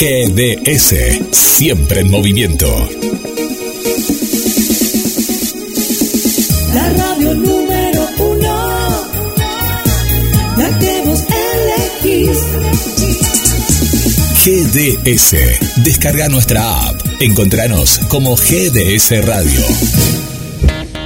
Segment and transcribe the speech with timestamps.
[0.00, 0.94] GDS,
[1.30, 2.66] siempre en movimiento.
[6.74, 9.06] La radio número uno,
[10.56, 11.22] la que vos
[12.02, 12.38] elegís.
[14.42, 15.36] GDS,
[15.84, 16.96] descarga nuestra app.
[17.20, 19.60] Encontranos como GDS Radio.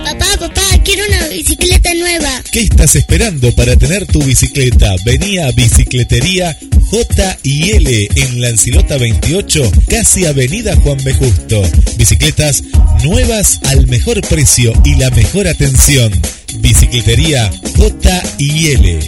[0.05, 2.43] Papá, papá, quiero una bicicleta nueva.
[2.53, 4.95] ¿Qué estás esperando para tener tu bicicleta?
[5.05, 6.57] Vení a Bicicletería
[6.95, 11.13] J y L en Lancilota 28, casi Avenida Juan B.
[11.13, 11.61] Justo.
[11.96, 12.63] Bicicletas
[13.03, 16.13] nuevas al mejor precio y la mejor atención.
[16.61, 19.01] Bicicletería J y L.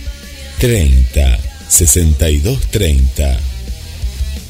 [0.58, 3.40] 30 62 30.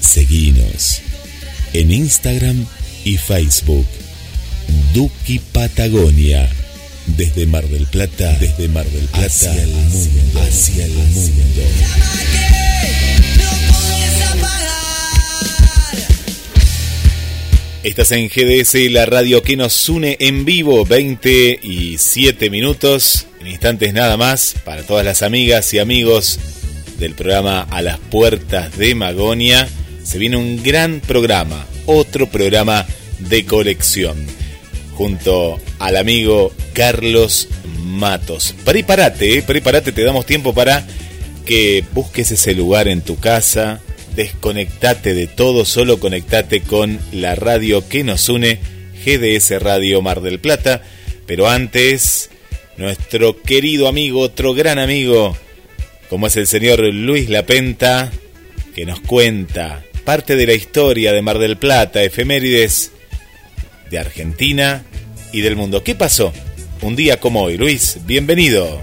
[0.00, 1.00] Seguinos
[1.72, 2.66] en Instagram
[3.04, 3.86] y Facebook.
[4.92, 6.50] Duki Patagonia.
[7.06, 11.62] Desde Mar del Plata, desde Mar del Plata hacia el mundo, hacia el mundo.
[17.84, 23.48] Estás en GDS, la radio que nos une en vivo, 20 y 7 minutos, en
[23.48, 26.40] instantes nada más, para todas las amigas y amigos
[26.98, 29.68] del programa A las Puertas de Magonia.
[30.02, 32.86] Se viene un gran programa, otro programa
[33.18, 34.16] de colección,
[34.94, 37.48] junto al amigo Carlos
[37.84, 38.54] Matos.
[38.64, 40.86] Prepárate, eh, prepárate, te damos tiempo para
[41.44, 43.80] que busques ese lugar en tu casa,
[44.16, 48.58] desconectate de todo, solo conectate con la radio que nos une,
[49.04, 50.82] GDS Radio Mar del Plata.
[51.26, 52.30] Pero antes,
[52.76, 55.36] nuestro querido amigo, otro gran amigo,
[56.08, 58.10] como es el señor Luis Lapenta,
[58.74, 62.92] que nos cuenta parte de la historia de Mar del Plata, efemérides
[63.94, 64.82] de Argentina
[65.32, 65.84] y del mundo.
[65.84, 66.32] ¿Qué pasó?
[66.82, 67.56] Un día como hoy.
[67.56, 68.80] Luis, bienvenido.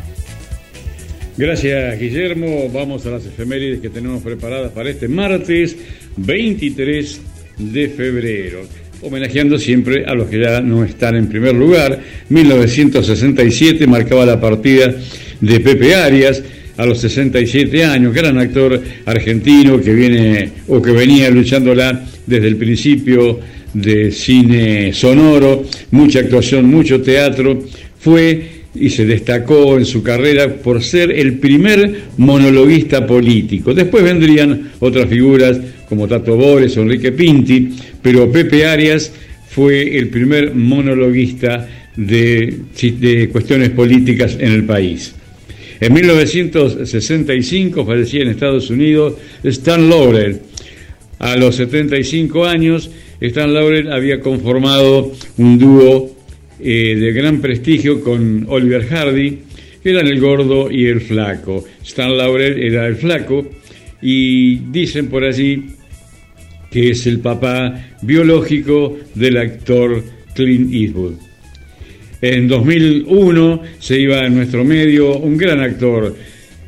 [1.35, 2.69] Gracias, Guillermo.
[2.69, 5.75] Vamos a las efemérides que tenemos preparadas para este martes
[6.15, 7.19] 23
[7.57, 8.61] de febrero.
[9.01, 11.99] Homenajeando siempre a los que ya no están en primer lugar.
[12.29, 14.95] 1967 marcaba la partida
[15.41, 16.41] de Pepe Arias
[16.77, 22.55] a los 67 años, gran actor argentino que viene o que venía luchándola desde el
[22.55, 23.41] principio
[23.73, 27.63] de cine sonoro, mucha actuación, mucho teatro,
[27.99, 33.73] fue y se destacó en su carrera por ser el primer monologuista político.
[33.73, 35.59] Después vendrían otras figuras
[35.89, 37.69] como Tato Bores o Enrique Pinti,
[38.01, 39.11] pero Pepe Arias
[39.49, 42.59] fue el primer monologuista de,
[42.99, 45.13] de cuestiones políticas en el país.
[45.81, 50.39] En 1965 fallecía en Estados Unidos Stan Laurel.
[51.21, 52.89] A los 75 años,
[53.19, 56.15] Stan Laurel había conformado un dúo
[56.59, 59.37] eh, de gran prestigio con Oliver Hardy,
[59.83, 61.63] eran el gordo y el flaco.
[61.83, 63.47] Stan Laurel era el flaco
[64.01, 65.63] y dicen por allí
[66.71, 70.03] que es el papá biológico del actor
[70.33, 71.13] Clint Eastwood.
[72.23, 76.15] En 2001 se iba a nuestro medio un gran actor,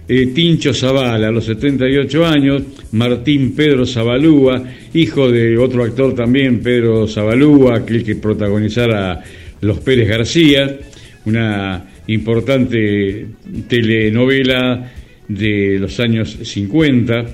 [0.07, 4.63] eh, Tincho Zavala, a los 78 años, Martín Pedro Zabalúa,
[4.93, 9.23] hijo de otro actor también, Pedro Zabalúa, aquel que protagonizara
[9.61, 10.79] Los Pérez García,
[11.25, 13.27] una importante
[13.67, 14.91] telenovela
[15.27, 17.25] de los años 50.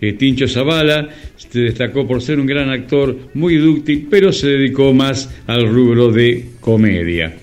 [0.00, 4.92] Eh, Tincho Zavala se destacó por ser un gran actor, muy dúctil, pero se dedicó
[4.92, 7.34] más al rubro de comedia.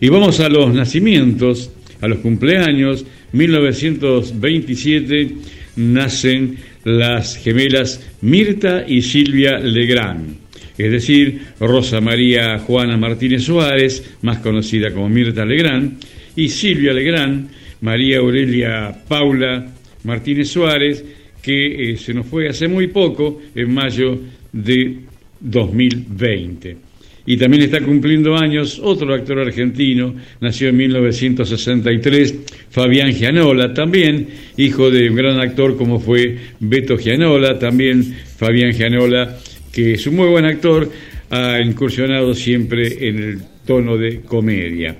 [0.00, 1.70] Y vamos a los nacimientos,
[2.00, 3.04] a los cumpleaños.
[3.34, 5.28] 1927
[5.76, 10.36] nacen las gemelas Mirta y Silvia Legrand,
[10.78, 16.00] es decir, Rosa María Juana Martínez Suárez, más conocida como Mirta Legrand,
[16.36, 17.50] y Silvia Legrand,
[17.80, 19.66] María Aurelia Paula
[20.04, 21.04] Martínez Suárez,
[21.42, 24.18] que eh, se nos fue hace muy poco, en mayo
[24.52, 24.98] de
[25.40, 26.83] 2020.
[27.26, 32.34] Y también está cumpliendo años otro actor argentino, nació en 1963,
[32.70, 34.28] Fabián Gianola, también
[34.58, 39.38] hijo de un gran actor como fue Beto Gianola, también Fabián Gianola,
[39.72, 40.90] que es un muy buen actor,
[41.30, 44.96] ha incursionado siempre en el tono de comedia.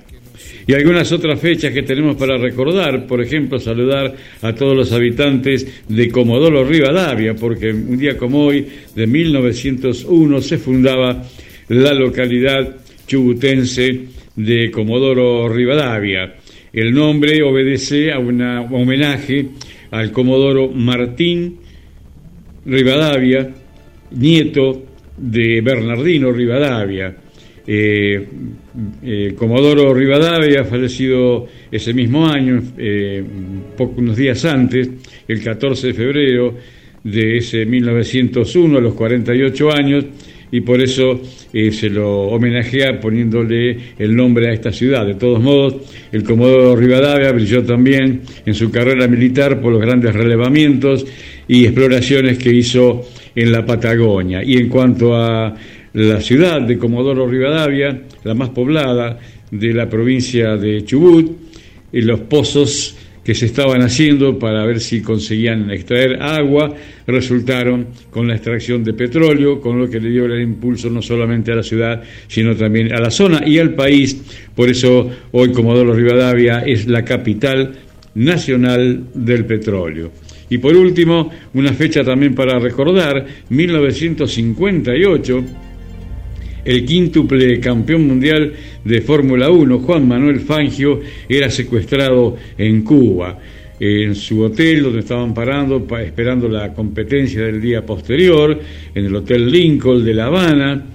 [0.67, 5.83] Y algunas otras fechas que tenemos para recordar, por ejemplo, saludar a todos los habitantes
[5.87, 11.23] de Comodoro Rivadavia, porque un día como hoy, de 1901, se fundaba
[11.69, 12.75] la localidad
[13.07, 16.35] chubutense de Comodoro Rivadavia.
[16.71, 19.47] El nombre obedece a un homenaje
[19.91, 21.57] al Comodoro Martín
[22.65, 23.49] Rivadavia,
[24.11, 24.85] nieto
[25.17, 27.15] de Bernardino Rivadavia.
[27.67, 28.27] Eh,
[29.03, 33.23] eh, Comodoro Rivadavia, fallecido ese mismo año, eh,
[33.77, 34.89] unos días antes,
[35.27, 36.55] el 14 de febrero
[37.03, 40.05] de ese 1901, a los 48 años,
[40.51, 41.21] y por eso
[41.53, 45.05] eh, se lo homenajea poniéndole el nombre a esta ciudad.
[45.05, 45.75] De todos modos,
[46.11, 51.05] el Comodoro Rivadavia brilló también en su carrera militar por los grandes relevamientos
[51.47, 53.03] y exploraciones que hizo
[53.35, 54.43] en la Patagonia.
[54.43, 55.53] Y en cuanto a
[55.93, 59.17] la ciudad de Comodoro Rivadavia, la más poblada
[59.51, 61.31] de la provincia de Chubut,
[61.91, 62.95] en los pozos
[63.25, 66.75] que se estaban haciendo para ver si conseguían extraer agua,
[67.07, 71.51] resultaron con la extracción de petróleo, con lo que le dio el impulso no solamente
[71.51, 74.21] a la ciudad, sino también a la zona y al país.
[74.53, 77.73] Por eso hoy Comodoro Rivadavia es la capital
[78.13, 80.11] nacional del petróleo.
[80.47, 85.43] Y por último, una fecha también para recordar, 1958,
[86.65, 88.51] el quíntuple campeón mundial
[88.83, 93.37] de Fórmula 1, Juan Manuel Fangio, era secuestrado en Cuba,
[93.79, 98.59] en su hotel donde estaban parando, esperando la competencia del día posterior,
[98.93, 100.85] en el Hotel Lincoln de La Habana.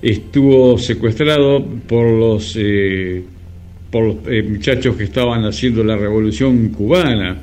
[0.00, 3.22] Estuvo secuestrado por los, eh,
[3.90, 7.42] por eh, muchachos que estaban haciendo la revolución cubana.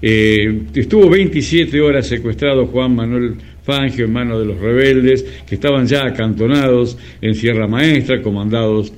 [0.00, 3.34] Eh, estuvo 27 horas secuestrado Juan Manuel
[3.66, 8.92] Fangio en manos de los rebeldes que estaban ya acantonados en Sierra Maestra, comandados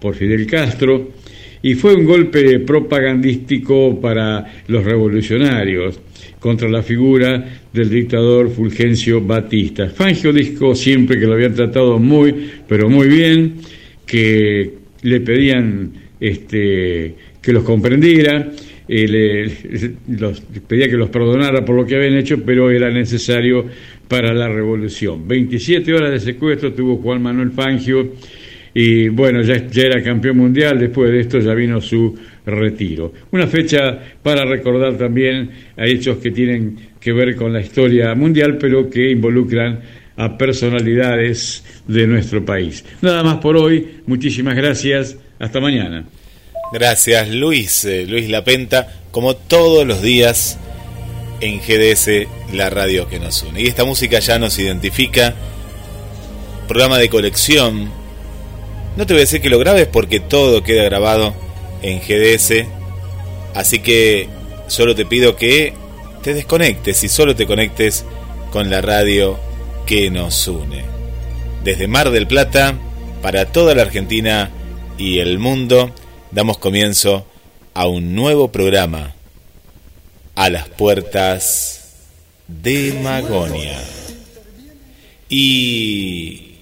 [0.00, 1.10] por Fidel Castro,
[1.62, 6.00] y fue un golpe propagandístico para los revolucionarios
[6.40, 9.88] contra la figura del dictador Fulgencio Batista.
[9.88, 12.34] Fangio dijo siempre que lo habían tratado muy,
[12.66, 13.54] pero muy bien,
[14.06, 14.72] que
[15.02, 18.50] le pedían este, que los comprendiera,
[18.86, 23.64] eh, le, pedía que los perdonara por lo que habían hecho, pero era necesario
[24.08, 25.26] para la revolución.
[25.26, 28.12] 27 horas de secuestro tuvo Juan Manuel Fangio
[28.74, 33.12] y bueno, ya, era campeón mundial, después de esto ya vino su retiro.
[33.30, 38.58] Una fecha para recordar también a hechos que tienen que ver con la historia mundial,
[38.58, 39.80] pero que involucran
[40.16, 42.84] a personalidades de nuestro país.
[43.00, 46.04] Nada más por hoy, muchísimas gracias, hasta mañana.
[46.72, 50.58] Gracias Luis, eh, Luis Lapenta, como todos los días
[51.44, 53.60] en GDS, la radio que nos une.
[53.60, 55.34] Y esta música ya nos identifica,
[56.66, 57.90] programa de colección.
[58.96, 61.34] No te voy a decir que lo grabes porque todo queda grabado
[61.82, 62.66] en GDS,
[63.54, 64.28] así que
[64.68, 65.74] solo te pido que
[66.22, 68.06] te desconectes y solo te conectes
[68.50, 69.38] con la radio
[69.84, 70.84] que nos une.
[71.62, 72.74] Desde Mar del Plata,
[73.20, 74.50] para toda la Argentina
[74.96, 75.90] y el mundo,
[76.30, 77.26] damos comienzo
[77.74, 79.13] a un nuevo programa
[80.34, 81.92] a las puertas
[82.48, 83.80] de Magonia.
[85.28, 86.56] Y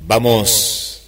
[0.00, 1.02] vamos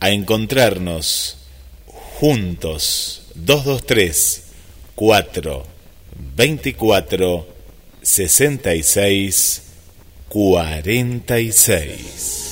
[0.00, 1.38] a encontrarnos
[1.86, 4.42] juntos 223
[4.94, 5.66] 4
[6.36, 7.46] 24
[8.02, 9.62] 66
[10.28, 12.45] 46.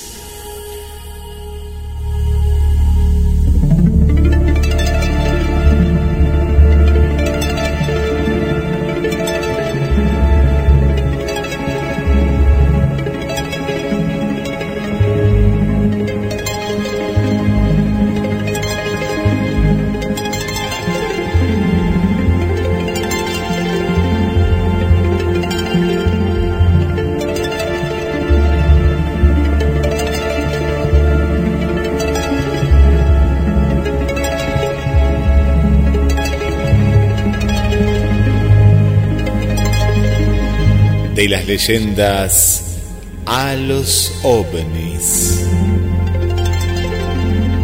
[41.24, 42.82] De las leyendas
[43.24, 45.42] a los ovnis.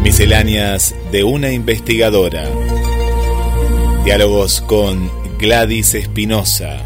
[0.01, 2.49] Misceláneas de una investigadora.
[4.03, 6.79] Diálogos con Gladys Espinosa.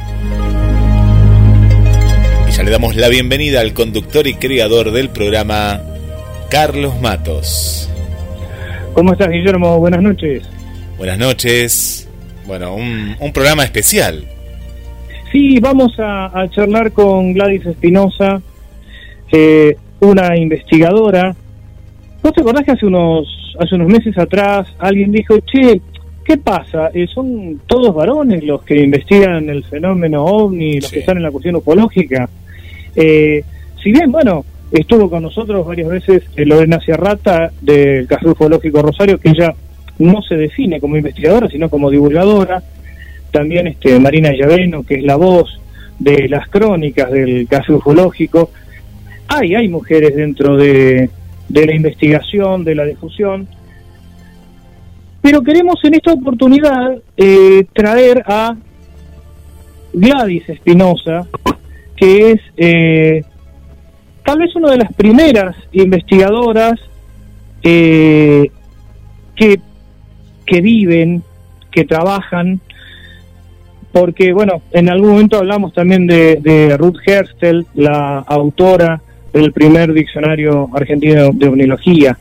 [2.49, 5.81] Y ya le damos la bienvenida al conductor y creador del programa,
[6.49, 7.89] Carlos Matos.
[8.91, 9.79] ¿Cómo estás, Guillermo?
[9.79, 10.43] Buenas noches.
[10.97, 12.09] Buenas noches.
[12.45, 14.34] Bueno, un, un programa especial.
[15.35, 18.41] Sí, vamos a, charlar con Gladys Espinosa,
[19.33, 21.35] eh, una investigadora.
[22.23, 25.81] ¿Vos te acordás que hace unos, hace unos meses atrás alguien dijo, che,
[26.23, 26.89] ¿qué pasa?
[26.93, 31.31] Eh, ¿Son todos varones los que investigan el fenómeno ovni, los que están en la
[31.31, 32.29] cuestión ufológica?
[32.95, 33.43] Eh,
[33.83, 39.31] si bien, bueno, estuvo con nosotros varias veces Lorena Sierrata del Café Ufológico Rosario, que
[39.31, 39.53] ella
[39.99, 42.63] no se define como investigadora, sino como divulgadora.
[43.35, 45.59] También este, Marina Llaveno, que es la voz
[45.99, 48.49] de las crónicas del caso ufológico.
[49.27, 51.09] Hay, hay mujeres dentro de,
[51.49, 53.45] de la investigación, de la difusión.
[55.21, 58.55] Pero queremos en esta oportunidad eh, traer a
[59.91, 61.27] Gladys Espinosa,
[61.97, 63.21] que es eh,
[64.23, 66.79] tal vez una de las primeras investigadoras
[67.63, 68.49] eh,
[69.35, 69.59] que
[70.45, 71.23] que viven,
[71.71, 72.61] que trabajan,
[73.95, 80.69] porque, bueno, en algún momento hablamos también de, Ruth Herstel, la autora del primer diccionario
[80.73, 82.17] argentino de omnilogía.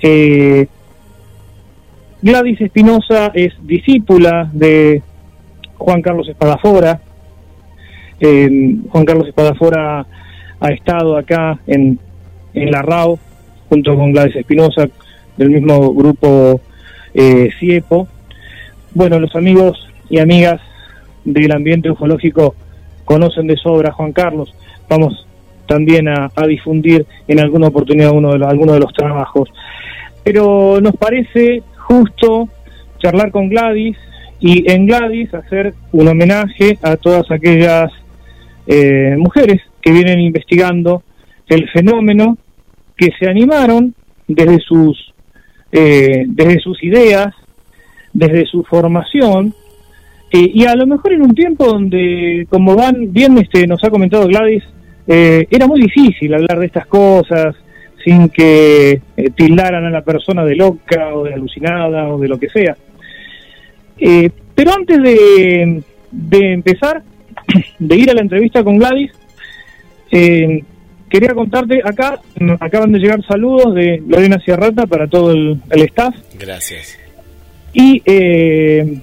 [0.00, 0.66] Eh,
[2.22, 5.02] Gladys Espinosa es discípula de
[5.76, 6.98] Juan Carlos Espadafora.
[8.18, 10.06] Eh, Juan Carlos Espadafora
[10.60, 11.98] ha estado acá en,
[12.54, 13.18] en la RAO
[13.68, 14.88] junto con Gladys Espinosa,
[15.36, 16.58] del mismo grupo
[17.12, 18.08] eh, CIEPO.
[18.94, 20.58] Bueno, los amigos y amigas
[21.26, 22.54] del ambiente ufológico
[23.04, 24.54] conocen de sobra Juan Carlos.
[24.88, 25.26] Vamos
[25.66, 29.48] también a, difundir en alguna oportunidad uno de alguno de los trabajos.
[30.22, 32.48] Pero nos parece justo
[32.98, 33.96] charlar con Gladys
[34.40, 37.90] y en Gladys hacer un homenaje a todas aquellas
[38.66, 41.02] eh, mujeres que vienen investigando
[41.48, 42.38] el fenómeno,
[42.96, 43.94] que se animaron
[44.26, 45.12] desde sus
[45.72, 47.34] eh, desde sus ideas,
[48.12, 49.54] desde su formación,
[50.36, 53.90] eh, y a lo mejor en un tiempo donde, como van bien este, nos ha
[53.90, 54.64] comentado Gladys,
[55.06, 57.54] eh, era muy difícil hablar de estas cosas
[58.04, 59.00] sin que
[59.34, 62.76] tildaran a la persona de loca o de alucinada o de lo que sea.
[64.54, 67.02] pero antes de, de empezar,
[67.78, 69.10] de ir a la entrevista con Gladys,
[70.10, 72.20] quería contarte, acá
[72.60, 76.14] acaban de llegar saludos de Lorena Sierrata para todo el, staff.
[76.38, 76.98] Gracias.
[77.72, 79.00] Y eh,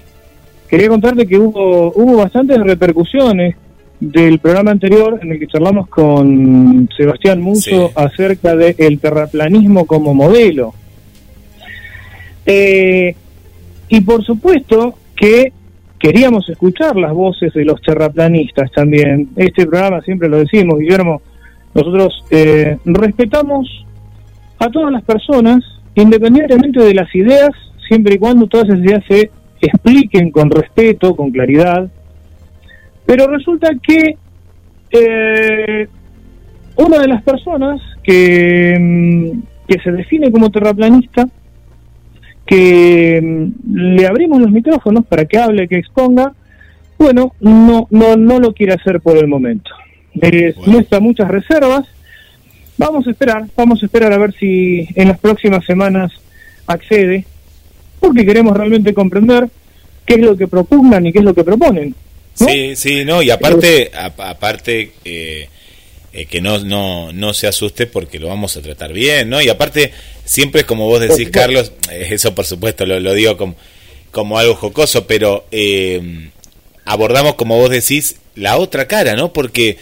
[0.73, 3.55] quería contarte que hubo, hubo bastantes repercusiones
[3.99, 10.73] del programa anterior en el que charlamos con Sebastián Muso acerca del terraplanismo como modelo.
[12.47, 13.15] Eh,
[13.87, 15.53] y por supuesto que
[15.99, 19.29] queríamos escuchar las voces de los terraplanistas también.
[19.35, 21.21] Este programa, siempre lo decimos, Guillermo,
[21.75, 23.85] nosotros eh, respetamos
[24.57, 25.63] a todas las personas,
[25.93, 27.51] independientemente de las ideas,
[27.87, 29.29] siempre y cuando todas esas ideas se
[29.67, 31.89] expliquen con respeto, con claridad.
[33.05, 34.17] Pero resulta que
[34.91, 35.87] eh,
[36.75, 41.27] una de las personas que, mm, que se define como terraplanista,
[42.45, 46.33] que mm, le abrimos los micrófonos para que hable, que exponga,
[46.97, 49.71] bueno, no, no, no lo quiere hacer por el momento
[50.21, 51.87] eh, muestra muchas reservas.
[52.77, 56.11] Vamos a esperar, vamos a esperar a ver si en las próximas semanas
[56.67, 57.25] accede,
[58.03, 59.47] porque queremos realmente comprender
[60.05, 61.95] qué es lo que propugnan y qué es lo que proponen.
[62.33, 65.47] Sí, sí, no, y aparte, aparte eh,
[66.11, 69.41] eh, que no, no, no se asuste porque lo vamos a tratar bien, ¿no?
[69.41, 69.93] Y aparte,
[70.25, 73.55] siempre es como vos decís, Carlos, eh, eso por supuesto lo, lo digo como,
[74.11, 75.45] como algo jocoso, pero
[76.83, 79.31] abordamos, como vos decís, la otra cara, ¿no?
[79.31, 79.77] Porque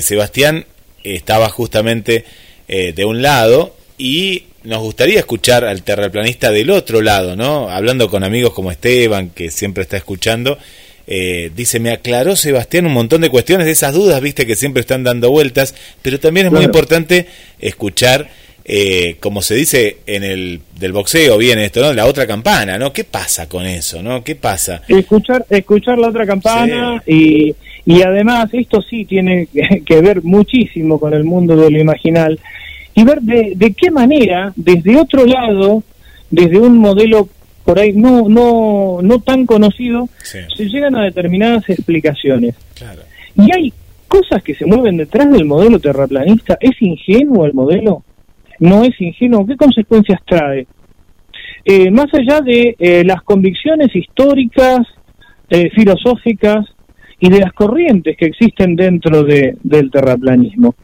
[0.00, 0.64] Sebastián
[1.04, 2.24] estaba justamente
[2.68, 7.70] de un lado y nos gustaría escuchar al terraplanista del otro lado, ¿no?
[7.70, 10.58] Hablando con amigos como Esteban, que siempre está escuchando,
[11.06, 14.80] eh, dice, me aclaró Sebastián un montón de cuestiones de esas dudas, viste, que siempre
[14.80, 17.26] están dando vueltas, pero también es muy importante
[17.58, 18.28] escuchar,
[19.20, 21.92] como se dice en el del boxeo, bien esto, ¿no?
[21.92, 22.92] La otra campana, ¿no?
[22.92, 24.24] ¿Qué pasa con eso, ¿no?
[24.24, 24.82] ¿Qué pasa?
[24.88, 27.54] Escuchar, escuchar la otra campana y
[27.86, 29.48] y además esto sí tiene
[29.86, 32.38] que ver muchísimo con el mundo de lo imaginal
[32.96, 35.84] y ver de, de qué manera desde otro lado,
[36.30, 37.28] desde un modelo
[37.64, 42.54] por ahí no no no tan conocido, se llegan a determinadas explicaciones.
[43.36, 43.72] Y hay
[44.08, 48.02] cosas que se mueven detrás del modelo terraplanista, ¿es ingenuo el modelo?
[48.60, 49.46] ¿No es ingenuo?
[49.46, 50.66] ¿Qué consecuencias trae?
[51.64, 54.86] Eh, más allá de eh, las convicciones históricas,
[55.50, 56.64] eh, filosóficas
[57.18, 60.76] y de las corrientes que existen dentro de, del terraplanismo.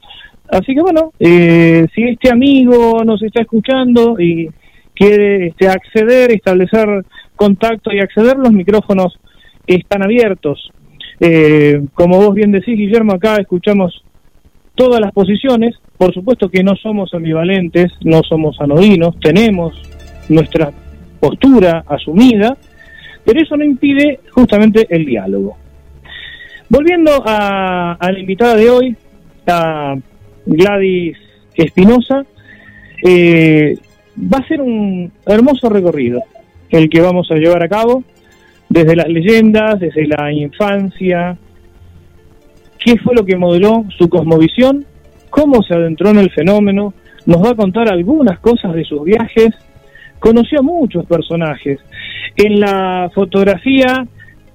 [0.53, 4.51] Así que bueno, si este amigo nos está escuchando y
[4.95, 6.87] quiere este, acceder, establecer
[7.35, 9.19] contacto y acceder, los micrófonos
[9.67, 10.71] están abiertos.
[11.95, 14.05] como vos bien decís, Guillermo, acá escuchamos
[14.75, 15.75] todas las posiciones.
[15.97, 19.73] Por supuesto que no somos ambivalentes, no somos anodinos, tenemos
[20.29, 20.71] nuestra
[21.19, 22.57] postura asumida,
[23.25, 25.57] pero eso no impide justamente el diálogo.
[26.69, 28.97] Volviendo a, la invitada de hoy,
[29.47, 29.97] a
[30.47, 31.17] Gladys
[31.55, 32.25] Espinosa,
[33.05, 33.77] eh,
[34.17, 36.23] va a ser un hermoso recorrido
[36.71, 38.03] el que vamos a llevar a cabo,
[38.69, 41.37] desde las leyendas, desde la infancia,
[42.79, 44.87] qué fue lo que modeló su cosmovisión,
[45.29, 46.95] cómo se adentró en el fenómeno,
[47.27, 49.51] nos va a contar algunas cosas de sus viajes,
[50.19, 51.79] conoció a muchos personajes.
[52.37, 54.07] En la fotografía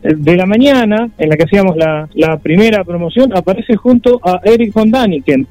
[0.02, 4.90] de la mañana, en la que hacíamos la, primera promoción, aparece junto a Eric von
[4.90, 5.48] Daniken.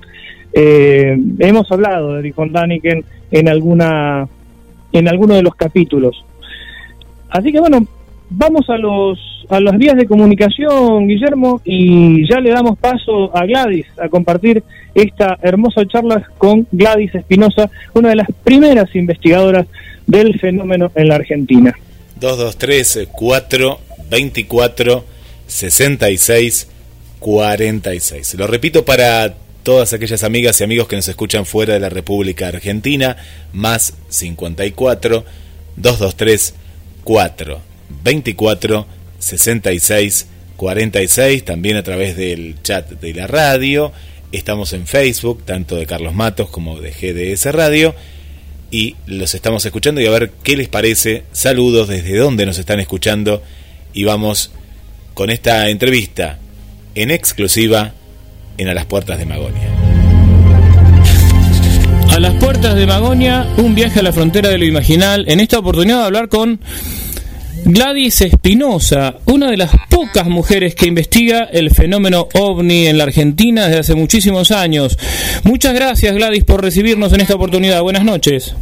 [0.58, 2.50] Eh, hemos hablado de Eric von
[3.30, 4.26] en alguna
[4.90, 6.24] en alguno de los capítulos.
[7.28, 7.86] Así que bueno,
[8.30, 9.18] vamos a los
[9.50, 14.64] a las vías de comunicación, Guillermo, y ya le damos paso a Gladys a compartir
[14.94, 19.66] esta hermosa charla con Gladys Espinosa, una de las primeras investigadoras
[20.06, 21.74] del fenómeno en la Argentina.
[22.18, 25.04] 223 4 24
[25.46, 26.68] 66
[27.18, 28.34] 46.
[28.38, 29.34] Lo repito para
[29.66, 33.16] todas aquellas amigas y amigos que nos escuchan fuera de la República Argentina,
[33.52, 35.24] más 54
[35.74, 36.54] 223
[37.02, 37.60] 4
[38.04, 38.86] 24
[39.18, 43.92] 66 46, también a través del chat de la radio.
[44.30, 47.92] Estamos en Facebook, tanto de Carlos Matos como de GDS Radio
[48.70, 51.24] y los estamos escuchando y a ver qué les parece.
[51.32, 53.42] Saludos desde dónde nos están escuchando
[53.92, 54.52] y vamos
[55.14, 56.38] con esta entrevista
[56.94, 57.94] en exclusiva
[58.58, 59.68] en A las Puertas de Magonia.
[62.10, 65.26] A las Puertas de Magonia, un viaje a la frontera de lo imaginal.
[65.28, 66.60] En esta oportunidad de hablar con
[67.64, 73.66] Gladys Espinosa, una de las pocas mujeres que investiga el fenómeno ovni en la Argentina
[73.66, 74.96] desde hace muchísimos años.
[75.42, 77.82] Muchas gracias Gladys por recibirnos en esta oportunidad.
[77.82, 78.54] Buenas noches.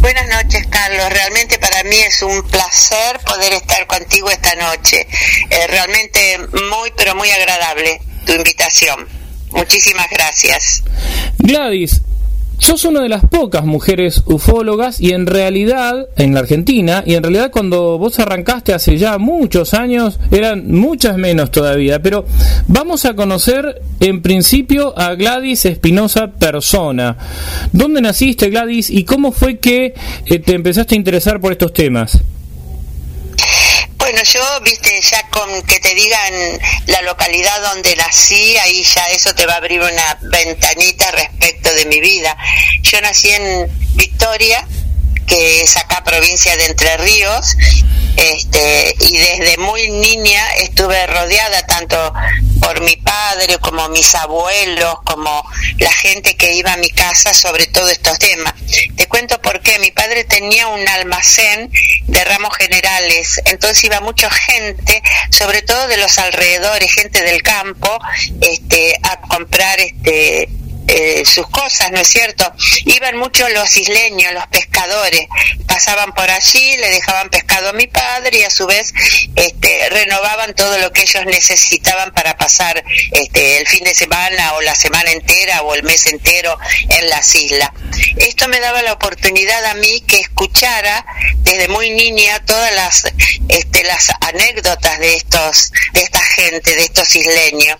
[0.00, 1.08] Buenas noches, Carlos.
[1.10, 5.06] Realmente para mí es un placer poder estar contigo esta noche.
[5.50, 6.38] Eh, realmente
[6.70, 9.06] muy, pero muy agradable tu invitación.
[9.52, 10.84] Muchísimas gracias.
[11.38, 12.02] Gladys,
[12.58, 17.22] sos una de las pocas mujeres ufólogas y en realidad, en la Argentina, y en
[17.22, 22.26] realidad cuando vos arrancaste hace ya muchos años, eran muchas menos todavía, pero
[22.66, 27.16] vamos a conocer en principio a Gladys Espinosa persona.
[27.72, 29.94] ¿Dónde naciste Gladys y cómo fue que
[30.26, 32.20] eh, te empezaste a interesar por estos temas?
[34.10, 36.32] Bueno, yo, viste, ya con que te digan
[36.86, 41.84] la localidad donde nací, ahí ya eso te va a abrir una ventanita respecto de
[41.84, 42.34] mi vida.
[42.80, 44.66] Yo nací en Victoria,
[45.28, 47.56] que es acá provincia de Entre Ríos,
[48.16, 52.12] este, y desde muy niña estuve rodeada tanto
[52.60, 55.44] por mi padre como mis abuelos, como
[55.78, 58.54] la gente que iba a mi casa sobre todo estos temas.
[58.96, 59.78] Te cuento por qué.
[59.78, 61.70] Mi padre tenía un almacén
[62.06, 67.98] de ramos generales, entonces iba mucha gente, sobre todo de los alrededores, gente del campo,
[68.40, 70.48] este, a comprar este
[70.88, 72.50] eh, sus cosas, ¿no es cierto?
[72.86, 75.26] Iban muchos los isleños, los pescadores,
[75.66, 78.92] pasaban por allí, le dejaban pescado a mi padre y a su vez
[79.36, 84.62] este, renovaban todo lo que ellos necesitaban para pasar este, el fin de semana o
[84.62, 87.70] la semana entera o el mes entero en las islas.
[88.16, 91.04] Esto me daba la oportunidad a mí que escuchara
[91.38, 93.04] desde muy niña todas las,
[93.48, 97.76] este, las anécdotas de estos, de esta gente, de estos isleños.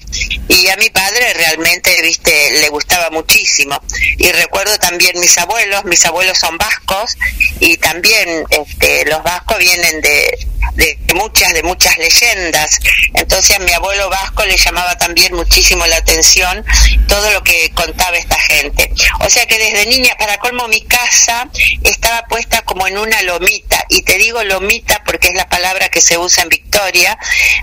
[0.48, 3.80] Y a mi padre realmente, viste, le gustaba muchísimo.
[4.18, 7.16] Y recuerdo también mis abuelos, mis abuelos son vascos
[7.60, 12.78] y también este, los vascos vienen de, de muchas, de muchas leyendas.
[13.14, 16.64] Entonces a mi abuelo vasco le llamaba también muchísimo la atención
[17.08, 18.90] todo lo que contaba esta gente.
[19.20, 21.48] O sea que desde niña, para colmo, mi casa
[21.82, 23.84] estaba puesta como en una lomita.
[23.88, 27.18] Y te digo lomita porque es la palabra que se usa en Victoria,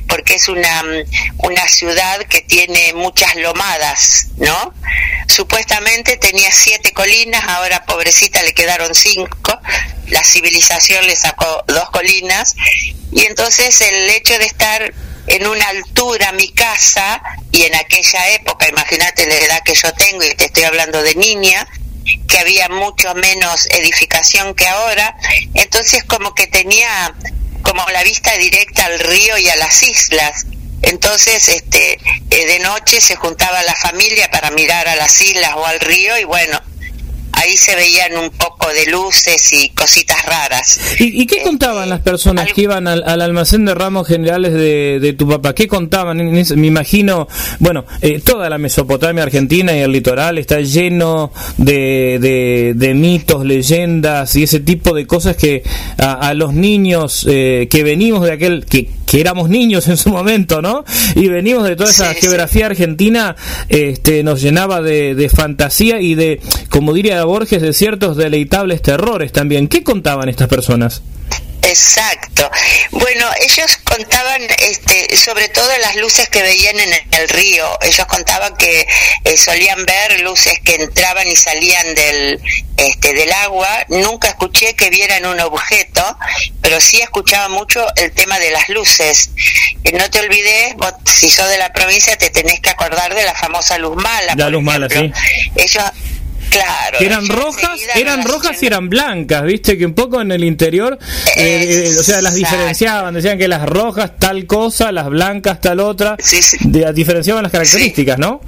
[0.08, 0.84] porque es una,
[1.38, 4.74] una ciudad que tiene muchas lomadas, ¿no?
[5.28, 9.60] Supuestamente tenía siete colinas, ahora pobrecita le quedaron cinco.
[10.08, 12.56] La civilización le sacó dos colinas
[13.12, 14.94] y entonces el hecho de estar
[15.28, 20.24] en una altura mi casa y en aquella época, imagínate la edad que yo tengo
[20.24, 21.68] y te estoy hablando de niña,
[22.28, 25.16] que había mucho menos edificación que ahora,
[25.54, 27.14] entonces como que tenía
[27.64, 30.46] como la vista directa al río y a las islas.
[30.84, 31.94] Entonces, este,
[32.30, 36.16] eh, de noche se juntaba la familia para mirar a las islas o al río
[36.20, 36.62] y bueno,
[37.36, 40.80] ahí se veían un poco de luces y cositas raras.
[41.00, 45.54] ¿Y, qué contaban las personas que iban al, almacén de ramos generales de, tu papá?
[45.54, 46.18] ¿Qué contaban?
[46.18, 47.28] Me imagino,
[47.60, 54.36] bueno, eh, toda la Mesopotamia argentina y el litoral está lleno de, de, mitos, leyendas
[54.36, 55.64] y ese tipo de cosas que
[55.98, 60.62] a, los niños eh, que venimos de aquel, que, que éramos niños en su momento,
[60.62, 60.84] ¿no?
[61.16, 63.38] Y venimos de toda esa geografía argentina,
[63.70, 69.32] este, nos llenaba de, de fantasía y de, como diría Borges, de ciertos deleitables terrores
[69.32, 69.70] también.
[69.70, 71.02] ¿Qué contaban estas personas?
[71.66, 72.50] Exacto.
[72.92, 77.68] Bueno, ellos contaban este, sobre todo las luces que veían en el río.
[77.82, 78.88] Ellos contaban que
[79.24, 82.42] eh, solían ver luces que entraban y salían del,
[82.78, 83.70] este, del agua.
[83.90, 86.18] Nunca escuché que vieran un objeto,
[86.62, 89.32] pero sí escuchaba mucho el tema de las luces.
[89.84, 93.24] Y no te olvides, vos, si sos de la provincia, te tenés que acordar de
[93.24, 94.36] la famosa luz mala.
[94.36, 95.12] La luz mala, sí.
[95.56, 95.84] Ellos
[96.56, 96.98] Claro.
[97.00, 100.98] eran rojas, eran rojas y eran blancas, viste que un poco en el interior,
[101.36, 105.80] eh, eh, o sea, las diferenciaban, decían que las rojas tal cosa, las blancas tal
[105.80, 106.18] otra,
[106.94, 108.42] diferenciaban las características, ¿no?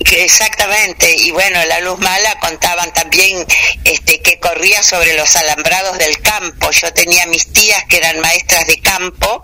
[0.00, 3.46] Exactamente, y bueno, la luz mala contaban también
[3.84, 6.70] este, que corría sobre los alambrados del campo.
[6.70, 9.42] Yo tenía mis tías que eran maestras de campo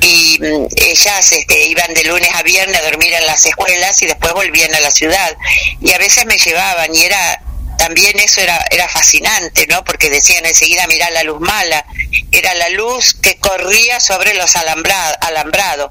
[0.00, 4.06] y mm, ellas este, iban de lunes a viernes a dormir en las escuelas y
[4.06, 5.36] después volvían a la ciudad.
[5.80, 7.42] Y a veces me llevaban y era
[7.76, 9.84] también eso era, era fascinante, ¿no?
[9.84, 11.84] Porque decían enseguida, mirá la luz mala.
[12.30, 15.90] Era la luz que corría sobre los alambrados.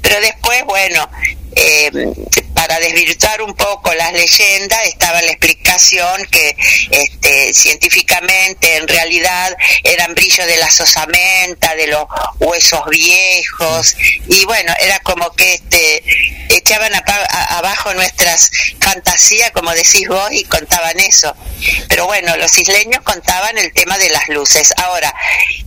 [0.00, 1.08] Pero después, bueno,
[1.54, 1.90] eh,
[2.58, 6.56] para desvirtuar un poco las leyendas estaba la explicación que
[6.90, 12.04] este, científicamente en realidad eran brillos de las osamenta, de los
[12.40, 13.94] huesos viejos
[14.26, 16.02] y bueno, era como que este,
[16.48, 16.90] echaban
[17.50, 21.36] abajo nuestras fantasías, como decís vos, y contaban eso.
[21.88, 24.74] Pero bueno, los isleños contaban el tema de las luces.
[24.78, 25.14] Ahora,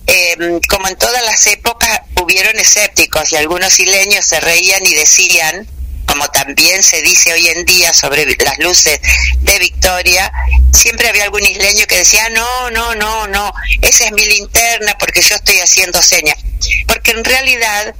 [0.07, 5.67] em, como en todas las épocas hubieron escépticos y algunos isleños se reían y decían
[6.11, 8.99] como también se dice hoy en día sobre las luces
[9.39, 10.29] de Victoria,
[10.73, 15.21] siempre había algún isleño que decía, no, no, no, no, esa es mi linterna porque
[15.21, 16.35] yo estoy haciendo señas.
[16.85, 17.95] Porque en realidad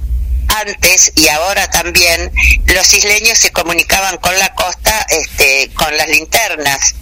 [0.46, 2.30] antes y ahora también
[2.66, 6.94] los isleños se comunicaban con la costa este, con las linternas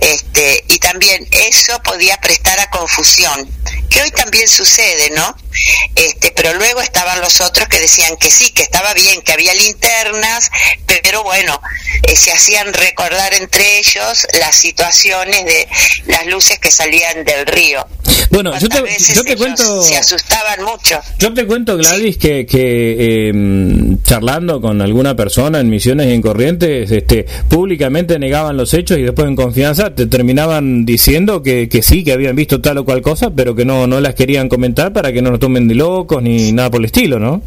[0.00, 3.48] este, y también eso podía prestar a confusión,
[3.90, 5.36] que hoy también sucede, ¿no?
[5.94, 9.52] Este, pero luego estaban los otros que decían que sí, que estaba bien, que había
[9.54, 10.50] linternas,
[10.86, 11.60] pero bueno,
[12.04, 15.68] eh, se hacían recordar entre ellos las situaciones de
[16.06, 17.86] las luces que salían del río.
[18.30, 18.82] Bueno, yo te,
[19.14, 19.82] yo te cuento.
[19.82, 21.00] Se asustaban mucho.
[21.18, 26.22] Yo te cuento, Gladys, que, que em, charlando con alguna persona en Misiones y en
[26.22, 29.57] Corrientes, este, públicamente negaban los hechos y después en confianza
[29.94, 33.64] te terminaban diciendo que, que sí, que habían visto tal o cual cosa, pero que
[33.64, 36.80] no, no las querían comentar para que no nos tomen de locos ni nada por
[36.80, 37.42] el estilo, ¿no?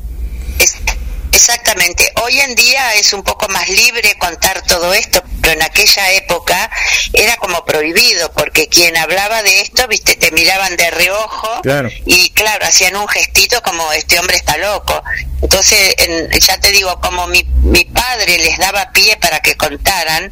[1.31, 2.11] Exactamente.
[2.23, 6.69] Hoy en día es un poco más libre contar todo esto, pero en aquella época
[7.13, 11.61] era como prohibido, porque quien hablaba de esto, viste, te miraban de reojo
[12.05, 15.01] y claro, hacían un gestito como este hombre está loco.
[15.41, 15.95] Entonces,
[16.39, 20.31] ya te digo, como mi, mi padre les daba pie para que contaran,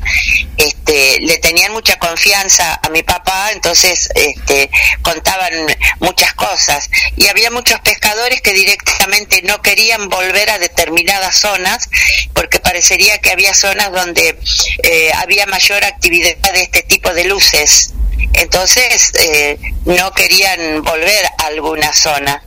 [0.57, 4.69] este, le tenían mucha confianza a mi papá, entonces este,
[5.01, 5.53] contaban
[5.99, 6.89] muchas cosas.
[7.15, 10.59] Y había muchos pescadores que directamente no querían volver a
[10.89, 11.89] determinadas zonas,
[12.33, 14.37] porque parecería que había zonas donde
[14.83, 17.93] eh, había mayor actividad de este tipo de luces.
[18.33, 22.43] Entonces, eh, no querían volver a alguna zona.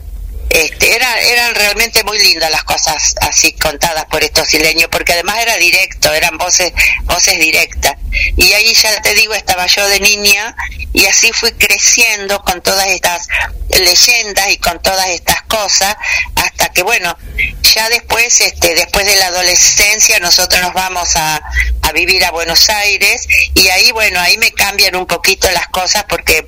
[0.52, 5.38] Este, eran, eran realmente muy lindas las cosas así contadas por estos isleños, porque además
[5.40, 7.94] era directo, eran voces, voces directas.
[8.36, 10.54] Y ahí ya te digo, estaba yo de niña
[10.92, 13.28] y así fui creciendo con todas estas
[13.70, 15.96] leyendas y con todas estas cosas,
[16.34, 17.16] hasta que bueno,
[17.62, 21.40] ya después, este, después de la adolescencia, nosotros nos vamos a,
[21.80, 26.04] a vivir a Buenos Aires y ahí bueno, ahí me cambian un poquito las cosas
[26.10, 26.46] porque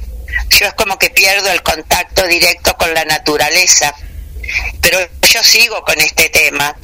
[0.50, 3.94] yo es como que pierdo el contacto directo con la naturaleza.
[4.82, 6.76] Pero yo sigo con este tema.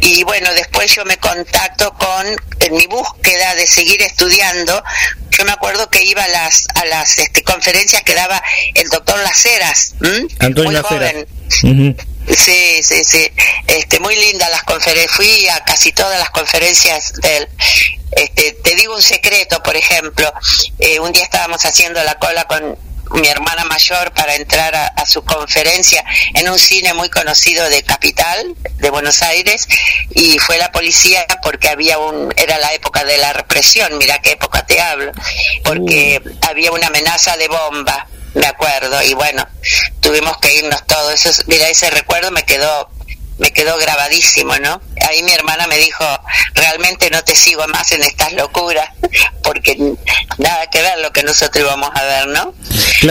[0.00, 2.26] Y bueno, después yo me contacto con,
[2.60, 4.82] en mi búsqueda de seguir estudiando,
[5.30, 8.42] yo me acuerdo que iba a las, a las este, conferencias que daba
[8.74, 9.94] el doctor Laceras,
[10.38, 11.26] Antonio muy joven.
[11.50, 13.30] Sí, sí, sí.
[13.66, 15.14] Este, muy linda las conferencias.
[15.14, 17.48] Fui a casi todas las conferencias del.
[18.12, 20.32] Este, te digo un secreto, por ejemplo.
[20.78, 22.78] Eh, un día estábamos haciendo la cola con
[23.14, 28.54] mi hermana mayor para entrar a, su conferencia en un cine muy conocido de Capital,
[28.76, 29.68] de Buenos Aires,
[30.10, 34.32] y fue la policía porque había un, era la época de la represión, mira qué
[34.32, 35.12] época te hablo,
[35.62, 39.46] porque había una amenaza de bomba, me acuerdo, y bueno,
[40.00, 42.88] tuvimos que irnos todos, eso, mira, ese recuerdo me quedó
[43.38, 44.80] me quedó grabadísimo, ¿no?
[45.08, 46.04] Ahí mi hermana me dijo,
[46.54, 48.88] realmente no te sigo más en estas locuras,
[49.42, 49.76] porque
[50.38, 52.54] nada que ver lo que nosotros íbamos a ver, ¿no?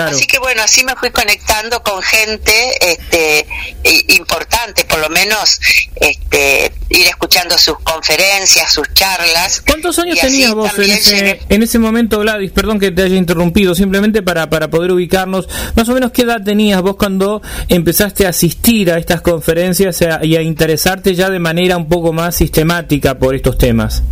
[0.01, 2.51] Así que bueno, así me fui conectando con gente
[2.91, 3.45] este,
[4.09, 5.59] importante, por lo menos
[5.95, 9.62] este, ir escuchando sus conferencias, sus charlas.
[9.65, 12.51] ¿Cuántos años tenías vos en ese, en ese, momento, Gladys?
[12.51, 15.47] Perdón que te haya interrumpido, simplemente para, para poder ubicarnos.
[15.75, 20.36] Más o menos, ¿qué edad tenías vos cuando empezaste a asistir a estas conferencias y
[20.36, 24.04] a interesarte ya de manera un poco más sistemática por estos temas?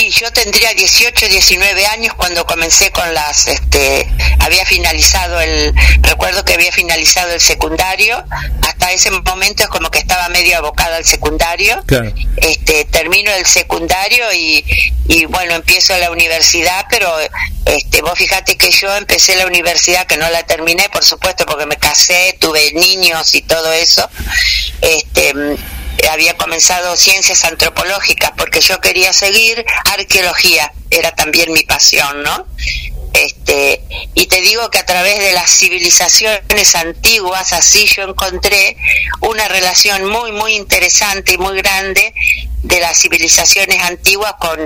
[0.00, 4.08] Y yo tendría 18, 19 años cuando comencé con las, este,
[4.38, 8.24] había finalizado el, recuerdo que había finalizado el secundario,
[8.62, 11.82] hasta ese momento es como que estaba medio abocada al secundario,
[12.36, 14.64] este, termino el secundario y,
[15.08, 17.12] y bueno, empiezo la universidad, pero
[17.64, 21.66] este, vos fíjate que yo empecé la universidad, que no la terminé, por supuesto, porque
[21.66, 24.08] me casé, tuve niños y todo eso,
[24.80, 25.34] este,
[26.10, 32.46] había comenzado ciencias antropológicas porque yo quería seguir arqueología, era también mi pasión, ¿no?
[33.12, 33.82] Este,
[34.14, 38.76] y te digo que a través de las civilizaciones antiguas, así yo encontré
[39.20, 42.14] una relación muy, muy interesante y muy grande
[42.62, 44.58] de las civilizaciones antiguas con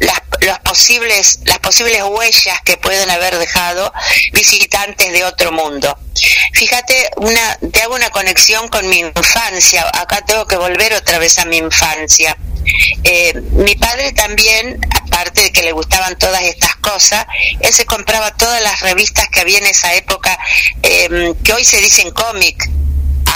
[0.00, 3.92] las, los posibles, las posibles huellas que pueden haber dejado
[4.32, 5.96] visitantes de otro mundo.
[6.54, 9.86] Fíjate, una, te hago una conexión con mi infancia.
[9.94, 12.36] Acá tengo que volver otra vez a mi infancia.
[13.02, 17.26] Eh, mi padre también, aparte de que le gustaban todas estas cosas,
[17.60, 20.38] él se compraba todas las revistas que había en esa época,
[20.82, 22.70] em, que hoy se dicen cómic.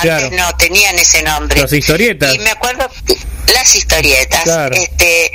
[0.00, 1.60] Antes no tenían ese nombre.
[1.60, 2.34] Las historietas.
[2.34, 2.88] Y me acuerdo
[3.54, 4.46] las historietas.
[4.72, 5.32] Este,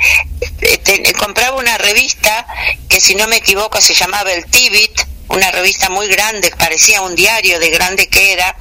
[0.60, 2.46] este, compraba una revista
[2.88, 7.14] que si no me equivoco se llamaba el Tibit una revista muy grande, parecía un
[7.14, 8.54] diario de grande que era,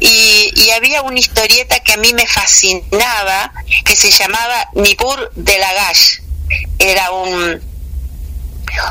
[0.00, 3.52] y, y, había una historieta que a mí me fascinaba,
[3.84, 6.20] que se llamaba Nipur de Lagash.
[6.78, 7.60] Era un,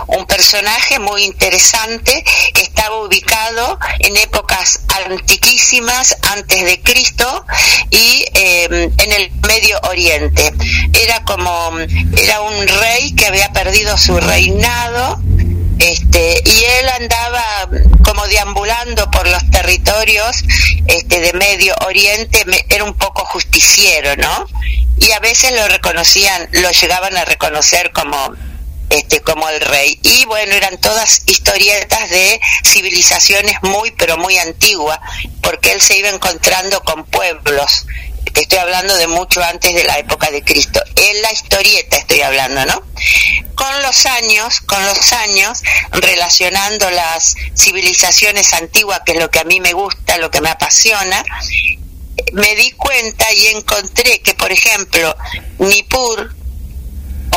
[0.07, 7.45] un personaje muy interesante que estaba ubicado en épocas antiquísimas antes de Cristo
[7.89, 10.53] y eh, en el Medio Oriente.
[10.93, 11.71] Era como
[12.17, 15.19] era un rey que había perdido su reinado
[15.79, 17.43] este, y él andaba
[18.03, 20.43] como deambulando por los territorios
[20.87, 24.47] este, de Medio Oriente, era un poco justiciero, ¿no?
[24.97, 28.33] Y a veces lo reconocían, lo llegaban a reconocer como
[28.95, 29.99] este, como el rey.
[30.03, 34.99] Y bueno, eran todas historietas de civilizaciones muy, pero muy antiguas,
[35.41, 37.85] porque él se iba encontrando con pueblos
[38.41, 40.81] estoy hablando de mucho antes de la época de Cristo.
[40.95, 42.81] En la historieta estoy hablando, ¿no?
[43.55, 49.43] Con los años, con los años, relacionando las civilizaciones antiguas, que es lo que a
[49.43, 51.23] mí me gusta, lo que me apasiona,
[52.33, 55.15] me di cuenta y encontré que, por ejemplo,
[55.59, 56.35] Nippur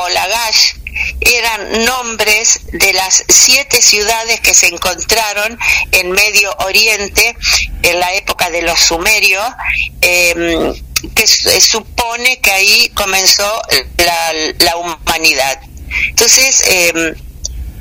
[0.00, 0.74] o Lagash
[1.20, 5.58] eran nombres de las siete ciudades que se encontraron
[5.92, 7.36] en Medio Oriente
[7.82, 9.44] en la época de los sumerios,
[10.00, 10.74] em,
[11.14, 13.62] que supone que ahí comenzó
[13.98, 15.60] la, la humanidad.
[16.10, 17.14] Entonces, eh,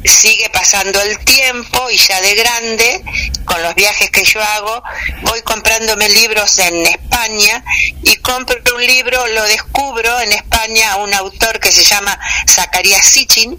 [0.08, 3.04] sigue pasando el tiempo y ya de grande,
[3.46, 4.82] con los viajes que yo hago,
[5.24, 7.63] voy comprándome libros en España
[8.04, 12.17] y compro un libro, lo descubro en España, un autor que se llama
[12.48, 13.58] Zacarías Sitchin,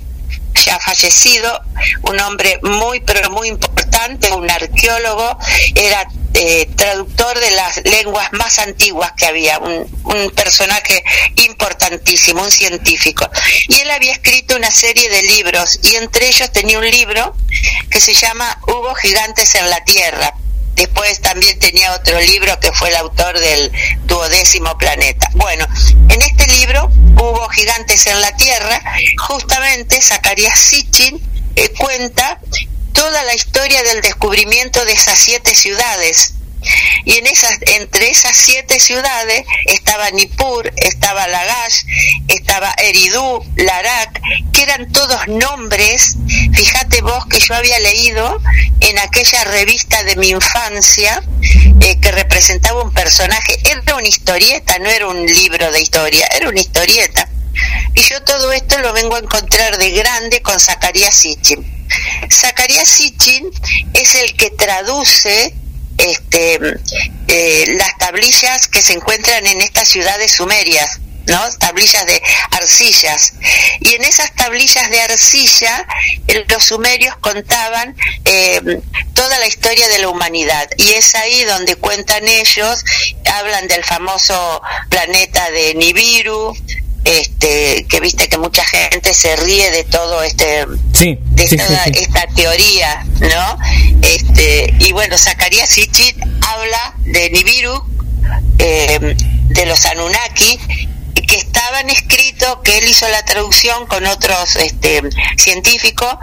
[0.55, 1.61] ya fallecido,
[2.03, 5.39] un hombre muy, pero muy importante, un arqueólogo,
[5.75, 6.09] era
[6.41, 9.89] eh, traductor de las lenguas más antiguas que había, un,
[10.37, 11.03] personaje
[11.35, 13.29] importantísimo, un científico.
[13.67, 17.35] Y él había escrito una serie de libros y entre ellos tenía un libro
[17.91, 20.33] que se llama Hubo gigantes en la Tierra.
[20.77, 23.73] Después también tenía otro libro que fue el autor del
[24.05, 25.29] duodécimo planeta.
[25.35, 25.67] Bueno,
[26.09, 28.81] en este libro, Hubo gigantes en la Tierra,
[29.27, 31.21] justamente Zacarías Sitchin
[31.57, 32.39] eh, cuenta
[32.99, 36.35] toda la historia del descubrimiento de esas siete ciudades
[37.05, 41.85] Y en esas, entre esas siete ciudades estaba Nippur, estaba Lagash,
[42.27, 44.21] estaba Eridú, Larak,
[44.53, 46.17] que eran todos nombres,
[46.53, 48.43] fíjate vos que yo había leído
[48.81, 51.23] en aquella revista de mi infancia
[51.81, 56.49] eh, que representaba un personaje, era una historieta, no era un libro de historia, era
[56.49, 57.29] una historieta.
[57.95, 61.78] Y yo todo esto lo vengo a encontrar de grande con Zacarías Sitchin.
[62.31, 63.51] Zacarías Sitchin
[63.95, 65.55] es el que traduce
[65.99, 66.59] este,
[67.29, 71.01] eh, las tablillas que se encuentran en estas ciudades sumerias.
[71.29, 71.39] ¿no?
[71.59, 72.23] tablillas de
[72.53, 73.35] arcillas
[73.81, 75.87] y en esas tablillas de arcilla
[76.49, 78.81] los sumerios contaban eh,
[79.13, 82.83] toda la historia de la humanidad y es ahí donde cuentan ellos
[83.27, 86.57] hablan del famoso planeta de Nibiru
[87.09, 93.59] este que viste que mucha gente se ríe de todo este de esta, teoría no
[94.03, 97.83] este y bueno Zacarías Sichit habla de Nibiru
[98.59, 99.17] eh,
[99.49, 100.59] de los Anunnaki
[101.27, 105.03] que estaban escritos que él hizo la traducción con otros este,
[105.37, 106.15] científicos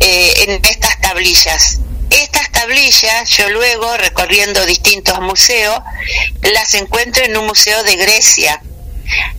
[0.00, 1.78] eh, en estas tablillas.
[2.10, 5.80] Estas tablillas, yo luego, recorriendo distintos museos,
[6.52, 8.62] las encuentro en un museo de Grecia,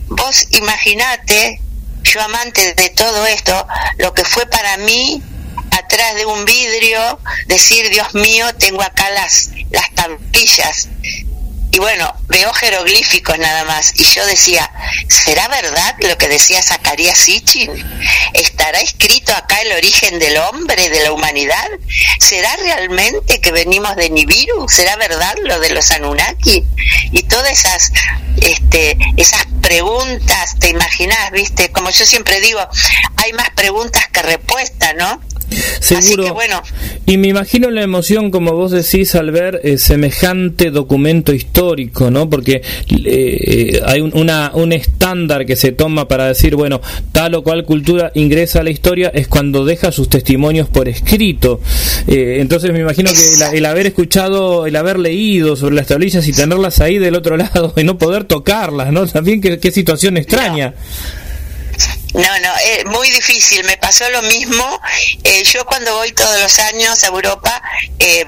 [0.08, 1.60] Vos imaginate,
[2.02, 3.66] yo amante de todo esto,
[3.98, 5.22] lo que fue para mí
[5.70, 9.90] atrás de un vidrio decir, Dios mío, tengo acá las, las
[11.74, 13.94] y bueno, veo jeroglíficos nada más.
[13.98, 14.70] Y yo decía,
[15.08, 17.72] ¿será verdad lo que decía Zacarías Sitchin?
[18.32, 21.68] ¿Estará escrito acá el origen del hombre, de la humanidad?
[22.20, 24.68] ¿Será realmente que venimos de Nibiru?
[24.68, 26.64] ¿Será verdad lo de los Anunnaki?
[27.10, 27.90] Y todas esas,
[28.40, 32.60] este, esas preguntas, te imaginas, viste, como yo siempre digo,
[33.16, 35.20] hay más preguntas que respuestas, ¿no?
[35.80, 36.32] Seguro.
[36.34, 36.62] bueno.
[37.06, 42.30] Y me imagino la emoción, como vos decís, al ver eh, semejante documento histórico, ¿no?
[42.30, 46.80] Porque eh, hay un, una, un estándar que se toma para decir, bueno,
[47.12, 51.60] tal o cual cultura ingresa a la historia es cuando deja sus testimonios por escrito.
[52.06, 56.32] Eh, entonces me imagino que el, haber escuchado, el haber leído sobre las tablillas y
[56.32, 59.06] tenerlas ahí del otro lado y no poder tocarlas, ¿no?
[59.06, 60.68] También qué, qué situación extraña.
[60.68, 61.23] No,
[62.14, 63.64] no, es muy difícil.
[63.64, 64.80] Me pasó lo mismo.
[65.24, 67.62] Eh, yo cuando voy todos los años a Europa,
[67.98, 68.24] eh,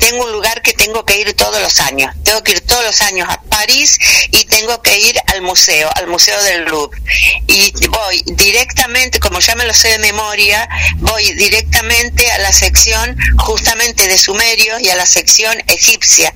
[0.00, 2.14] tengo un lugar que tengo que ir todos los años.
[2.24, 3.98] Tengo que ir todos los años a París
[4.30, 7.00] y tengo que ir al museo, al Museo del Louvre.
[7.46, 13.16] Y voy directamente, como ya me lo sé de memoria, voy directamente a la sección
[13.38, 16.34] justamente de sumerios y a la sección egipcia.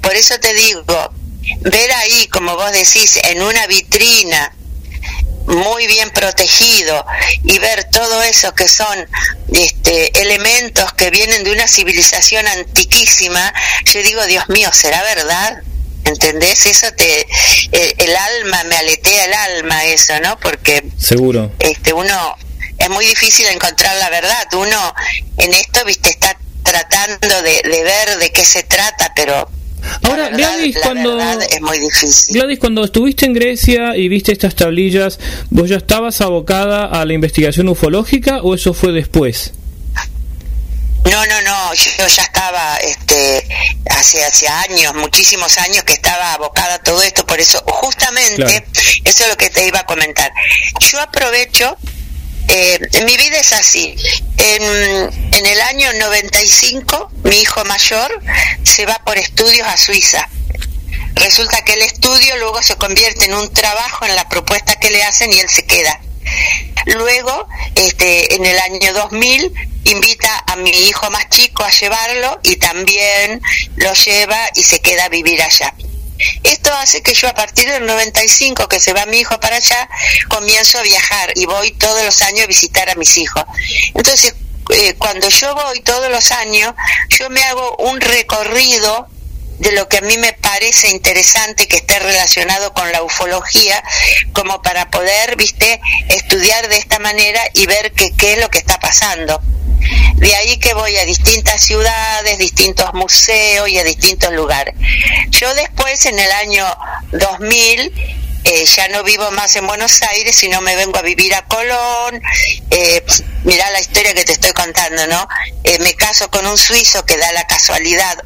[0.00, 1.12] Por eso te digo,
[1.60, 4.54] ver ahí, como vos decís, en una vitrina,
[5.46, 7.04] muy bien protegido
[7.44, 9.06] y ver todo eso que son
[9.52, 13.52] este, elementos que vienen de una civilización antiquísima,
[13.84, 15.62] yo digo, Dios mío, ¿será verdad?
[16.04, 16.66] ¿Entendés?
[16.66, 17.26] Eso te
[17.70, 20.38] el, alma me aletea el alma eso, ¿no?
[20.40, 21.52] Porque seguro.
[21.60, 22.36] Este uno
[22.78, 24.46] es muy difícil encontrar la verdad.
[24.54, 24.94] Uno
[25.38, 29.48] en esto, viste, está tratando de, de ver de qué se trata, pero
[30.02, 32.34] Ahora, Gladys, cuando, es muy difícil.
[32.34, 35.18] Gladys, cuando estuviste en Grecia y viste estas tablillas,
[35.50, 39.52] ¿vos ya estabas abocada a la investigación ufológica o eso fue después?
[41.04, 43.44] No, no, no, yo ya estaba, este,
[43.90, 48.64] hace, hace años, muchísimos años que estaba abocada a todo esto, por eso, justamente,
[49.04, 50.32] eso es lo que te iba a comentar.
[50.80, 51.76] Yo aprovecho
[52.54, 53.94] eh, mi vida es así.
[54.36, 58.20] En, el año 95, mi hijo mayor
[58.62, 60.28] se va por estudios a Suiza.
[61.14, 65.02] Resulta que el estudio luego se convierte en un trabajo en la propuesta que le
[65.02, 65.98] hacen y él se queda.
[66.86, 69.52] Luego, este, en el año 2000,
[69.84, 73.40] invita a mi hijo más chico a llevarlo y también
[73.76, 75.74] lo lleva y se queda a vivir allá.
[76.42, 79.88] Esto hace que yo a partir del 95 que se va mi hijo para allá,
[80.28, 83.44] comienzo a viajar y voy todos los años a visitar a mis hijos.
[83.94, 84.34] Entonces,
[84.70, 86.74] eh, cuando yo voy todos los años,
[87.08, 89.08] yo me hago un recorrido
[89.58, 93.82] de lo que a mí me parece interesante que esté relacionado con la ufología,
[94.32, 98.78] como para poder, viste, estudiar de esta manera y ver qué es lo que está
[98.80, 99.40] pasando.
[100.16, 104.74] De ahí que voy a distintas ciudades, distintos museos y a distintos lugares.
[105.30, 106.64] Yo después, en el año
[107.12, 107.92] 2000,
[108.44, 112.20] eh, ya no vivo más en Buenos Aires, sino me vengo a vivir a Colón.
[112.70, 113.04] Eh,
[113.44, 115.28] mirá la historia que te estoy contando, ¿no?
[115.64, 118.24] Eh, me caso con un suizo que da la casualidad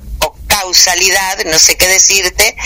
[0.61, 2.57] causalidad, no sé qué decirte,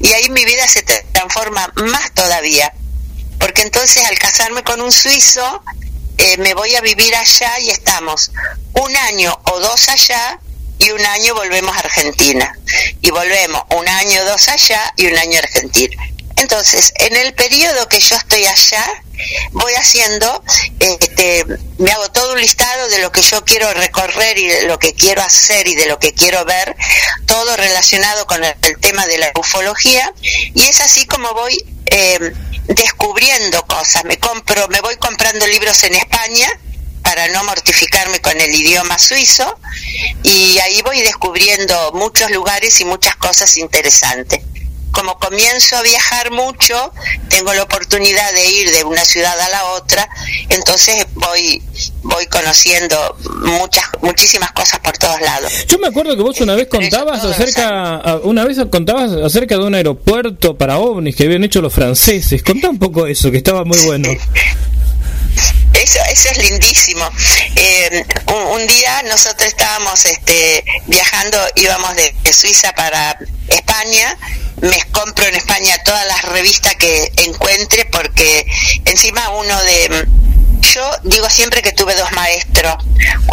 [0.00, 2.72] y ahí mi vida se transforma más todavía.
[3.38, 5.62] Porque entonces al casarme con un suizo,
[6.18, 8.32] eh, me voy a vivir allá y estamos
[8.72, 10.40] un año o dos allá
[10.78, 12.58] y un año volvemos a Argentina.
[13.00, 16.02] Y volvemos un año, dos allá y un año a Argentina.
[16.36, 18.84] Entonces, en el periodo que yo estoy allá,
[19.52, 20.42] voy haciendo,
[20.78, 21.46] este,
[21.78, 24.92] me hago todo un listado de lo que yo quiero recorrer y de lo que
[24.92, 26.76] quiero hacer y de lo que quiero ver,
[27.24, 30.12] todo relacionado con el, tema de la ufología,
[30.54, 31.56] y es así como voy
[31.86, 32.32] eh,
[32.68, 34.04] descubriendo cosas.
[34.04, 36.48] Me compro, me voy comprando libros en España
[37.02, 39.58] para no mortificarme con el idioma suizo
[40.22, 44.42] y ahí voy descubriendo muchos lugares y muchas cosas interesantes
[44.96, 46.90] como comienzo a viajar mucho,
[47.28, 50.08] tengo la oportunidad de ir de una ciudad a la otra,
[50.48, 51.62] entonces voy
[52.02, 52.96] voy conociendo
[53.44, 55.52] muchas muchísimas cosas por todos lados.
[55.66, 59.74] Yo me acuerdo que vos una vez contabas acerca una vez contabas acerca de un
[59.74, 62.42] aeropuerto para ovnis que habían hecho los franceses.
[62.42, 64.08] Contá un poco eso, que estaba muy bueno.
[65.86, 67.08] Eso, es lindísimo.
[67.54, 68.04] Eh,
[68.50, 73.16] un, día nosotros estábamos este, viajando, íbamos de, Suiza para
[73.46, 74.18] España,
[74.62, 78.46] me compro en España todas las revistas que encuentre porque
[78.84, 80.08] encima uno de...
[80.74, 82.74] Yo digo siempre que tuve dos maestros.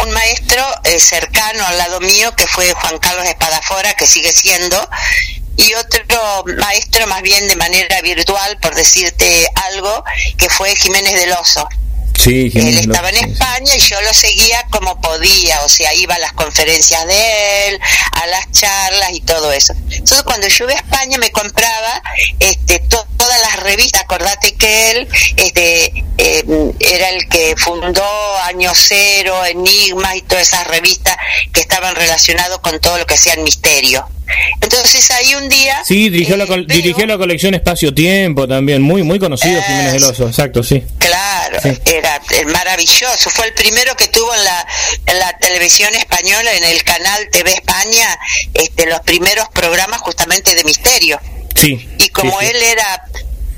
[0.00, 4.88] Un maestro eh, cercano al lado mío, que fue Juan Carlos Espadafora, que sigue siendo,
[5.56, 10.04] y otro maestro más bien de manera virtual, por decirte algo,
[10.38, 11.68] que fue Jiménez del Oso
[12.24, 16.32] él estaba en España y yo lo seguía como podía, o sea, iba a las
[16.32, 17.80] conferencias de él,
[18.12, 19.74] a las charlas y todo eso.
[19.90, 22.02] Entonces cuando yo iba a España me compraba
[22.38, 28.04] este, todas las revistas, acordate que él este, em, era el que fundó
[28.44, 31.16] Año Cero, Enigma y todas esas revistas
[31.52, 34.06] que estaban relacionadas con todo lo que sea el misterio.
[34.60, 35.82] Entonces ahí un día...
[35.84, 40.26] Sí, dirigió, la, eh, dirigió la colección Espacio-Tiempo también, muy muy conocido Jiménez del Oso,
[40.26, 40.82] exacto, sí.
[40.98, 44.66] Claro, era maravilloso, fue el primero que tuvo en la,
[45.06, 48.18] en la televisión española, en el canal TV España,
[48.54, 51.20] este, los primeros programas justamente de misterio.
[51.54, 51.88] Sí.
[51.98, 53.04] Y como él era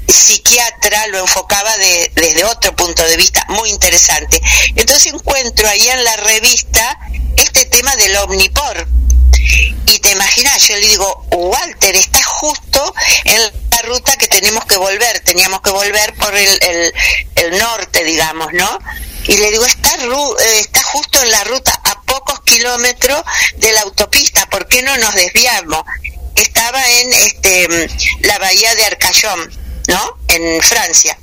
[0.07, 4.41] psiquiatra lo enfocaba de, desde otro punto de vista muy interesante.
[4.75, 6.99] Entonces encuentro ahí en la revista
[7.37, 8.87] este tema del omnipor,
[9.87, 12.95] y te imaginas, yo le digo, Walter, está justo
[13.25, 16.93] en la ruta que tenemos que volver, teníamos que volver por el,
[17.37, 18.79] el, norte, digamos, ¿no?
[19.29, 23.23] Y le digo, está, eh, está justo en la ruta a pocos kilómetros
[23.57, 25.83] de la autopista, ¿por qué no nos desviamos?
[26.35, 27.89] Estaba en este,
[28.21, 29.51] la bahía de Arcayón,
[29.89, 30.19] ¿no?
[30.29, 31.19] En Francia.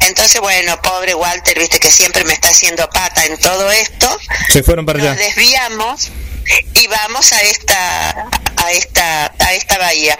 [0.00, 4.18] Entonces, bueno, pobre Walter, viste que siempre me está haciendo pata en todo esto.
[4.50, 5.14] Se fueron para allá.
[5.14, 6.10] Nos desviamos
[6.74, 8.10] y vamos a esta
[8.56, 10.18] a esta a esta bahía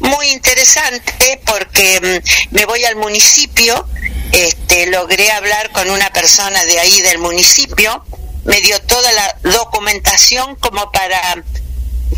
[0.00, 3.86] muy interesante porque mm, me voy al municipio
[4.32, 8.04] este logré hablar con una persona de ahí del municipio
[8.44, 11.42] me dio toda la documentación como para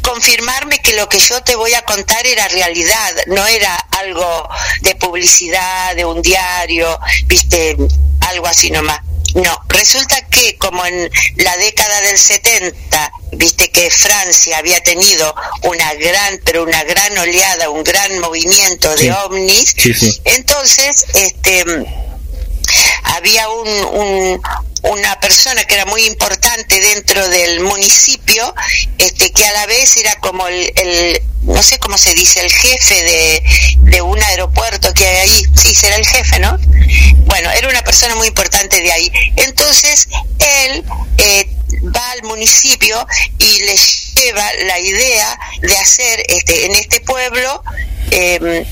[0.02, 4.48] confirmarme que lo que yo te voy a contar era realidad, no era algo
[4.82, 7.76] de publicidad, de un diario, viste,
[8.20, 9.00] algo así nomás.
[9.36, 15.92] No, resulta que como en la década del 70, viste que Francia había tenido una
[15.94, 19.76] gran, pero una gran oleada, un gran movimiento de ovnis,
[20.24, 21.64] entonces, este,
[23.02, 24.40] había un,
[24.82, 28.54] una persona que era muy importante dentro del municipio,
[28.98, 32.94] este, que a la vez era como el, no sé cómo se dice, el jefe
[32.94, 33.42] de,
[33.90, 36.58] de, un aeropuerto que hay ahí, sí, será el jefe, ¿no?
[37.26, 39.10] Bueno, era una persona muy importante de ahí.
[39.36, 40.08] Entonces,
[40.38, 40.84] él
[41.18, 41.48] eh,
[41.94, 43.06] va al municipio
[43.38, 47.62] y le lleva la idea de hacer este, en este pueblo
[48.10, 48.64] em,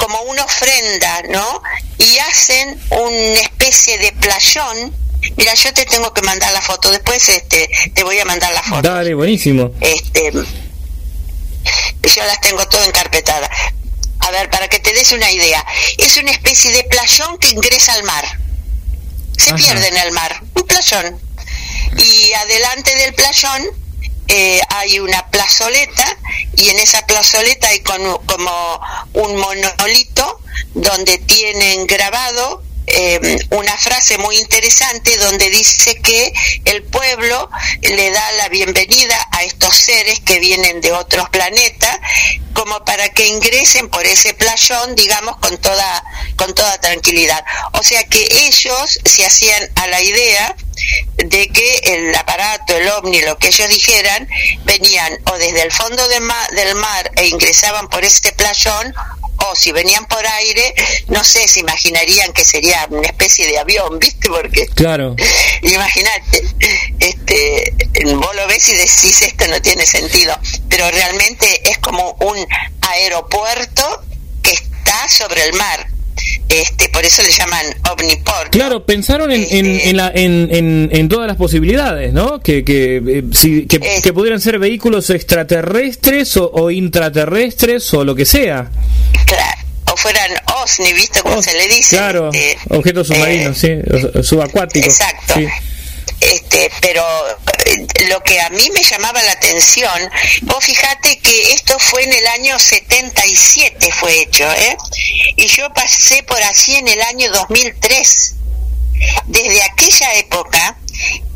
[0.00, 1.62] como una ofrenda, ¿no?
[1.98, 4.96] Y hacen una especie de playón
[5.36, 6.90] Mira, yo te tengo que mandar la foto.
[6.90, 8.80] Después este, te voy a mandar la foto.
[8.80, 9.70] Dale, buenísimo.
[9.80, 13.50] Este, yo las tengo todo encarpetada.
[14.20, 15.64] A ver, para que te des una idea.
[15.98, 18.24] Es una especie de playón que ingresa al mar.
[19.36, 20.42] Se pierde en el mar.
[20.54, 21.20] Un playón.
[21.98, 23.79] Y adelante del playón
[24.32, 26.16] eh, hay una plazoleta
[26.56, 28.80] y en esa plazoleta hay como
[29.14, 30.40] un monolito
[30.74, 32.62] donde tienen grabado
[32.92, 36.32] eh, una frase muy interesante donde dice que
[36.64, 37.50] el pueblo
[37.82, 41.98] le da la bienvenida a estos seres que vienen de otros planetas
[42.52, 46.04] como para que ingresen por ese playón, digamos, con toda,
[46.36, 47.44] con toda tranquilidad.
[47.72, 50.56] O sea que ellos se hacían a la idea
[51.16, 54.28] de que el aparato, el ovni, lo que ellos dijeran,
[54.64, 58.94] venían o desde el fondo del mar e ingresaban por este playón
[59.48, 60.74] o si venían por aire,
[61.08, 64.28] no sé, se imaginarían que sería una especie de avión, ¿viste?
[64.28, 65.14] Porque Claro.
[65.62, 66.42] imagínate,
[66.98, 67.74] este,
[68.14, 70.36] vos lo ves y decís esto no tiene sentido,
[70.68, 72.36] pero realmente es como un
[72.80, 73.82] aeropuerto
[74.42, 75.86] que está sobre el mar.
[76.48, 78.50] Este, por eso le llaman omniport.
[78.50, 82.40] Claro, pensaron en, en, en, la- en, en- en todas las posibilidades, ¿no?
[82.40, 84.00] Que, que, eh, si- que, Eh.
[84.02, 88.68] que pudieran ser vehículos extraterrestres o, o intraterrestres o lo que sea.
[90.02, 90.30] Fueran
[90.62, 91.96] OSNI, ¿viste cómo Oh, se le dice?
[91.96, 94.88] Claro, Este, objetos submarinos, eh, sí, o- subacuáticos.
[95.00, 95.34] Exacto.
[95.34, 95.46] sí.
[96.20, 97.02] Este, pero
[97.66, 99.90] eh, lo que a mí me llamaba la atención,
[100.42, 104.76] vos fijate que esto fue en el año 77 fue hecho, ¿eh?
[105.36, 108.34] Y yo pasé por así en el año 2003.
[109.26, 110.76] Desde aquella época,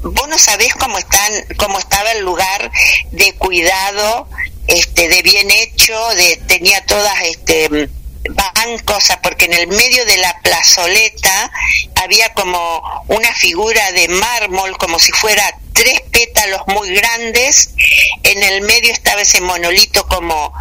[0.03, 2.71] vos no sabés cómo están, cómo estaba el lugar
[3.11, 4.29] de cuidado,
[4.67, 7.89] este, de bien hecho, de tenía todas, este,
[8.31, 11.51] bancos, porque en el medio de la plazoleta
[12.03, 17.75] había como una figura de mármol, como si fuera tres pétalos muy grandes,
[18.23, 20.53] en el medio estaba ese monolito como,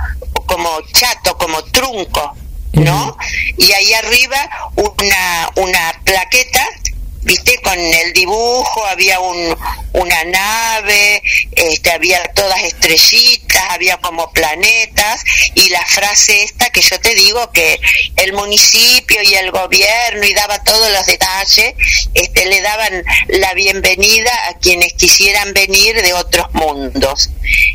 [0.46, 2.36] como chato, como trunco,
[2.74, 3.18] ¿no?
[3.58, 6.68] Y ahí arriba una, una plaqueta
[7.24, 9.56] viste con el dibujo había un
[9.94, 11.22] una nave
[11.56, 15.24] este había todas estrellitas había como planetas
[15.56, 17.80] y la frase esta que yo te digo que
[18.18, 21.76] el municipio y el gobierno y daba todos los detalles
[22.14, 27.30] este le daban la bienvenida a quienes quisieran venir de otros mundos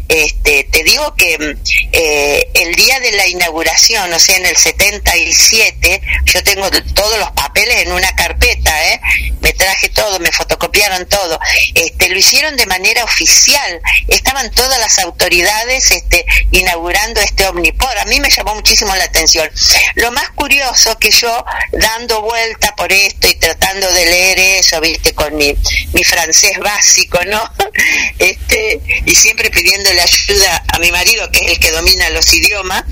[0.09, 1.57] este te digo que
[1.93, 7.31] eh, el día de la inauguración o sea en el 77 yo tengo todos los
[7.31, 9.01] papeles en una carpeta ¿eh?
[9.41, 11.39] Me traje todo, me fotocopiaron todo,
[11.75, 18.05] este, lo hicieron de manera oficial, estaban todas las autoridades este, inaugurando este Omnipor, a
[18.07, 19.49] mí me llamó muchísimo la atención.
[19.95, 25.15] Lo más curioso que yo dando vuelta por esto y tratando de leer eso, viste,
[25.15, 25.55] con mi,
[25.93, 27.43] mi francés básico, ¿no?
[28.19, 32.85] Este, y siempre pidiéndole ayuda a mi marido, que es el que domina los idiomas,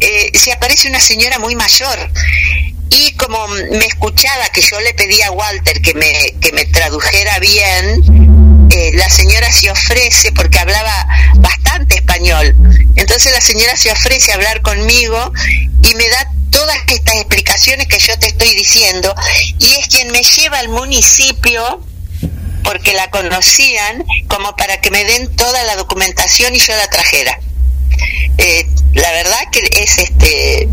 [0.00, 2.10] eh, se aparece una señora muy mayor
[2.94, 7.38] y como me escuchaba que yo le pedía a Walter que me, que me tradujera
[7.40, 12.54] bien, eh, la señora se ofrece, porque hablaba bastante español,
[12.94, 15.32] entonces la señora se ofrece a hablar conmigo
[15.82, 19.12] y me da todas estas explicaciones que yo te estoy diciendo,
[19.58, 21.84] y es quien me lleva al municipio
[22.62, 27.38] porque la conocían como para que me den toda la documentación y yo la trajera.
[28.38, 30.68] Eh, la verdad que es este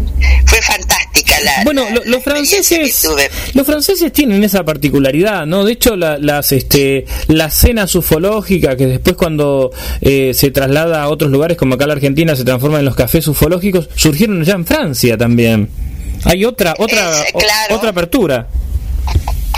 [0.46, 3.08] fue fantástica la Bueno, lo- los franceses,
[3.54, 5.64] los franceses tienen esa particularidad, ¿no?
[5.64, 11.10] De hecho, la, las, este, la cena ufológica que después cuando eh, se traslada a
[11.10, 14.66] otros lugares como acá la Argentina se transforma en los cafés ufológicos, surgieron ya en
[14.66, 15.70] Francia también.
[16.26, 17.76] Hay otra, otra, Es, claro.
[17.76, 18.48] o- otra apertura.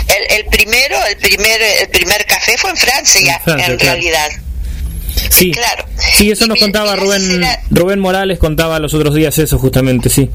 [0.08, 3.92] el, el primero el primer el primer café fue en Francia, En Francia, en claro.
[3.94, 4.28] realidad
[5.30, 5.84] Sí, Claro.
[6.16, 10.08] sí, eso Y nos contaba Rubén, será- Rubén Morales contaba los otros días eso justamente,
[10.08, 10.30] sí.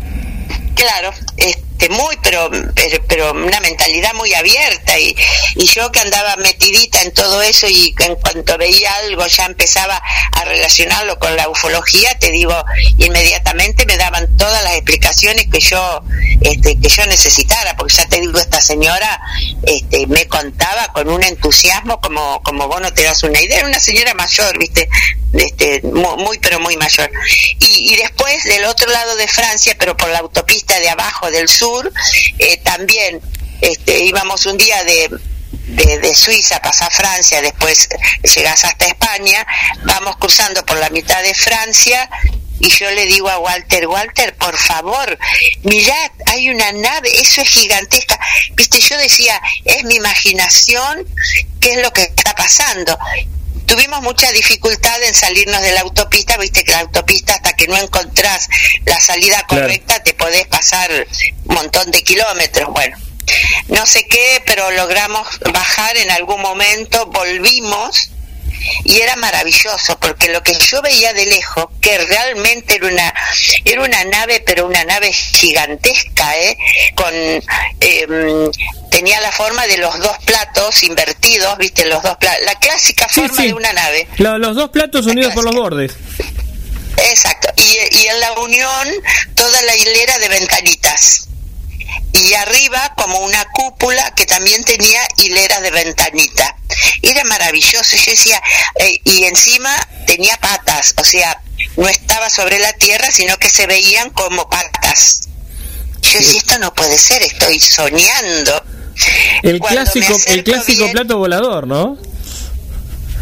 [0.75, 5.15] Claro, este, muy, pero, pero, pero una mentalidad muy abierta y,
[5.55, 10.01] y yo que andaba metidita en todo eso y en cuanto veía algo ya empezaba
[10.33, 12.53] a relacionarlo con la ufología, te digo,
[12.97, 16.01] inmediatamente me daban todas las explicaciones que yo,
[16.41, 19.21] este, que yo necesitara, porque ya te digo, esta señora,
[19.63, 23.67] este, me contaba con un entusiasmo como, como vos no te das una idea, era
[23.67, 24.89] una señora mayor, viste,
[25.33, 27.11] este, muy, muy, pero muy mayor.
[27.59, 31.47] Y, y después del otro lado de Francia, pero por la autopista de abajo del
[31.47, 31.68] sur,
[32.37, 33.21] eh, también
[33.61, 35.09] este, íbamos un día de,
[35.67, 37.89] de, de Suiza, pasar Francia, después
[38.35, 39.45] llegás hasta España,
[39.83, 42.09] vamos cruzando por la mitad de Francia
[42.59, 45.17] y yo le digo a Walter, Walter, por favor,
[45.63, 48.19] mirad, hay una nave, eso es gigantesca.
[48.53, 51.07] Viste, yo decía, es mi imaginación,
[51.61, 52.97] ¿qué es lo que está pasando?
[53.69, 57.77] Tuvimos mucha dificultad en salirnos de la autopista, viste que la autopista hasta que no
[57.77, 58.47] encontrás
[58.85, 59.65] la salida Claro.
[59.65, 60.89] correcta te podés pasar
[61.45, 62.67] un montón de kilómetros.
[62.73, 62.97] Bueno,
[63.67, 68.09] no sé qué, pero logramos bajar en algún momento, volvimos
[68.85, 73.13] y era maravilloso porque lo que yo veía de lejos que realmente era una
[73.63, 76.57] era una nave pero una nave gigantesca ¿eh?
[76.95, 77.13] con
[77.79, 78.51] em,
[78.89, 83.35] tenía la forma de los dos platos invertidos viste los dos platos la clásica forma
[83.41, 83.47] sí.
[83.47, 85.93] de una nave Lo- los dos platos unidos por los bordes.
[87.11, 87.47] Exacto.
[87.55, 88.87] Y, y en la unión
[89.35, 91.27] toda la hilera de ventanitas.
[92.11, 96.55] Y arriba como una cúpula que también tenía hileras de ventanita.
[97.01, 97.95] Era maravilloso.
[97.95, 98.41] Yo decía,
[98.79, 99.75] eh, y encima
[100.07, 101.41] tenía patas, o sea,
[101.77, 105.21] no estaba sobre la tierra, sino que se veían como patas.
[106.01, 108.61] yo decía, esto no puede ser, estoy soñando.
[109.43, 111.97] El clásico, el clásico plato volador, ¿no?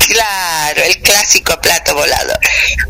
[0.07, 2.39] Claro, el clásico plato volador.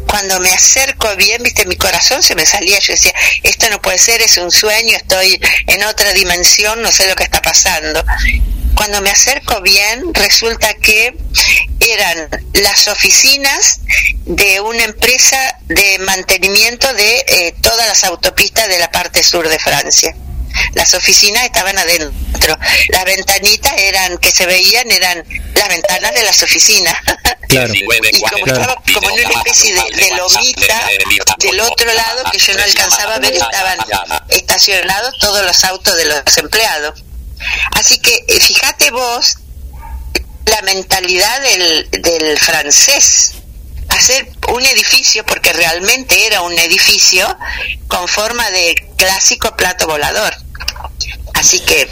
[0.08, 3.14] Cuando me acerco bien, viste, mi corazón se me salía, yo decía,
[3.44, 7.24] esto no puede ser, es un sueño, estoy en otra dimensión, no sé lo que
[7.24, 8.04] está pasando.
[8.76, 11.18] Cuando me acerco bien, resulta que
[11.80, 13.80] eran las oficinas
[14.26, 19.58] de una empresa de mantenimiento de eh, todas las autopistas de la parte sur de
[19.58, 20.16] Francia
[20.74, 22.12] las oficinas estaban adentro.
[22.90, 25.24] Las ventanitas eran que se veían eran
[25.56, 26.96] las ventanas de las oficinas.
[27.48, 27.74] Claro.
[27.74, 27.86] y
[28.30, 30.86] como estaba como en una especie de, lomita
[31.40, 33.78] del otro lado que yo no alcanzaba a ver, estaban
[34.28, 37.02] estacionados todos los autos de los empleados.
[37.72, 39.38] Así que eh, fíjate vos
[40.46, 43.32] la mentalidad del, del francés
[43.98, 47.28] hacer un edificio, porque realmente era un edificio
[47.88, 50.34] con forma de clásico plato volador.
[51.34, 51.88] Así que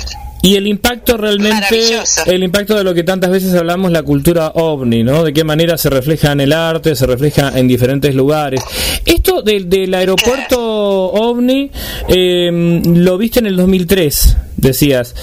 [0.46, 5.02] y el impacto realmente, el impacto de lo que tantas veces hablamos, la cultura ovni,
[5.02, 5.24] ¿no?
[5.24, 8.62] De qué manera se refleja en el arte, se refleja en diferentes lugares.
[9.06, 11.72] Esto del, del aeropuerto ovni,
[12.08, 14.38] eh, lo viste en el 2003,
[14.68, 15.16] decías.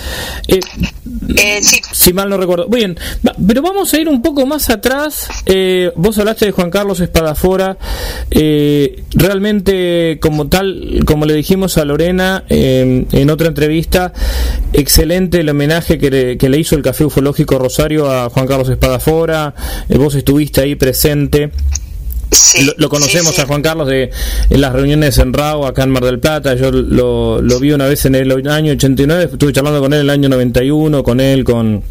[0.49, 0.61] Eh,
[1.37, 1.81] eh, sí.
[1.93, 2.69] Si mal no recuerdo.
[2.69, 2.97] Bien,
[3.47, 5.29] pero vamos a ir un poco más atrás.
[5.47, 7.77] Eh, vos hablaste de Juan Carlos Espadafora.
[8.31, 14.13] Eh, realmente, como tal, como le dijimos a Lorena en otra entrevista,
[14.73, 18.69] excelente el homenaje que le, que le, hizo el Café Ufológico Rosario a Juan Carlos
[18.69, 19.55] Espadafora.
[19.89, 21.51] vos estuviste ahí presente
[22.77, 24.11] lo, conocemos a Juan Carlos de
[24.51, 26.55] en las reuniones en RAO acá en Mar del Plata.
[26.55, 30.05] Yo lo, lo vi una vez en el año 89, estuve charlando con él en
[30.05, 31.83] el año 91, con él, con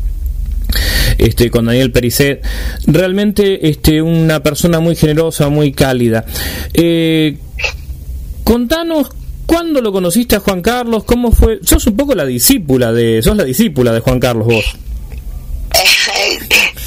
[1.18, 2.42] este, con Daniel Pericet.
[2.88, 6.26] Realmente este, una persona muy generosa, muy cálida.
[6.74, 7.38] Eh,
[8.44, 9.10] contanos
[9.52, 11.04] ¿Cuándo lo conociste a Juan Carlos?
[11.04, 11.60] ¿Cómo fue?
[11.62, 14.64] Sos un poco la discípula de, sos la discípula de Juan Carlos vos.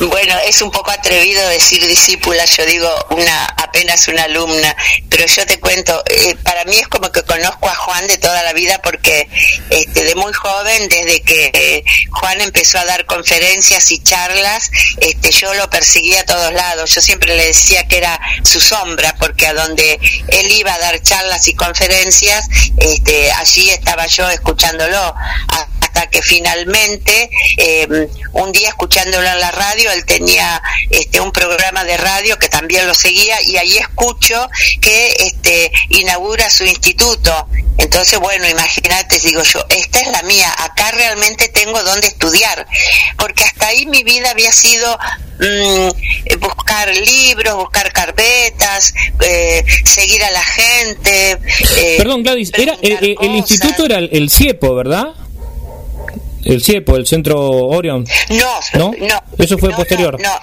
[0.09, 4.77] Bueno, es un poco atrevido decir discípula, yo digo una apenas una alumna,
[5.09, 8.43] pero yo te cuento, eh, para mí es como que conozco a Juan de toda
[8.43, 9.29] la vida porque
[9.71, 15.31] este, de muy joven, desde que eh, Juan empezó a dar conferencias y charlas, este,
[15.31, 19.47] yo lo perseguía a todos lados, yo siempre le decía que era su sombra, porque
[19.47, 19.99] a donde
[20.29, 22.47] él iba a dar charlas y conferencias,
[22.79, 25.15] este, allí estaba yo escuchándolo
[25.95, 31.85] hasta que finalmente eh, un día escuchándolo en la radio, él tenía este, un programa
[31.85, 34.49] de radio que también lo seguía y ahí escucho
[34.81, 37.47] que este, inaugura su instituto.
[37.79, 42.67] Entonces, bueno, imagínate, digo yo, esta es la mía, acá realmente tengo donde estudiar,
[43.17, 44.99] porque hasta ahí mi vida había sido
[45.39, 51.39] mm, buscar libros, buscar carpetas, eh, seguir a la gente.
[51.77, 55.15] Eh, Perdón, Gladys, era, el instituto era el CIEPO, ¿verdad?
[56.45, 58.05] El CIEPO, el Centro Orion.
[58.31, 60.19] No, no, no eso fue posterior.
[60.21, 60.41] No,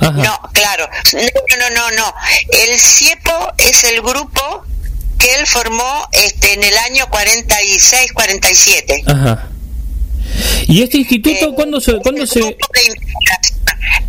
[0.00, 0.88] no, no, claro.
[1.12, 2.14] No, no, no, no.
[2.50, 4.64] El CIEPO es el grupo
[5.18, 9.04] que él formó este en el año 46, 47.
[9.06, 9.48] Ajá.
[10.68, 12.56] ¿Y este instituto eh, cuándo se cuándo se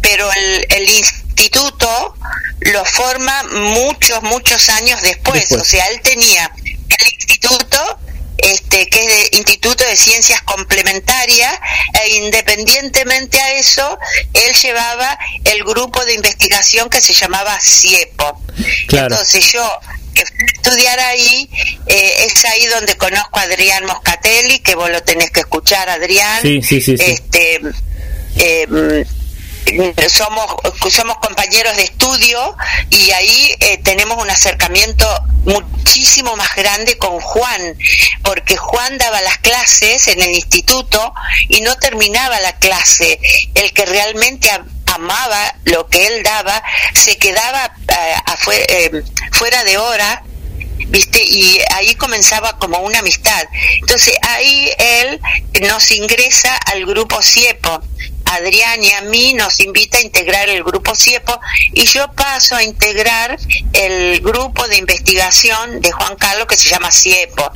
[0.01, 2.15] pero el, el instituto
[2.59, 5.41] lo forma muchos muchos años después.
[5.41, 5.61] después.
[5.61, 7.99] o sea, él tenía el instituto
[8.43, 11.53] este, que es de Instituto de Ciencias Complementarias,
[12.03, 13.97] e independientemente a eso,
[14.33, 18.41] él llevaba el grupo de investigación que se llamaba CIEPO.
[18.89, 19.79] Entonces yo
[20.13, 21.49] que fui a estudiar ahí,
[21.85, 26.41] eh, es ahí donde conozco a Adrián Moscatelli, que vos lo tenés que escuchar, Adrián.
[26.41, 26.95] Sí, sí, sí.
[26.99, 27.61] Este,
[28.37, 29.05] eh,
[30.07, 30.45] somos,
[30.89, 32.55] somos compañeros de estudio
[32.89, 35.05] y ahí eh, tenemos un acercamiento
[35.45, 37.77] muchísimo más grande con Juan,
[38.23, 41.13] porque Juan daba las clases en el instituto
[41.47, 43.19] y no terminaba la clase.
[43.53, 44.49] El que realmente
[44.85, 48.15] amaba lo que él daba se quedaba eh,
[48.69, 50.23] eh, fuera de hora
[50.87, 51.23] ¿viste?
[51.23, 53.43] Y ahí comenzaba como una amistad.
[53.79, 55.21] Entonces ahí él
[55.61, 57.81] nos ingresa al grupo CIEPO.
[58.35, 61.39] Adrián y a mí nos invita a integrar el grupo CIEPO
[61.73, 63.37] y yo paso a integrar
[63.73, 67.51] el grupo de investigación de Juan Carlos que se llama CIEPO.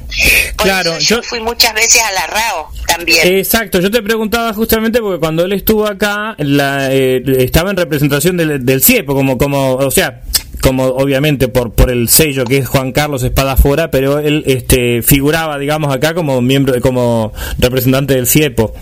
[0.56, 3.38] claro, yo, fui muchas veces a la RAO también.
[3.38, 8.38] Exacto, yo te preguntaba justamente porque cuando él estuvo acá la, eh, estaba en representación
[8.38, 10.22] del, del CIEPO, como, como, o sea,
[10.64, 15.60] como obviamente por por el sello que es Juan Carlos Espadafora, pero él este figuraba
[15.60, 18.74] digamos acá como miembro como representante del CIEPO.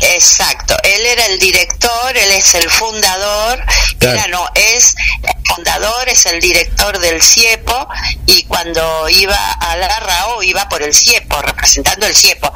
[0.00, 3.64] Exacto, él era el director, él es el fundador,
[3.98, 4.18] Claro.
[4.18, 7.88] era, no, es el fundador, es el director del CIEPO
[8.26, 12.52] y cuando iba a la RAO iba por el CIEPO, representando el CIEPO.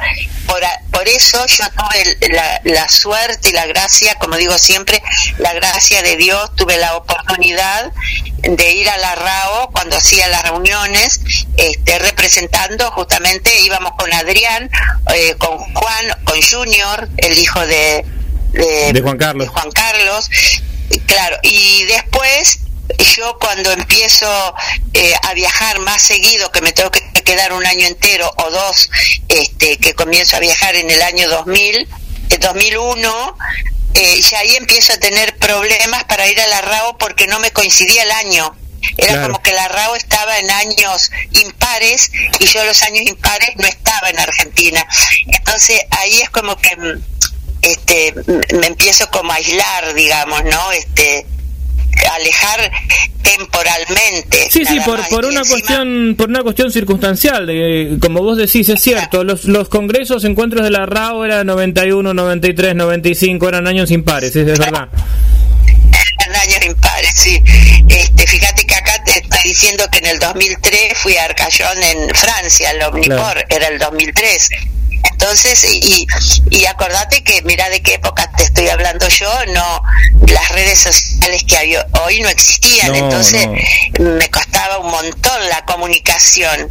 [0.46, 0.60] Por,
[0.90, 5.02] por eso yo tuve la, la suerte y la gracia, como digo siempre,
[5.38, 7.90] la gracia de Dios, tuve la oportunidad
[8.42, 11.20] de ir a la RAO cuando hacía las reuniones,
[11.56, 14.70] este, representando justamente, íbamos con Adrián,
[15.14, 18.04] eh, con Juan, con Junior, el hijo de,
[18.52, 19.46] De Juan Carlos.
[19.46, 20.28] de Juan Carlos,
[21.06, 22.58] claro, y después
[23.16, 24.54] yo cuando empiezo
[24.94, 28.90] eh, a viajar más seguido, que me tengo que quedar un año entero o dos,
[29.28, 31.76] este, que comienzo a viajar en el año 2000,
[32.30, 33.36] eh, 2001,
[33.94, 37.50] eh, ya ahí empiezo a tener problemas para ir a la RAO porque no me
[37.52, 38.56] coincidía el año.
[38.96, 39.26] Era Claro.
[39.34, 42.10] como que la RAO estaba en años impares
[42.40, 44.84] y yo los años impares no estaba en Argentina.
[45.26, 47.02] Entonces ahí es como que mm,
[47.62, 48.14] este
[48.58, 50.72] me empiezo como a aislar, digamos, ¿no?
[50.72, 51.26] Este
[52.14, 52.70] alejar
[53.22, 54.48] temporalmente.
[54.50, 58.68] Sí, sí, por, por una encima- cuestión por una cuestión circunstancial, de, como vos decís,
[58.68, 63.90] es cierto, los, los congresos, encuentros de la RAO eran 91, 93, 95, eran años
[63.90, 64.88] impares, es, es verdad.
[66.26, 67.42] en años impares, sí.
[67.88, 72.08] Este, fíjate que acá te estoy diciendo que en el 2003 fui a Arcayón en
[72.14, 73.40] Francia, el Omnipor, Claro.
[73.50, 74.48] era el 2003.
[75.04, 76.06] Entonces, y,
[76.50, 79.82] y acordate que mira de qué época te estoy hablando yo, no,
[80.26, 83.46] las redes sociales que había hoy no existían, No, entonces
[83.98, 84.10] no.
[84.16, 86.70] me costaba un montón la comunicación.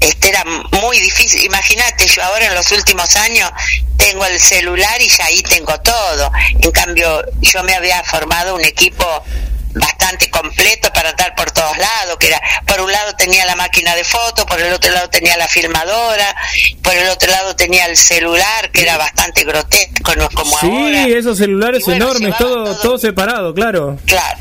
[0.00, 1.44] Este era muy difícil.
[1.44, 3.50] Imagínate, yo ahora en los últimos años
[3.98, 6.30] tengo el celular y ya ahí tengo todo.
[6.58, 9.04] En cambio, yo me había formado un equipo
[9.74, 13.94] bastante completo para andar por todos lados, que era, por un lado tenía la máquina
[13.94, 16.34] de foto, por el otro lado tenía la filmadora,
[16.82, 21.04] por el otro lado tenía el celular, que era bastante grotesco, no es como ahora.
[21.04, 23.96] Sí, esos celulares bueno, enormes, todo, todo- todo separado, claro.
[24.06, 24.38] Claro,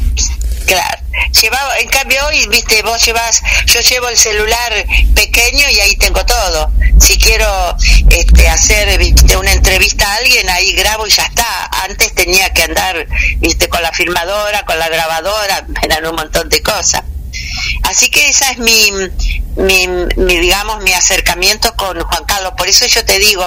[0.69, 1.01] claro.
[1.41, 6.23] Llevaba, en cambio hoy, viste, vos llevas, yo llevo el celular pequeño y ahí tengo
[6.25, 6.71] todo.
[6.99, 7.75] Si quiero
[8.09, 11.69] este, hacer viste, una entrevista a alguien, ahí grabo y ya está.
[11.83, 13.07] Antes tenía que andar,
[13.37, 17.03] viste, con la filmadora, con la grabadora, eran un montón de cosas.
[17.83, 18.91] Así que esa es mi,
[19.57, 22.53] mi, mi, digamos, mi acercamiento con Juan Carlos.
[22.57, 23.45] Por eso yo te digo,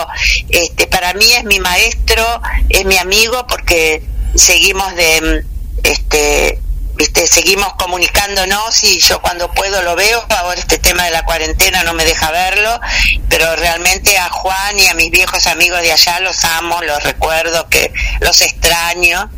[0.48, 4.02] este, para mí es mi maestro, es mi amigo, porque
[4.34, 5.44] seguimos de,
[5.82, 6.58] este,
[6.94, 10.24] viste, seguimos comunicándonos y yo cuando puedo lo veo.
[10.28, 12.80] Ahora este tema de la cuarentena no me deja verlo,
[13.28, 17.68] pero realmente a Juan y a mis viejos amigos de allá los amo, los recuerdo,
[17.68, 19.30] que los extraño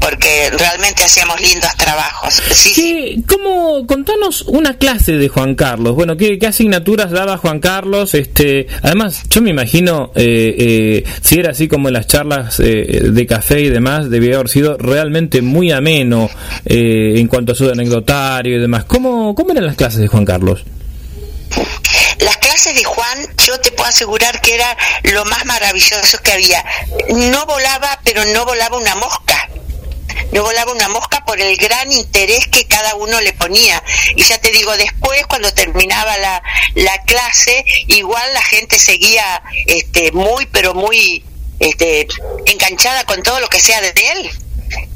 [0.00, 2.42] porque realmente hacíamos lindos trabajos.
[2.52, 3.24] Sí, sí.
[3.26, 5.94] ¿Qué, ¿Cómo, contanos una clase de Juan Carlos?
[5.94, 8.14] Bueno, ¿qué, qué asignaturas daba Juan Carlos?
[8.14, 13.00] Este, además, yo me imagino, eh, eh, si era así como en las charlas eh,
[13.10, 16.30] de café y demás, debía haber sido realmente muy ameno
[16.64, 18.84] eh, en cuanto a su anecdotario y demás.
[18.84, 20.64] ¿Cómo, ¿Cómo eran las clases de Juan Carlos?
[22.18, 26.64] Las clases de Juan, yo te puedo asegurar que era lo más maravilloso que había.
[27.30, 29.48] No volaba, pero no volaba una mosca.
[30.32, 33.82] No volaba una mosca por el gran interés que cada uno le ponía.
[34.16, 36.42] Y ya te digo, después, cuando terminaba la,
[36.74, 41.24] la clase, igual la gente seguía este, muy, pero muy
[41.60, 42.06] este,
[42.46, 44.30] enganchada con todo lo que sea de él.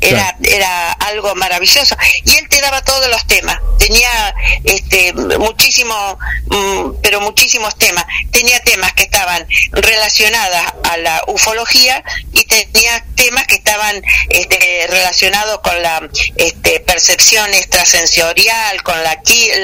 [0.01, 1.97] Era, era algo maravilloso.
[2.25, 3.59] Y él te daba todos los temas.
[3.79, 8.05] Tenía este, muchísimo, mm, pero muchísimos temas.
[8.31, 12.03] Tenía temas que estaban relacionados a la ufología
[12.33, 19.13] y tenía temas que estaban este, relacionados con la este, percepción extrasensorial, con la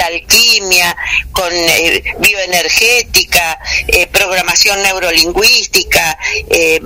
[0.06, 0.96] alquimia,
[1.32, 3.58] con eh, bioenergética,
[3.88, 6.18] eh, programación neurolingüística.
[6.50, 6.80] eh,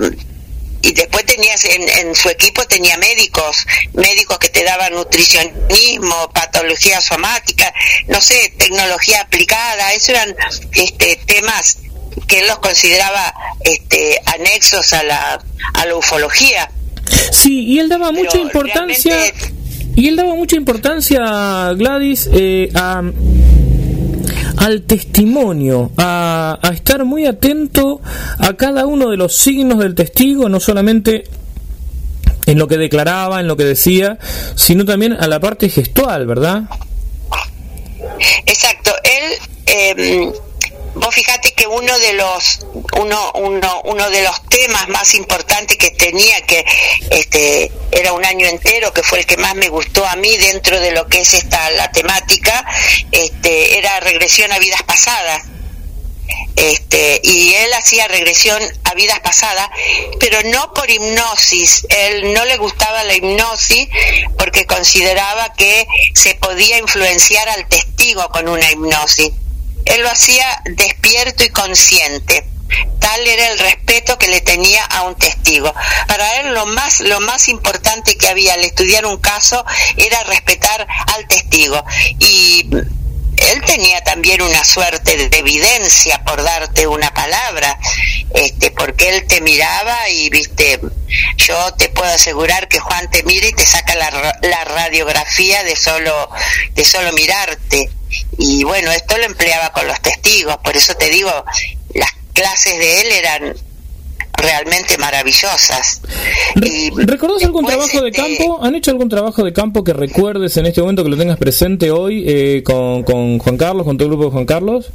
[0.83, 7.01] y después tenías en, en su equipo tenía médicos, médicos que te daban nutricionismo, patología
[7.01, 7.73] somática,
[8.07, 10.35] no sé, tecnología aplicada, eso eran
[10.73, 11.79] este temas
[12.27, 16.69] que él los consideraba este anexos a la a la ufología.
[17.31, 19.15] Sí, y él daba mucha importancia.
[19.15, 19.53] realmente-
[19.95, 21.19] Y él daba mucha importancia,
[21.75, 23.01] Gladys, eh, a,
[24.63, 27.99] al testimonio, a, a estar muy atento
[28.39, 31.25] a cada uno de los signos del testigo, no solamente
[32.45, 34.17] en lo que declaraba, en lo que decía,
[34.55, 36.63] sino también a la parte gestual, ¿verdad?
[38.45, 39.33] Exacto, él
[39.65, 40.31] eh,
[40.95, 42.59] vos fíjate que uno de los
[42.97, 46.65] uno, uno, uno de los temas más importantes que tenía que
[47.09, 50.79] este era un año entero que fue el que más me gustó a mí dentro
[50.79, 52.65] de lo que es esta la temática
[53.11, 55.43] este era regresión a vidas pasadas
[56.55, 59.69] este, y él hacía regresión a vidas pasadas,
[60.19, 61.85] pero no por hipnosis.
[61.89, 63.87] Él no le gustaba la hipnosis
[64.37, 69.31] porque consideraba que se podía influenciar al testigo con una hipnosis.
[69.85, 72.45] Él lo hacía despierto y consciente.
[72.99, 75.73] Tal era el respeto que le tenía a un testigo.
[76.07, 79.63] Para él lo más, lo más importante que había al estudiar un caso
[79.97, 81.83] era respetar al testigo.
[82.19, 87.77] Y él tenía también una suerte de evidencia por darte una palabra,
[88.33, 90.79] este, porque él te miraba y viste,
[91.37, 95.75] yo te puedo asegurar que Juan te mira y te saca la, la radiografía de
[95.75, 96.29] solo,
[96.73, 97.89] de solo mirarte.
[98.37, 101.31] Y bueno, esto lo empleaba con los testigos, por eso te digo,
[101.93, 103.55] las clases de él eran
[104.33, 106.01] realmente maravillosas.
[106.95, 108.59] ¿Recordás algún trabajo de este, campo?
[108.61, 111.91] ¿Han hecho algún trabajo de campo que recuerdes en este momento que lo tengas presente
[111.91, 114.91] hoy eh, con, con Juan Carlos, con tu grupo de Juan Carlos?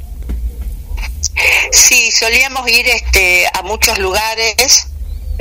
[1.71, 4.87] Sí, solíamos ir este, a muchos lugares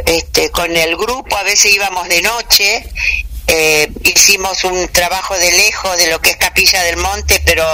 [0.07, 2.85] este, con el grupo, a veces íbamos de noche
[3.49, 7.65] eh, hicimos un trabajo de lejos de lo que es Capilla del Monte, pero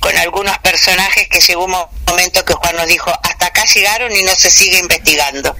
[0.00, 1.76] con algunos personajes que llegó un
[2.06, 5.54] momento que Juan nos dijo, hasta acá llegaron y no se sigue investigando.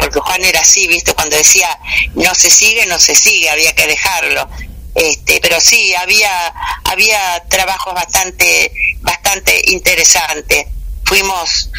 [0.00, 1.14] Porque Juan era así, ¿viste?
[1.14, 1.78] Cuando decía,
[2.14, 4.48] no se sigue, no se sigue, había que dejarlo.
[4.96, 6.52] Este, pero sí, había,
[6.84, 8.72] había trabajos bastante,
[9.02, 10.66] bastante interesantes.
[11.04, 11.70] Fuimos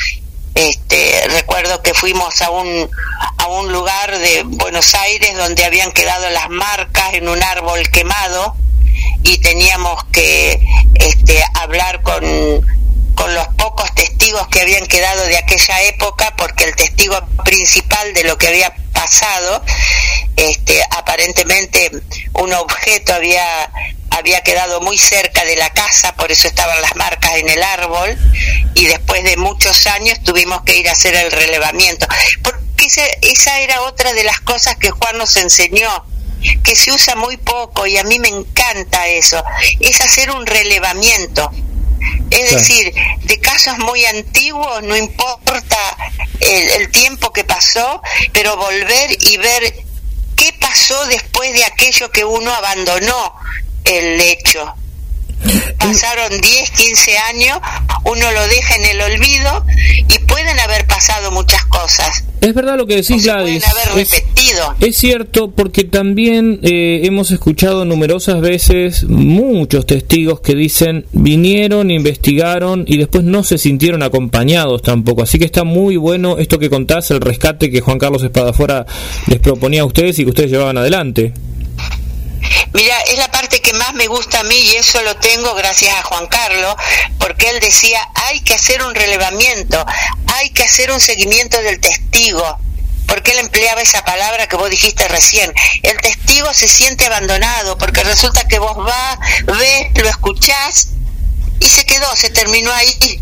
[0.56, 2.89] este, recuerdo que fuimos a un,
[3.38, 8.56] a un lugar de Buenos Aires donde habían quedado las marcas en un árbol quemado
[9.24, 10.60] y teníamos que
[10.95, 12.24] este, hablar con,
[13.16, 18.24] con los pocos testigos que habían quedado de aquella época porque el testigo principal de
[18.26, 19.64] lo que había pasado
[20.36, 21.92] este, aparentemente
[22.34, 23.72] un objeto había
[24.12, 28.18] había quedado muy cerca de la casa, por eso estaban las marcas en el árbol,
[28.76, 32.06] y después de muchos años tuvimos que ir a hacer el relevamiento.
[32.44, 32.88] Porque
[33.22, 36.06] esa, era otra de las cosas que Juan nos enseñó,
[36.64, 39.42] que se usa muy poco y a mí me encanta eso,
[39.80, 41.50] es hacer un relevamiento.
[42.30, 42.93] Es decir,
[43.24, 45.78] de casos muy antiguos, no importa
[46.39, 48.02] el, el tiempo que pasó,
[48.34, 49.74] pero volver y ver
[50.36, 53.34] qué pasó después de aquello que uno abandonó,
[53.84, 54.74] el hecho.
[55.78, 57.60] Pasaron 10, 15 años,
[58.06, 59.66] uno lo deja en el olvido
[60.08, 62.24] y pueden haber pasado muchas cosas.
[62.42, 63.64] Es verdad lo que decís, Gladys.
[64.80, 72.86] es, cierto, porque también eh, hemos escuchado numerosas veces muchos testigos que dicen vinieron, investigaron
[72.88, 75.22] y después no se sintieron acompañados tampoco.
[75.22, 78.86] Así que está muy bueno esto que contás, el rescate que Juan Carlos Espadafora
[79.28, 81.34] les proponía a ustedes y que ustedes llevaban adelante.
[82.74, 85.96] Mira, es la parte que más me gusta a mí y eso lo tengo gracias
[85.96, 86.76] a Juan Carlos,
[87.20, 89.86] porque él decía, hay que hacer un relevamiento,
[90.28, 92.58] hay que hacer un seguimiento del testigo,
[93.08, 95.54] porque él empleaba esa palabra que vos dijiste recién.
[95.84, 100.89] El testigo se siente abandonado, porque resulta que vos vas, ves, lo escuchás
[101.60, 103.22] y se quedó, se terminó ahí.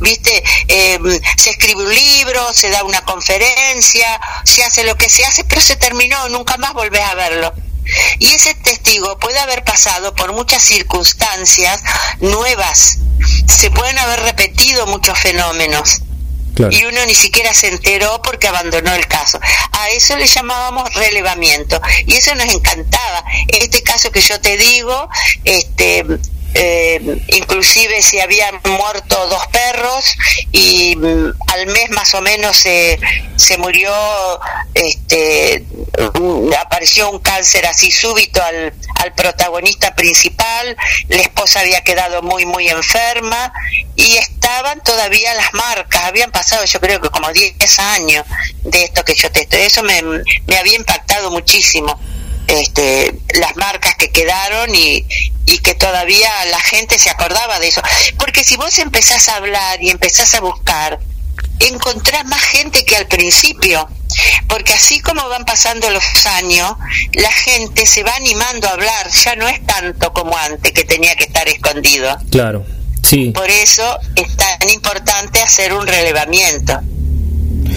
[0.00, 0.42] ¿Viste?
[0.66, 5.44] Em, se escribe un libro, se da una conferencia, se hace lo que se hace,
[5.44, 7.54] pero se terminó, nunca más volvés a verlo.
[8.18, 11.82] Y ese testigo puede haber pasado por muchas circunstancias
[12.20, 12.98] nuevas.
[13.46, 16.02] Se pueden haber repetido muchos fenómenos.
[16.70, 19.40] Y uno ni siquiera se enteró porque abandonó el caso.
[19.72, 21.80] A eso le llamábamos relevamiento.
[22.06, 23.24] Y eso nos encantaba.
[23.48, 25.08] Este caso que yo te digo,
[25.44, 26.04] este,
[26.54, 30.14] eh, inclusive si habían muerto dos perros
[30.50, 32.98] y mm, al mes más o menos se,
[33.36, 33.92] se murió,
[34.74, 35.64] este,
[36.60, 40.76] apareció un cáncer así súbito al, al protagonista principal,
[41.08, 43.52] la esposa había quedado muy muy enferma
[43.96, 48.26] y estaban todavía las marcas, habían pasado yo creo que como 10 años
[48.64, 51.98] de esto que yo te estoy, eso me, me había impactado muchísimo
[52.46, 55.06] este, las marcas que quedaron y,
[55.46, 57.82] y que todavía la gente se acordaba de eso.
[58.18, 61.00] Porque si vos empezás a hablar y empezás a buscar,
[61.60, 63.88] encontrás más gente que al principio.
[64.48, 66.74] Porque así como van pasando los años,
[67.14, 71.14] la gente se va animando a hablar, ya no es tanto como antes que tenía
[71.16, 72.18] que estar escondido.
[72.30, 72.66] Claro,
[73.02, 73.30] sí.
[73.34, 76.80] Por eso es tan importante hacer un relevamiento.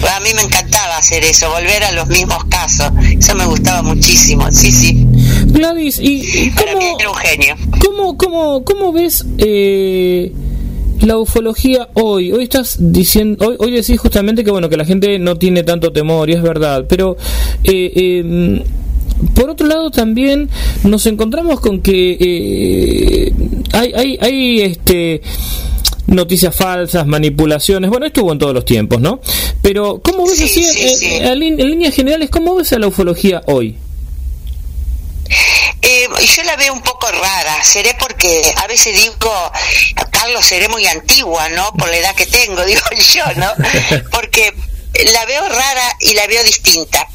[0.04, 2.90] A mí me encantaba hacer eso, volver a los mismos casos.
[3.18, 5.06] Eso me gustaba muchísimo, sí, sí.
[5.46, 7.54] Gladys, ¿y cómo, Para mí era un genio.
[7.84, 10.32] ¿Cómo, cómo, cómo ves eh,
[11.00, 12.32] la ufología hoy?
[12.32, 15.92] Hoy estás diciendo, hoy, hoy decís justamente que bueno que la gente no tiene tanto
[15.92, 17.16] temor y es verdad, pero
[17.64, 18.64] eh, eh,
[19.34, 20.48] por otro lado también
[20.84, 23.32] nos encontramos con que eh,
[23.72, 25.22] hay, hay, hay este
[26.06, 29.20] noticias falsas, manipulaciones, bueno, estuvo en todos los tiempos, ¿no?
[29.62, 33.76] Pero, ¿cómo ves así, eh, en, en líneas generales, cómo ves a la ufología hoy?
[35.82, 39.52] Eh, yo la veo un poco rara, seré porque a veces digo,
[40.10, 41.72] Carlos, seré muy antigua, ¿no?
[41.74, 42.80] Por la edad que tengo, digo
[43.14, 43.52] yo, ¿no?
[44.10, 44.52] Porque
[45.12, 47.06] la veo rara y la veo distinta.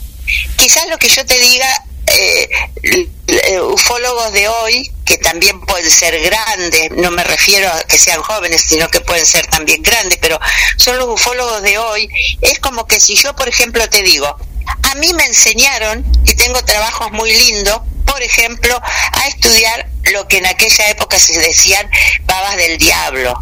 [0.55, 1.67] Quizás lo que yo te diga,
[2.11, 8.21] eh, ufólogos de hoy, que también pueden ser grandes, no me refiero a que sean
[8.21, 10.39] jóvenes, sino que pueden ser también grandes, pero
[10.77, 12.09] son los ufólogos de hoy,
[12.41, 16.63] es como que si yo, por ejemplo, te digo, a mí me enseñaron, y tengo
[16.63, 21.89] trabajos muy lindos, por ejemplo, a estudiar lo que en aquella época se decían
[22.25, 23.41] babas del diablo.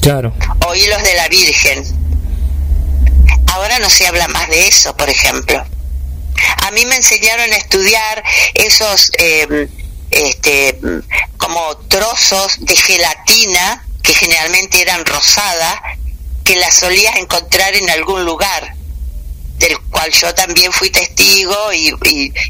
[0.00, 0.34] Claro.
[0.66, 1.84] O hilos de la Virgen.
[3.46, 5.64] Ahora no se habla más de eso, por ejemplo.
[6.62, 8.22] A mí me enseñaron a estudiar
[8.54, 9.68] esos eh,
[10.12, 10.78] este,
[11.38, 15.80] como trozos de gelatina que generalmente eran rosadas,
[16.44, 18.74] que las solías encontrar en algún lugar
[19.58, 21.94] del cual yo también fui testigo y,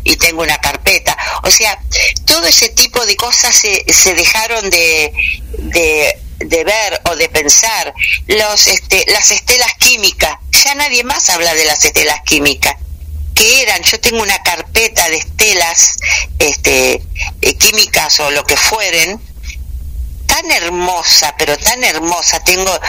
[0.05, 1.16] y, tengo una carpeta.
[1.43, 1.78] O sea,
[2.24, 5.12] todo ese tipo de cosas se, se dejaron de,
[5.59, 7.93] de, de, ver o de pensar.
[8.28, 12.76] Los, este, las estelas químicas, ya nadie más habla de las estelas químicas
[13.43, 15.97] eran, yo tengo una carpeta de estelas
[16.38, 17.03] este,
[17.40, 19.20] eh, químicas o lo que fueren,
[20.26, 22.80] tan hermosa, pero tan hermosa, tengo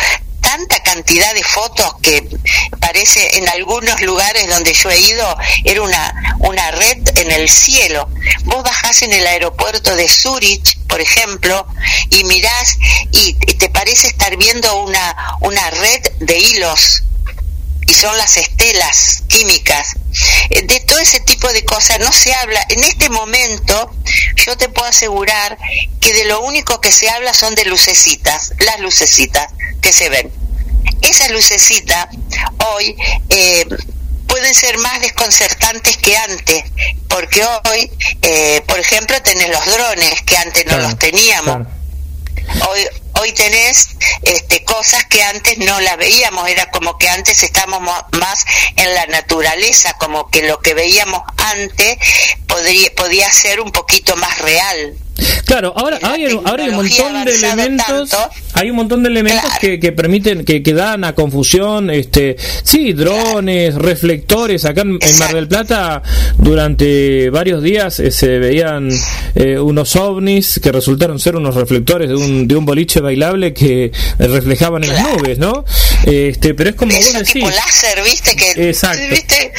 [0.44, 2.30] tanta cantidad de fotos que
[2.80, 8.08] parece en algunos lugares donde yo he ido era una, una red en el cielo.
[8.44, 11.66] Vos bajás en el aeropuerto de Zurich, por ejemplo,
[12.10, 12.78] y mirás
[13.12, 17.04] y, te parece estar viendo una, una red de hilos
[17.88, 19.96] y son las estelas químicas.
[20.50, 22.64] De todo ese tipo de cosas no se habla.
[22.70, 23.92] En este momento
[24.36, 25.58] yo te puedo asegurar
[26.00, 29.48] que de lo único que se habla son de lucecitas, las lucecitas
[29.82, 30.32] que se ven.
[31.02, 32.08] Esas lucecitas
[32.74, 32.96] hoy
[33.30, 33.66] eh,
[34.28, 36.64] pueden ser más desconcertantes que antes,
[37.08, 41.68] porque hoy, eh, por ejemplo, tenés los drones que antes no los teníamos.
[42.70, 42.88] Hoy,
[43.20, 43.90] hoy tenés
[44.24, 48.46] este, cosas que antes no las veíamos, era como que antes estábamos más
[48.76, 51.98] en la naturaleza, como que lo que veíamos antes
[52.48, 54.98] podría, podía ser un poquito más real.
[55.46, 58.10] Claro, ahora, hay, ahora hay un montón de elementos,
[58.54, 62.94] hay un montón de elementos que, que, permiten, que, que, dan a confusión, este, sí,
[62.94, 64.66] drones, reflectores.
[64.66, 66.02] Acá en, Mar del Plata
[66.38, 68.90] durante varios días eh, se veían
[69.36, 73.92] eh, unos ovnis que resultaron ser unos reflectores de un, de un boliche bailable que
[74.18, 75.66] reflejaban en las nubes, ¿no?
[76.06, 77.34] Este, pero es como vos decís.
[77.34, 79.04] Tipo láser, viste que, Exacto.
[79.10, 79.52] ¿viste?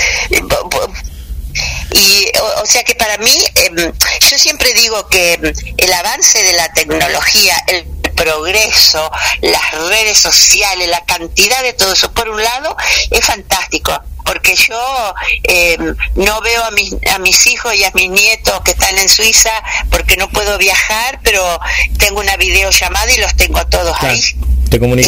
[1.92, 2.26] Y,
[2.62, 3.92] o, sea que para mí, em,
[4.30, 7.84] yo siempre digo que em, el avance de la tecnología, el
[8.14, 9.10] progreso,
[9.42, 12.76] las redes sociales, la cantidad de todo eso, por un lado,
[13.10, 13.92] es fantástico
[14.24, 15.76] porque yo eh,
[16.14, 19.50] no veo a mis, a mis hijos y a mis nietos que están en Suiza
[19.90, 21.60] porque no puedo viajar, pero
[21.98, 24.20] tengo una videollamada y los tengo todos ahí.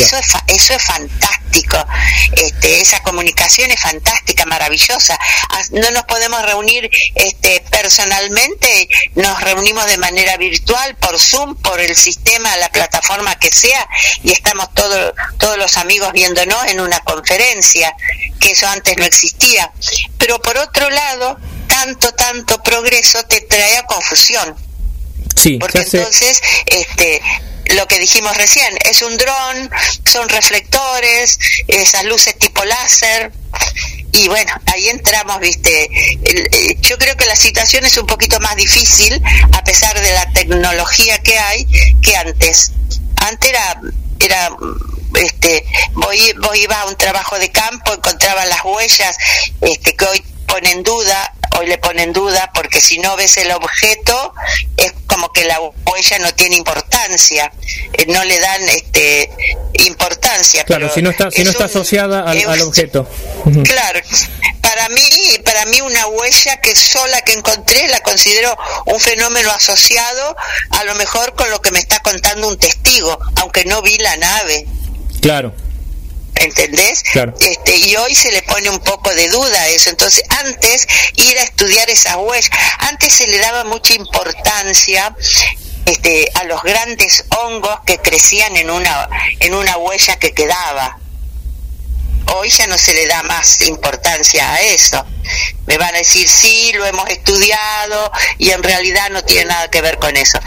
[0.02, 1.76] Eso es, eso es fantástico.
[2.32, 5.18] Este, esa comunicación es fantástica, maravillosa.
[5.50, 11.80] Ah, no nos podemos reunir este, personalmente, nos reunimos de manera virtual, por Zoom, por
[11.80, 13.88] el sistema, la plataforma que sea,
[14.22, 17.94] y estamos todos todos los amigos viéndonos en una conferencia,
[18.40, 19.72] que eso antes no existía.
[20.18, 21.38] Pero por otro lado,
[21.68, 24.56] tanto, tanto progreso te trae a confusión.
[25.36, 27.20] Sí, porque entonces, este,
[27.74, 29.70] lo que dijimos recién, es un dron,
[30.04, 31.38] son reflectores,
[31.68, 33.32] esas luces tipo láser,
[34.12, 38.56] y bueno, ahí entramos, viste, eh, yo creo que la situación es un poquito más
[38.56, 39.20] difícil,
[39.52, 41.66] a pesar de la tecnología que hay,
[42.00, 42.72] que antes.
[43.16, 43.80] Antes era,
[44.20, 44.56] era
[45.20, 49.16] este, voy, vos ibas a un trabajo de campo, encontrabas las huellas
[49.60, 54.32] este, que hoy ponen duda, hoy le ponen duda porque si no ves el objeto
[54.76, 57.52] es como que la huella no tiene importancia,
[57.92, 59.30] eh, no le dan este
[59.86, 60.64] importancia.
[60.64, 63.08] Claro, si no está si no está asociada al, objeto.
[63.64, 64.00] Claro,
[64.60, 65.02] para mí
[65.44, 70.36] para mí una huella que sola que encontré la considero un fenómeno asociado
[70.70, 74.16] a lo mejor con lo que me está contando un testigo, aunque no vi la
[74.16, 74.66] nave.
[75.20, 75.65] Claro.
[76.36, 77.02] ¿Entendés?
[77.40, 79.90] Este, y hoy se le pone un poco de duda a eso.
[79.90, 85.14] Entonces, antes ir a estudiar esa huella, antes se le daba mucha importancia
[85.86, 89.08] este, a los grandes hongos que crecían en una,
[89.40, 90.98] en una huella que quedaba.
[92.34, 95.04] hoy ya no se le da más importancia a eso.
[95.66, 99.80] Me van a decir, sí, lo hemos estudiado y en realidad no tiene nada que
[99.80, 100.38] ver con eso.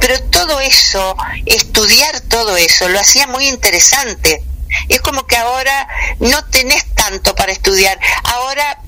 [0.00, 1.16] Pero todo eso,
[1.46, 4.42] estudiar todo eso, lo hacía muy interesante.
[4.88, 7.98] Es como que ahora no tenés tanto para estudiar.
[8.24, 8.80] Ahora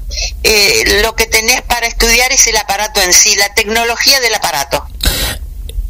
[0.43, 4.87] eh, lo que tenés para estudiar es el aparato en sí, la tecnología del aparato.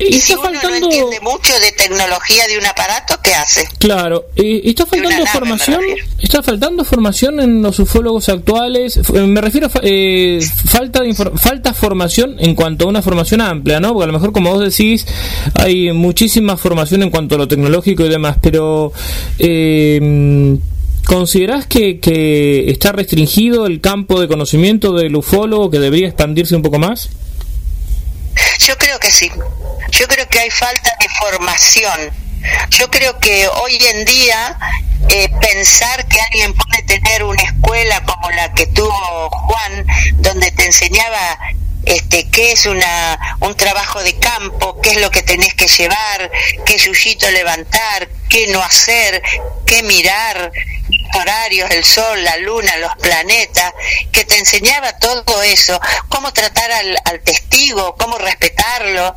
[0.08, 3.66] Y, si uno no entiende mucho de tecnología de un aparato, ¿qué hace?
[3.78, 5.80] Claro, y, está faltando formación,
[6.20, 9.00] está faltando formación en los ufólogos actuales.
[9.12, 13.92] Me refiero a eh, falta de falta formación en cuanto a una formación amplia, ¿no?
[13.92, 15.06] Porque a lo mejor como vos decís
[15.54, 18.92] hay muchísima formación en cuanto a lo tecnológico y demás, pero
[19.38, 20.58] eh,
[21.04, 26.62] ¿Considerás que, que está restringido el campo de conocimiento del ufólogo que debería expandirse un
[26.62, 27.10] poco más?
[28.60, 29.30] Yo creo que sí.
[29.90, 32.10] Yo creo que hay falta de formación.
[32.70, 34.58] Yo creo que hoy en día
[35.08, 40.66] eh, pensar que alguien puede tener una escuela como la que tuvo Juan, donde te
[40.66, 41.38] enseñaba
[41.84, 46.30] este, qué es una, un trabajo de campo, qué es lo que tenés que llevar,
[46.64, 49.22] qué yuyito levantar, qué no hacer,
[49.66, 50.52] qué mirar,
[51.14, 53.72] horarios, el sol, la luna, los planetas,
[54.10, 59.14] que te enseñaba todo eso, cómo tratar al, al testigo, cómo respetarlo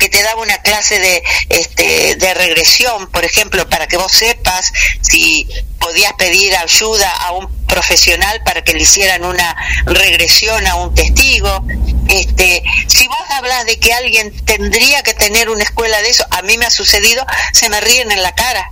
[0.00, 4.72] que te daba una clase de, este, de regresión, por ejemplo, para que vos sepas
[5.02, 5.46] si
[5.78, 11.64] podías pedir ayuda a un profesional para que le hicieran una regresión a un testigo.
[12.08, 16.42] Este, si vos hablas de que alguien tendría que tener una escuela de eso, a
[16.42, 18.70] mí me ha sucedido, se me ríen en la cara.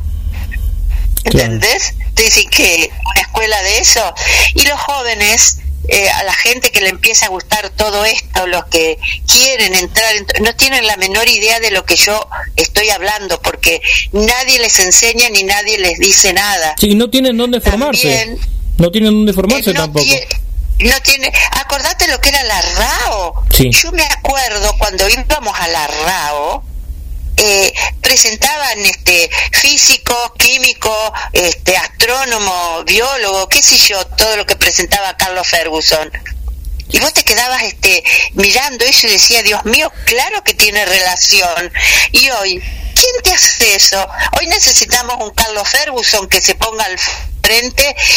[1.24, 1.92] ¿Entendés?
[2.14, 4.14] Te dicen que una escuela de eso.
[4.54, 8.64] Y los jóvenes eh, a la gente que le empieza a gustar todo esto, los
[8.66, 10.12] que quieren entrar,
[10.42, 13.80] no tienen la menor idea de lo que yo estoy hablando, porque
[14.12, 16.74] nadie les enseña ni nadie les dice nada.
[16.78, 18.36] Sí, no tienen dónde formarse.
[18.76, 20.04] no tienen dónde formarse tampoco.
[20.80, 23.44] no tiene, acordate lo que era la RAO.
[23.70, 26.64] Yo me acuerdo cuando íbamos a la RAO,
[27.38, 35.16] eh, presentaban este físico, químico, este astrónomo, biólogo, qué sé yo, todo lo que presentaba
[35.16, 36.10] Carlos Ferguson.
[36.90, 38.02] Y vos te quedabas este
[38.34, 41.72] mirando eso y decía, Dios mío, claro que tiene relación.
[42.12, 42.62] Y hoy,
[42.94, 44.04] ¿quién te hace eso?
[44.38, 46.98] Hoy necesitamos un Carlos Ferguson que se ponga al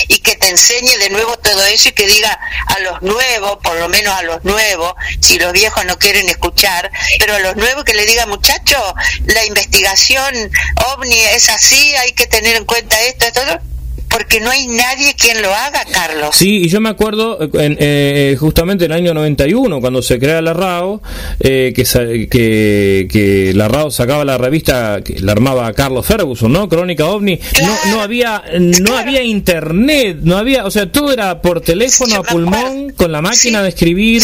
[0.08, 3.76] y que te enseñe de nuevo todo eso y que diga a los nuevos, por
[3.76, 7.84] lo menos a los nuevos, si los viejos no quieren escuchar, pero a los nuevos
[7.84, 8.78] que le diga, muchacho,
[9.26, 10.52] la investigación
[10.94, 13.71] ovni es así, hay que tener en cuenta esto, esto, esto
[14.12, 16.36] porque no hay nadie quien lo haga, Carlos.
[16.36, 20.42] Sí, y yo me acuerdo en, eh, justamente en el año 91, cuando se crea
[20.42, 21.02] la RAO,
[21.40, 21.84] eh, que,
[22.30, 26.68] que, que, la RAO sacaba la revista que la armaba Carlos Ferguson, ¿no?
[26.68, 27.40] Crónica OVNI.
[27.62, 32.24] no, no había no había internet, no había, o sea, todo era por teléfono a
[32.24, 34.22] pulmón, con la máquina de escribir,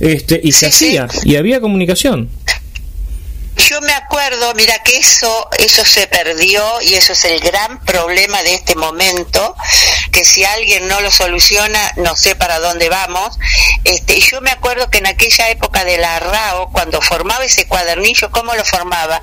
[0.00, 2.28] este y se hacía, y había comunicación
[3.56, 8.42] yo me acuerdo, mira que eso, eso se perdió y eso es el gran problema
[8.42, 9.56] de este momento,
[10.12, 13.38] que si alguien no lo soluciona, no sé para dónde vamos.
[13.84, 18.30] Este, yo me acuerdo que en aquella época de la RAO, cuando formaba ese cuadernillo,
[18.30, 19.20] ¿cómo lo formaba?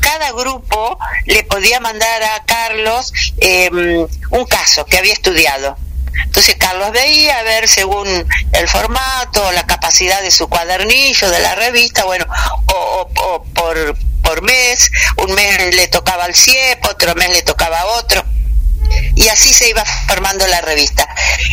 [0.00, 5.76] Cada grupo le podía mandar a Carlos em, un caso que había estudiado
[6.24, 8.06] entonces Carlos veía a ver según
[8.52, 12.26] el formato, la capacidad de su cuadernillo, de la revista, bueno,
[12.66, 17.86] o, por, por mes, un mes le tocaba al CIEP, otro mes le tocaba a
[17.86, 18.24] otro,
[19.14, 21.08] y así se iba formando la revista.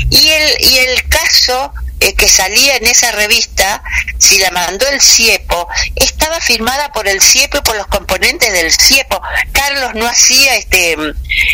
[0.09, 3.83] Y el, y el caso que salía en esa revista,
[4.17, 8.71] si la mandó el CIEPO, estaba firmada por el CIEPO y por los componentes del
[8.71, 9.21] CIEPO.
[9.51, 10.95] Carlos no hacía este,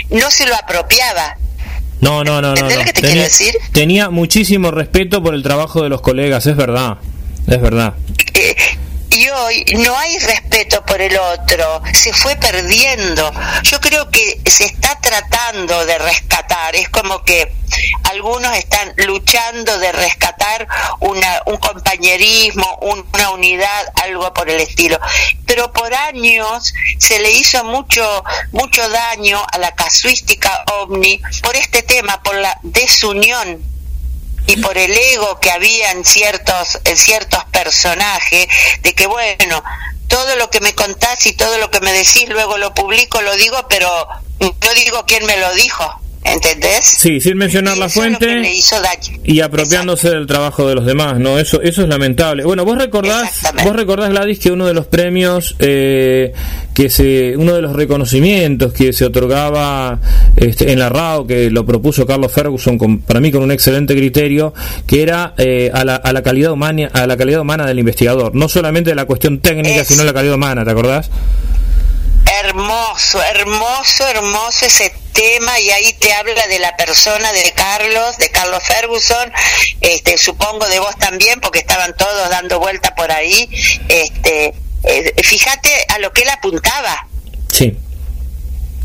[0.10, 1.38] no se lo apropiaba,
[2.06, 2.68] no, no, no, no.
[2.94, 3.28] tenía,
[3.72, 6.98] tenía, muchísimo respeto por el trabajo de los colegas, es verdad,
[7.48, 7.96] es verdad.
[8.36, 8.56] Eh,
[9.16, 13.32] y hoy no hay respeto por el otro, se fue perdiendo.
[13.64, 17.54] Yo creo que se está tratando de rescatar, es como que
[18.04, 20.68] algunos están luchando de rescatar
[21.00, 25.00] una, un compañerismo, una unidad, algo por el estilo.
[25.46, 31.84] Pero por años se le hizo mucho, mucho daño a la casuística ovni por este
[31.84, 33.75] tema, por la desunión
[34.48, 38.48] y por el ego que había en ciertos, en ciertos personajes,
[38.82, 39.64] de que bueno,
[40.08, 43.36] todo lo que me contás y todo lo que me decís luego lo publico, lo
[43.36, 44.08] digo, pero
[44.40, 46.02] no digo quién me lo dijo.
[46.26, 46.84] ¿Entendés?
[46.84, 48.42] Sí, sin mencionar la fuente
[49.24, 51.38] y apropiándose del trabajo de los demás, ¿no?
[51.38, 52.44] Eso eso es lamentable.
[52.44, 56.34] Bueno, vos recordás, vos recordás Gladys que uno de los premios eh,
[56.74, 60.00] que se uno de los reconocimientos que se otorgaba
[60.36, 63.96] este, en la RAO que lo propuso Carlos Ferguson con, para mí con un excelente
[63.96, 64.54] criterio,
[64.88, 68.34] que era eh, a, la, a la calidad humana a la calidad humana del investigador,
[68.34, 71.10] no solamente la cuestión técnica, sino la calidad humana, ¿te acordás?
[72.40, 78.30] Hermoso, hermoso, hermoso ese tema y ahí te habla de la persona de Carlos, de
[78.30, 79.32] Carlos Ferguson,
[79.82, 83.50] este, supongo de vos también, porque estaban todos dando vuelta por ahí.
[83.88, 84.54] Este,
[84.84, 87.08] eh, fíjate a lo que él apuntaba.
[87.52, 87.78] Sí.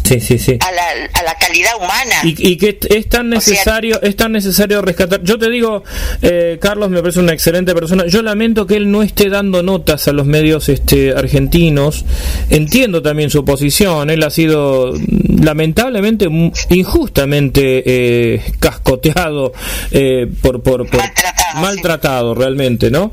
[0.05, 0.59] Sí, sí, sí.
[0.61, 0.83] A, la,
[1.13, 2.17] a la calidad humana.
[2.23, 5.23] Y, que es tan necesario, es tan necesario rescatar.
[5.23, 5.85] Yo te digo,
[6.23, 8.07] eh, Carlos me parece una excelente persona.
[8.07, 12.05] Yo lamento que él no esté dando notas a los medios este, argentinos.
[12.49, 14.11] Entiendo también su posición.
[14.11, 14.95] Él ha sido
[15.41, 16.29] lamentablemente
[16.71, 19.53] injustamente eh, cascoteado
[19.91, 20.87] eh, por, por,
[21.55, 23.11] maltratado, realmente, ¿no?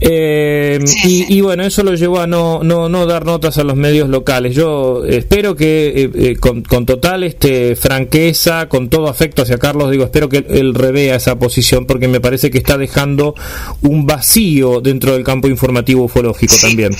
[0.00, 4.08] y, y, bueno, eso lo llevó a no, no, no dar notas a los medios
[4.08, 4.54] locales.
[4.54, 10.44] Yo espero que con, total este, franqueza, con todo afecto hacia Carlos, digo, espero que
[10.48, 13.34] él revea esa posición porque me parece que está dejando
[13.82, 16.92] un vacío dentro del campo informativo ufológico también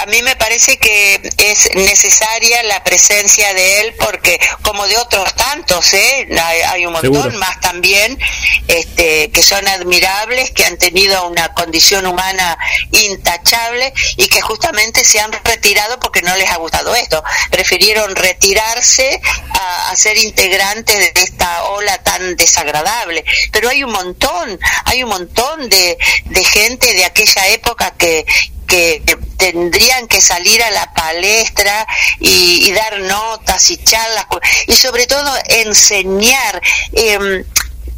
[0.00, 5.34] a mí me parece que es necesaria la presencia de él porque como de otros
[5.34, 6.28] tantos ¿eh?
[6.66, 8.18] hay, un montón más también
[8.66, 12.58] este, que son admirables que han tenido una condición humana
[12.92, 17.22] intachable y que justamente se han retirado porque no les ha gustado esto.
[17.50, 19.20] Prefirieron retirarse
[19.52, 23.24] a, ser integrantes de esta ola tan desagradable.
[23.52, 28.24] Pero hay un montón hay un montón de, de gente de aquella época que
[28.70, 29.02] que
[29.36, 31.86] tendrían que salir a la palestra
[32.20, 34.26] y, dar notas y charlas
[34.68, 36.62] y sobre todo enseñar.
[36.92, 37.44] Em,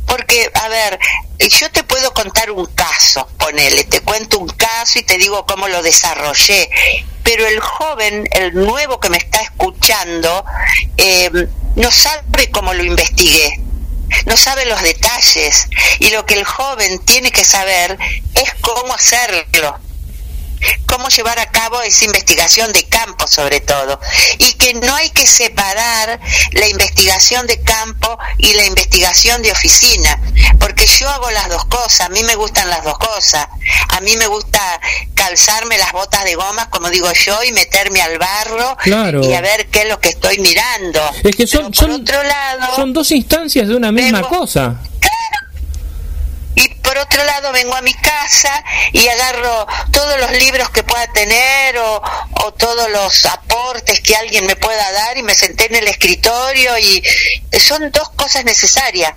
[0.07, 0.99] porque, a ver,
[1.39, 5.69] yo te puedo contar un caso, ponele, te cuento un caso y te digo cómo
[5.69, 6.71] lo desarrollé,
[7.23, 10.45] pero el joven, el nuevo que me está escuchando,
[10.97, 13.61] em, no sabe cómo lo investigué,
[14.25, 15.69] no sabe los detalles
[15.99, 17.99] y lo que el joven tiene que saber
[18.35, 19.79] es cómo hacerlo
[20.87, 24.01] cómo llevar a cabo esa investigación de campo sobre todo.
[24.39, 26.21] Y que no hay que separar
[26.53, 30.21] la investigación de campo y la investigación de oficina
[30.59, 33.47] porque yo hago las dos cosas a mí me gustan las dos cosas.
[33.89, 34.61] A mí me gusta
[35.15, 39.67] calzarme las botas de gomas como digo yo y meterme al barro y a ver
[39.69, 41.01] qué es lo que estoy mirando.
[41.23, 44.81] Es que son, otro lado, son dos instancias de una misma cosa
[46.55, 51.07] y por otro lado vengo a mi casa y agarro todos los libros que pueda
[51.13, 52.03] tener o,
[52.59, 57.03] todos los aportes que alguien me pueda dar y me senté en el escritorio y
[57.59, 59.13] son dos cosas necesarias.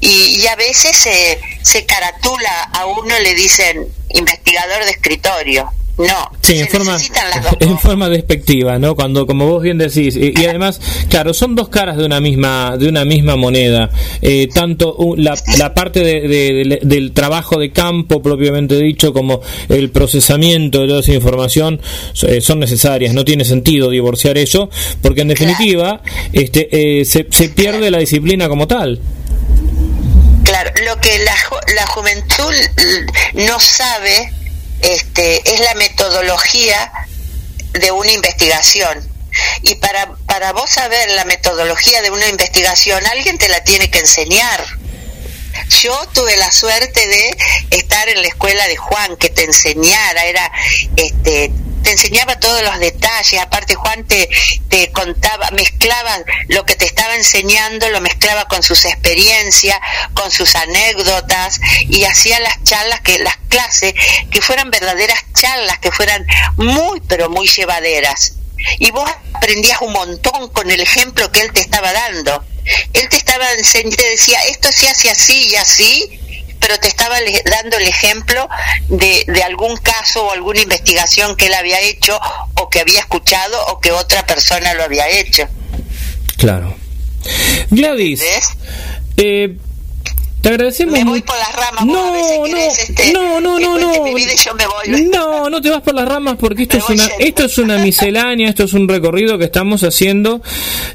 [0.00, 6.60] Y, a veces se, se caratula a uno le dicen investigador de escritorio no, sí,
[6.60, 6.96] en forma,
[7.60, 8.94] en forma despectiva, ¿no?
[8.94, 12.88] Cuando, como vos bien decís, y, además, claro, son dos caras de una misma, de
[12.88, 13.90] una misma moneda.
[14.22, 20.82] Eh, tanto la, la parte de, del trabajo de campo propiamente dicho, como el procesamiento
[20.82, 21.80] de toda esa información
[22.22, 23.12] eh, son necesarias.
[23.12, 24.70] No tiene sentido divorciar eso,
[25.02, 26.02] porque en definitiva,
[26.32, 29.00] este, eh, se, se pierde la disciplina como tal.
[30.44, 31.34] Claro, lo que la,
[31.74, 32.54] la juventud
[33.34, 34.32] no sabe
[34.80, 36.92] este, es la metodología
[37.72, 39.06] de una investigación.
[39.62, 43.98] Y para, para vos saber la metodología de una investigación, alguien te la tiene que
[43.98, 44.64] enseñar.
[45.82, 47.36] Yo tuve la suerte de
[47.70, 50.50] estar en la escuela de Juan, que te enseñara, era
[50.96, 51.52] este
[51.82, 54.28] te enseñaba todos los detalles, aparte Juan te,
[54.68, 56.18] te contaba, mezclaba
[56.48, 59.78] lo que te estaba enseñando, lo mezclaba con sus experiencias,
[60.14, 63.94] con sus anécdotas y hacía las charlas, que las clases,
[64.30, 66.26] que fueran verdaderas charlas, que fueran
[66.56, 68.37] muy, pero muy llevaderas.
[68.78, 72.44] Y vos aprendías un montón con el ejemplo que él te estaba dando.
[72.92, 76.20] Él te estaba enseñando, te decía, esto se hace así y así,
[76.60, 78.48] pero te estaba dando el ejemplo
[78.88, 82.18] de, de algún caso o alguna investigación que él había hecho
[82.54, 85.48] o que había escuchado o que otra persona lo había hecho.
[86.36, 86.76] Claro.
[87.70, 88.22] Gladys,
[89.16, 89.56] eh,
[90.42, 90.94] Te agradecemos.
[90.98, 91.86] Me voy por las ramas.
[91.86, 92.12] No,
[92.46, 93.92] no, este, no, no, no, no.
[93.94, 95.02] yo me voy.
[95.10, 97.24] No, no te vas por las ramas porque esto Me es una, yendo.
[97.26, 100.40] esto es una miscelánea, esto es un recorrido que estamos haciendo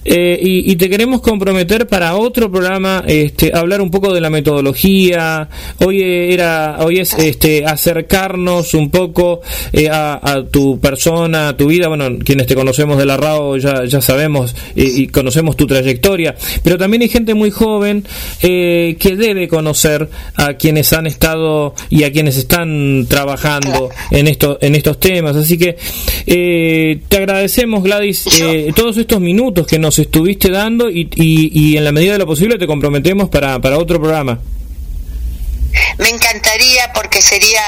[0.05, 4.29] eh, y, y te queremos comprometer para otro programa, este, hablar un poco de la
[4.29, 5.49] metodología.
[5.85, 9.41] Hoy era, hoy es este acercarnos un poco
[9.71, 11.87] eh, a, a tu persona, a tu vida.
[11.89, 16.35] Bueno, quienes te conocemos de la RAO ya, ya sabemos eh, y conocemos tu trayectoria,
[16.63, 18.05] pero también hay gente muy joven
[18.41, 24.57] eh, que debe conocer a quienes han estado y a quienes están trabajando en esto,
[24.61, 25.35] en estos temas.
[25.35, 25.77] Así que
[26.25, 31.77] eh, te agradecemos, Gladys, eh, todos estos minutos que nos estuviste dando y, y, y
[31.77, 34.39] en la medida de lo posible te comprometemos para, para otro programa.
[35.97, 37.63] Me encantaría porque sería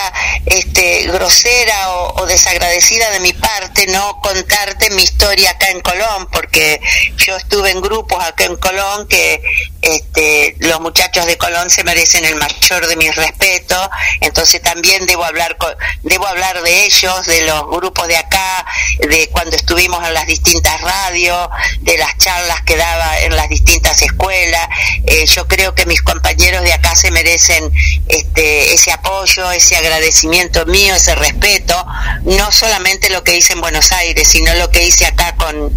[0.45, 6.81] este grosera o, desagradecida de mi parte no contarte mi historia acá en Colón porque
[7.17, 9.41] yo estuve en grupos acá en Colón que
[9.81, 13.89] este los muchachos de Colón se merecen el mayor de mis respetos.
[14.21, 15.57] Entonces también debo hablar
[16.01, 18.65] debo hablar de ellos de los grupos de acá
[18.99, 21.49] de cuando estuvimos en las distintas radios
[21.81, 24.67] de las charlas que daba en las distintas escuelas.
[25.05, 27.71] Eh, yo creo que mis compañeros de acá se merecen
[28.07, 31.85] este, ese apoyo, ese agradecimiento mío, ese respeto,
[32.23, 35.71] no solamente lo que hice en Buenos Aires, sino lo que hice acá con,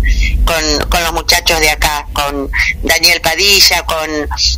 [0.45, 2.51] con, los muchachos de acá, con
[2.83, 4.11] Daniel Padilla, con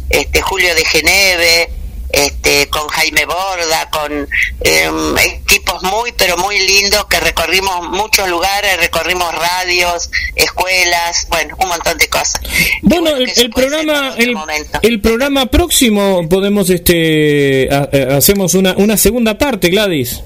[0.09, 1.80] este, Julio de Geneve,
[2.13, 4.29] este, con Jaime Borda, con
[4.61, 11.69] em, equipos muy, pero muy lindos que recorrimos muchos lugares, recorrimos radios, escuelas, bueno, un
[11.69, 12.41] montón de cosas.
[12.83, 14.15] Bueno, el, programa,
[14.83, 20.23] el, programa próximo podemos, este, ha- eh, hacemos una, una segunda parte, Gladys.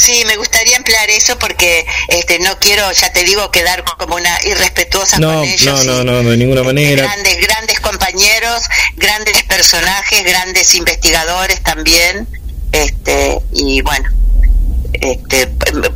[0.00, 4.34] Sí, me gustaría emplear eso porque este no quiero, ya te digo, quedar como una
[4.46, 5.84] irrespetuosa No, con ellos.
[5.84, 7.02] no, no, y- no, de ninguna manera.
[7.02, 8.62] Grandes, grandes compañeros,
[8.96, 12.26] grandes personajes, grandes investigadores también,
[12.72, 14.08] este y bueno,
[14.92, 15.46] este,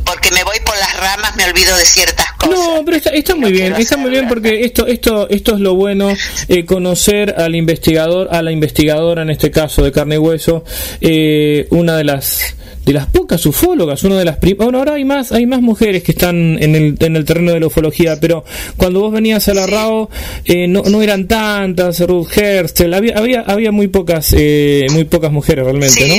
[0.05, 2.55] porque me voy por las ramas, me olvido de ciertas cosas.
[2.57, 5.59] No, pero está, está muy No bien, está muy bien porque esto, esto, esto es
[5.59, 6.09] lo bueno,
[6.47, 10.63] eh, conocer al investigador, a la investigadora en este caso de carne y hueso,
[11.01, 12.55] eh, una de las
[12.85, 16.03] de las pocas ufólogas, una de las prim- bueno ahora hay más, hay más mujeres
[16.03, 18.45] que están en el, en el terreno de la ufología, pero
[18.77, 20.07] cuando vos venías a la RAO
[20.45, 25.31] eh, no, no eran tantas, Ruth Herstel, había, había, había muy pocas, eh, muy pocas
[25.31, 26.15] mujeres realmente, Sí, ¿no?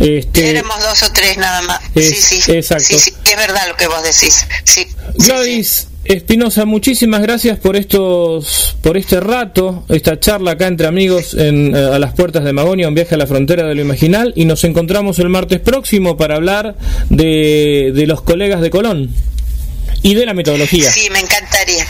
[0.00, 1.80] Este, éramos dos o tres nada más.
[1.94, 2.84] Es- sí, sí, exacto.
[2.84, 4.46] sí, sí, es verdad lo que vos decís.
[4.64, 4.86] Sí.
[5.14, 11.76] Gladys Espinosa, muchísimas gracias por estos, por este rato, esta charla acá entre amigos en,
[11.76, 14.46] eh, a las puertas de Magonia, un viaje a la frontera de lo imaginal, y
[14.46, 16.74] nos encontramos el martes próximo para hablar
[17.10, 19.14] de, de los colegas de Colón
[20.02, 20.90] y de la metodología.
[20.90, 21.86] Sí, me encantaría.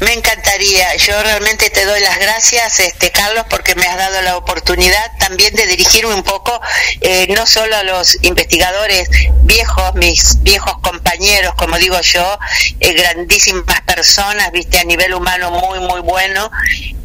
[0.00, 0.96] Me encantaría.
[0.96, 5.54] Yo realmente te doy las gracias, este Carlos, porque me has dado la oportunidad también
[5.54, 6.60] de dirigirme un poco,
[7.00, 9.08] eh, no solo a los investigadores
[9.42, 12.38] viejos, mis viejos compañeros, como digo yo,
[12.80, 16.50] eh, grandísimas personas, viste, a nivel humano muy, muy bueno,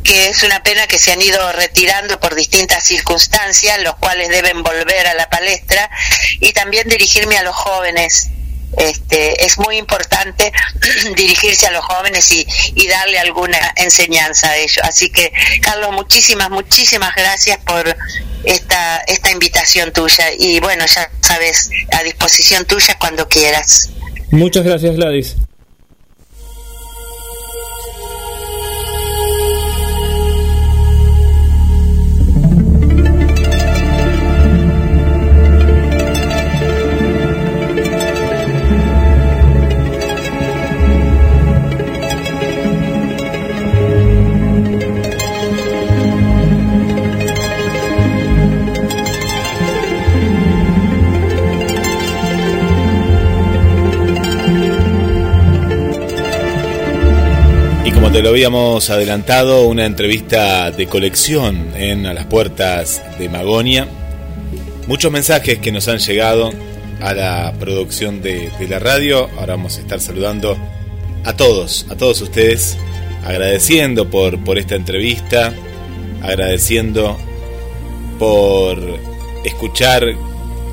[0.04, 4.64] que es una pena que se han ido retirando por distintas circunstancias, los cuales deben
[4.64, 5.90] volver a la palestra,
[6.40, 8.30] y también dirigirme a los jóvenes
[8.78, 10.52] este, es muy importante
[11.16, 14.80] dirigirse a los jóvenes y, y darle alguna enseñanza a ellos.
[14.84, 15.32] Así que,
[15.62, 17.96] Carlos, muchísimas, muchísimas gracias por
[18.44, 20.26] esta, esta invitación tuya.
[20.38, 23.90] Y bueno, ya sabes, a disposición tuya cuando quieras.
[24.32, 25.36] Muchas gracias, Gladys.
[58.10, 63.88] Como te lo habíamos adelantado, una entrevista de colección en A las Puertas de Magonia.
[64.88, 66.52] Muchos mensajes que nos han llegado
[67.02, 69.30] a la producción de, de la radio.
[69.38, 70.58] Ahora vamos a estar saludando
[71.24, 72.80] a todos, a todos ustedes,
[73.24, 75.54] agradeciendo por, por esta entrevista,
[76.24, 77.16] agradeciendo
[78.18, 78.82] por
[79.44, 80.16] escuchar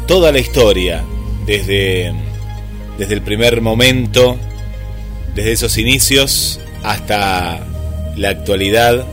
[0.06, 1.04] toda la historia
[1.44, 2.14] desde,
[2.96, 4.38] desde el primer momento,
[5.34, 7.66] desde esos inicios hasta
[8.16, 9.04] la actualidad.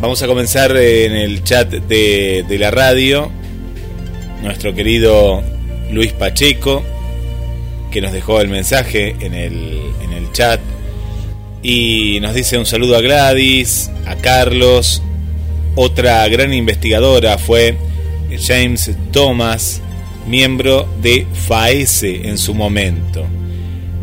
[0.00, 3.30] Vamos a comenzar en el chat de, de la radio.
[4.42, 5.42] Nuestro querido
[5.90, 6.84] Luis Pacheco,
[7.90, 10.60] que nos dejó el mensaje en el, en el chat.
[11.62, 15.02] Y nos dice un saludo a Gladys, a Carlos,
[15.74, 17.76] Otra gran investigadora fue
[18.40, 19.80] James Thomas,
[20.28, 23.26] miembro de FAESE en su momento.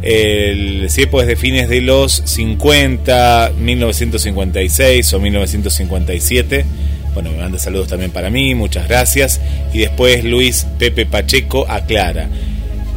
[0.01, 6.65] El CIEPO es de fines de los 50, 1956 o 1957.
[7.13, 9.39] Bueno, me manda saludos también para mí, muchas gracias.
[9.73, 12.29] Y después Luis Pepe Pacheco aclara.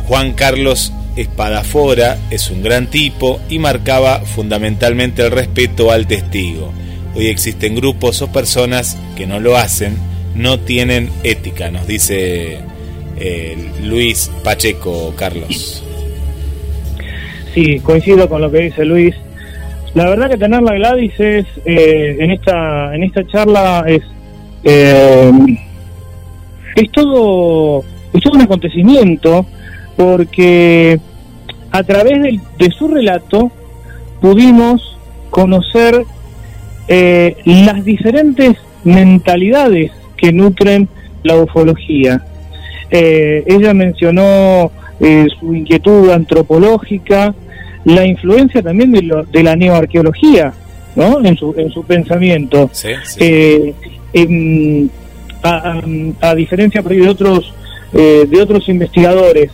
[0.06, 6.72] Juan Carlos Espadafora es un gran tipo y marcaba fundamentalmente el respeto al testigo.
[7.14, 9.96] Hoy existen grupos o personas que no lo hacen,
[10.34, 12.58] no tienen ética, nos dice
[13.16, 15.84] eh, Luis Pacheco, Carlos.
[17.54, 19.14] Sí, coincido con lo que dice Luis.
[19.94, 24.02] La verdad que tener la Gladys es, eh, en esta en esta charla es
[24.64, 25.30] eh,
[26.74, 29.46] es todo es todo un acontecimiento
[29.96, 30.98] porque
[31.70, 33.52] a través de, de su relato
[34.20, 34.98] pudimos
[35.30, 36.04] conocer
[36.88, 40.88] eh, las diferentes mentalidades que nutren
[41.22, 42.22] la ufología.
[42.90, 44.70] Eh, ella mencionó
[45.00, 47.34] eh, su inquietud antropológica,
[47.84, 50.52] la influencia también de, lo, de la neoarqueología
[50.96, 51.24] ¿no?
[51.24, 52.70] en, su, en su pensamiento.
[52.72, 53.18] Sí, sí.
[53.20, 53.74] Eh,
[54.12, 54.88] em,
[55.42, 57.52] a, a- a diferencia por ahí de otros
[57.92, 59.50] eh, de otros investigadores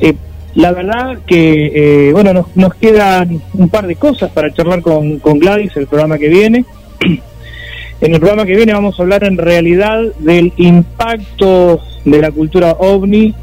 [0.00, 0.14] eh,
[0.54, 5.18] la verdad que eh, bueno nos, nos quedan un par de cosas para charlar con,
[5.18, 6.64] con Gladys el programa que viene
[8.00, 12.72] en el programa que viene vamos a hablar en realidad del impacto de la cultura
[12.78, 13.34] ovni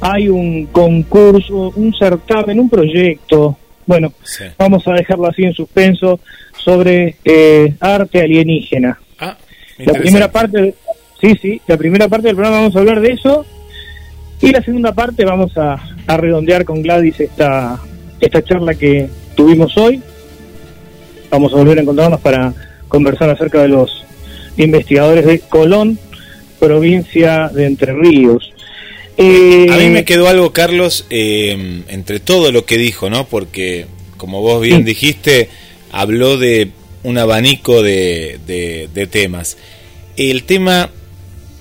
[0.00, 3.56] hay un concurso un certamen un proyecto
[3.86, 4.44] bueno Sí.
[4.58, 6.20] vamos a dejarlo así en suspenso
[6.64, 9.36] sobre eh, arte alienígena Ah,
[9.78, 10.74] la primera parte,
[11.20, 13.44] sí, sí, la primera parte del programa vamos a hablar de eso
[14.40, 15.76] y la segunda parte vamos a,
[16.06, 17.78] a redondear con Gladys esta,
[18.20, 20.00] esta charla que tuvimos hoy.
[21.30, 22.54] Vamos a volver a encontrarnos para
[22.86, 24.04] conversar acerca de los
[24.56, 25.98] investigadores de Colón,
[26.60, 28.52] provincia de Entre Ríos.
[29.18, 33.26] Eh, A mí me quedó algo, Carlos, eh, entre todo lo que dijo, ¿no?
[33.26, 33.86] Porque,
[34.16, 34.82] como vos bien Sí.
[34.84, 35.48] dijiste,
[35.90, 36.70] habló de
[37.02, 39.56] un abanico de, de- de temas.
[40.16, 40.90] El tema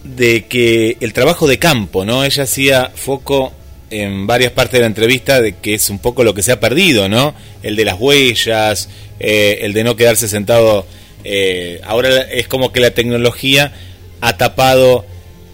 [0.03, 2.23] de que el trabajo de campo, ¿no?
[2.23, 3.51] Ella hacía foco
[3.89, 6.59] en varias partes de la entrevista de que es un poco lo que se ha
[6.59, 7.33] perdido, ¿no?
[7.63, 8.89] El de las huellas,
[9.19, 10.85] eh, el de no quedarse sentado.
[11.23, 13.73] eh, ahora es como que la tecnología
[14.21, 15.05] ha tapado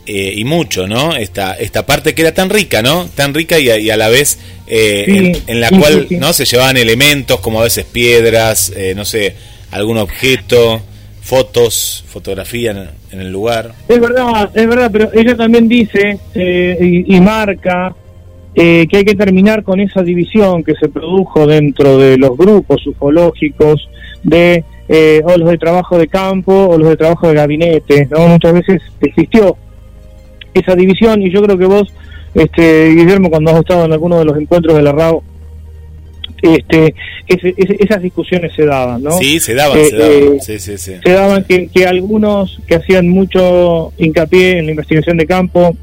[0.05, 1.15] eh, y mucho, ¿no?
[1.15, 3.07] Esta, esta parte que era tan rica, ¿no?
[3.15, 6.05] Tan rica y a, y a la vez eh, Sí, en, en la sí, cual,
[6.09, 6.17] sí.
[6.17, 6.33] ¿no?
[6.33, 9.35] Se llevaban elementos como a veces piedras, eh, no sé,
[9.71, 10.81] algún objeto,
[11.21, 13.73] fotos, fotografía en, en el lugar.
[13.87, 17.95] Es verdad, es verdad, pero ella también dice eh, y, y marca
[18.55, 22.85] eh, que hay que terminar con esa división que se produjo dentro de los grupos
[22.85, 23.89] ufológicos
[24.21, 28.07] de eh, o los de trabajo de campo o los de trabajo de gabinete.
[28.11, 28.27] ¿no?
[28.27, 29.57] Muchas veces existió
[30.53, 31.93] esa división y yo creo que vos,
[32.35, 35.23] este, Guillermo, cuando has estado en alguno de los encuentros de la RAO,
[36.41, 36.93] este,
[37.27, 39.11] ese- ese- esas discusiones se daban, ¿no?
[39.11, 40.11] Sí, se daban, Eh, se daban.
[40.13, 40.93] eh, sí, sí, sí.
[41.03, 45.75] se daban que, que algunos que hacían mucho hincapié en la investigación de campo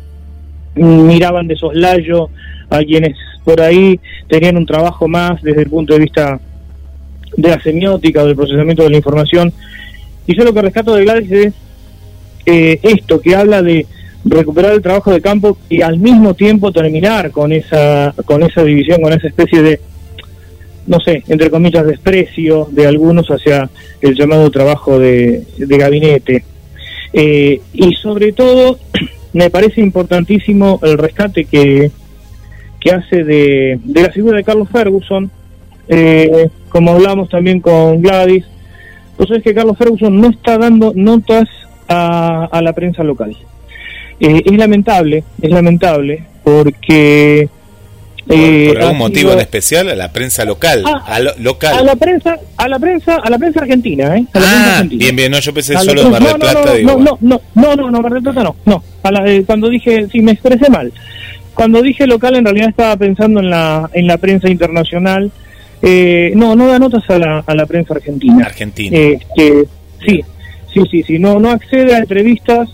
[0.75, 2.29] miraban de soslayo
[2.69, 3.99] a quienes por ahí
[4.29, 6.39] tenían un trabajo más desde el punto de vista
[7.37, 9.53] de la semiótica o del procesamiento de la información.
[10.27, 11.55] Y yo lo que rescato de Gladys es
[12.47, 13.87] eh, esto, que habla de
[14.25, 19.01] recuperar el trabajo de campo y al mismo tiempo terminar con esa, con esa división,
[19.01, 19.81] con esa especie de,
[20.87, 23.71] no sé, entre comillas, desprecio de algunos hacia
[24.01, 26.45] el llamado trabajo de, gabinete.
[27.13, 28.79] Eh, y sobre todo,
[29.33, 31.91] me parece importantísimo el rescate que,
[32.79, 35.31] que hace de, de la figura de Carlos Ferguson,
[35.89, 38.45] eh, como hablamos también con Gladys,
[39.17, 41.49] pues es que Carlos Ferguson no está dando notas
[41.93, 43.37] a la prensa local.
[44.21, 47.49] Eh, es lamentable, es lamentable, porque...
[48.27, 50.83] Por, eh, por algún motivo sido- en especial, a la prensa local.
[50.87, 51.75] Ah, a lo- local.
[51.77, 54.25] a la prensa, a la prensa, a la prensa argentina, ¿eh?
[54.35, 54.99] A la prensa ah, argentina.
[55.05, 55.33] bien, bien.
[55.33, 56.71] No, yo pensé A solo de Mar prensa- del no, no, Plata.
[56.71, 58.85] no, digo, no, no, no, no, no, Mar del Plata no, no.
[59.03, 60.93] A la- eh, cuando dije, sí, me expresé mal.
[61.55, 65.33] Cuando dije local, en realidad estaba pensando en la, en la prensa internacional.
[65.83, 68.45] Eh, no, no da notas a la, a la prensa argentina.
[68.45, 68.97] Argentina.
[68.97, 69.19] Eh,
[70.07, 70.21] sí,
[70.73, 72.69] sí, sí, sí, no, no accede a entrevistas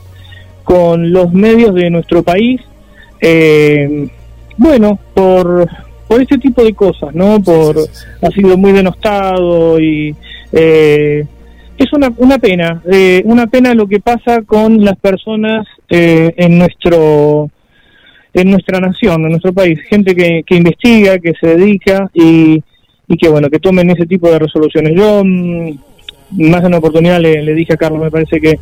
[0.67, 2.61] con los medios de nuestro país.
[3.21, 4.09] Eh,
[4.57, 5.69] bueno, por,
[6.09, 7.41] por este tipo de cosas, ¿no?
[7.41, 8.27] Por, sí, sí, sí.
[8.27, 10.13] ha sido muy denostado y
[10.51, 11.25] eh,
[11.79, 16.59] es una, una pena, eh, una pena lo que pasa con las personas eh, en
[16.59, 17.49] nuestro
[18.35, 22.61] en nuestra nación, en nuestro país, gente que, que investiga, que se dedica y,
[23.07, 24.95] y que bueno, que tomen ese tipo de resoluciones.
[24.97, 25.71] Yo mm,
[26.33, 28.59] más de una oportunidad le, le dije a Carlos, me parece que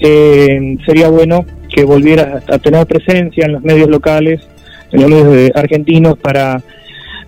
[0.00, 4.40] eh, sería bueno que volviera a, tener presencia en los medios locales,
[4.92, 6.62] en los medios argentinos, para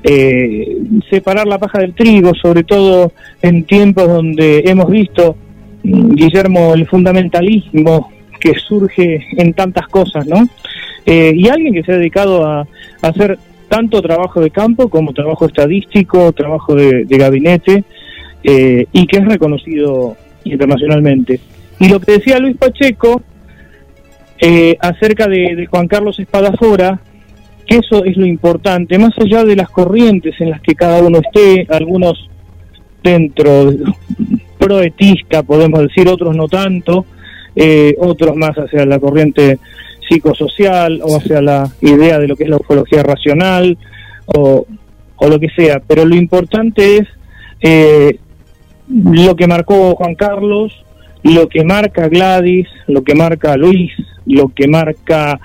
[0.03, 0.77] eh,
[1.11, 3.13] separar la paja del trigo, sobre todo
[3.43, 5.37] en tiempos donde hemos visto,
[5.83, 10.47] mm, Guillermo, el fundamentalismo que surge en tantas cosas, ¿no?
[11.05, 12.67] Eh, y alguien que se ha dedicado a,
[13.03, 13.39] hacer
[13.69, 17.85] tanto trabajo de campo como trabajo estadístico, trabajo de, de gabinete,
[18.45, 21.41] eh, y que es reconocido internacionalmente.
[21.79, 23.23] Y lo que decía Luis Pacheco
[24.39, 27.01] eh, acerca de, de Juan Carlos Espadafora,
[27.67, 31.19] que eso es lo importante, más allá de las corrientes en las que cada uno
[31.19, 32.29] esté, algunos
[33.03, 33.93] dentro de-
[34.59, 37.05] proetista, podemos decir, otros no tanto,
[37.55, 39.59] eh, otros más hacia la corriente
[40.09, 43.77] psicosocial o hacia la idea de lo que es la ufología racional
[44.27, 44.67] o,
[45.17, 47.07] o lo que sea, pero lo importante es
[47.61, 48.19] eh,
[48.89, 50.85] lo que marcó Juan Carlos,
[51.27, 53.93] lo que marca Gladys, lo que marca Luis,
[54.27, 55.41] lo que marca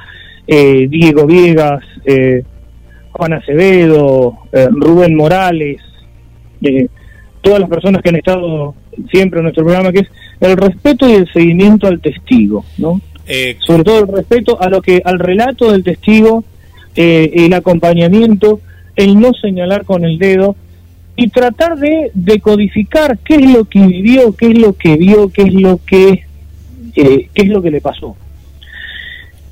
[0.47, 2.43] eh, Diego Viegas, eh,
[3.11, 5.81] Juan Acevedo, eh, Rubén Morales,
[6.61, 6.87] eh,
[7.41, 8.75] todas las personas que han estado
[9.09, 10.07] siempre en nuestro programa, que es
[10.39, 13.01] el respeto y el seguimiento al testigo, ¿no?
[13.27, 16.43] Eh, Sobre todo el respeto a lo que al relato del testigo,
[16.95, 18.59] eh, el acompañamiento,
[18.95, 20.55] el no señalar con el dedo
[21.15, 25.41] y tratar de decodificar qué es lo que vivió, qué es lo que vio, qué
[25.43, 26.23] es lo que
[26.95, 28.15] eh, qué es lo que le pasó.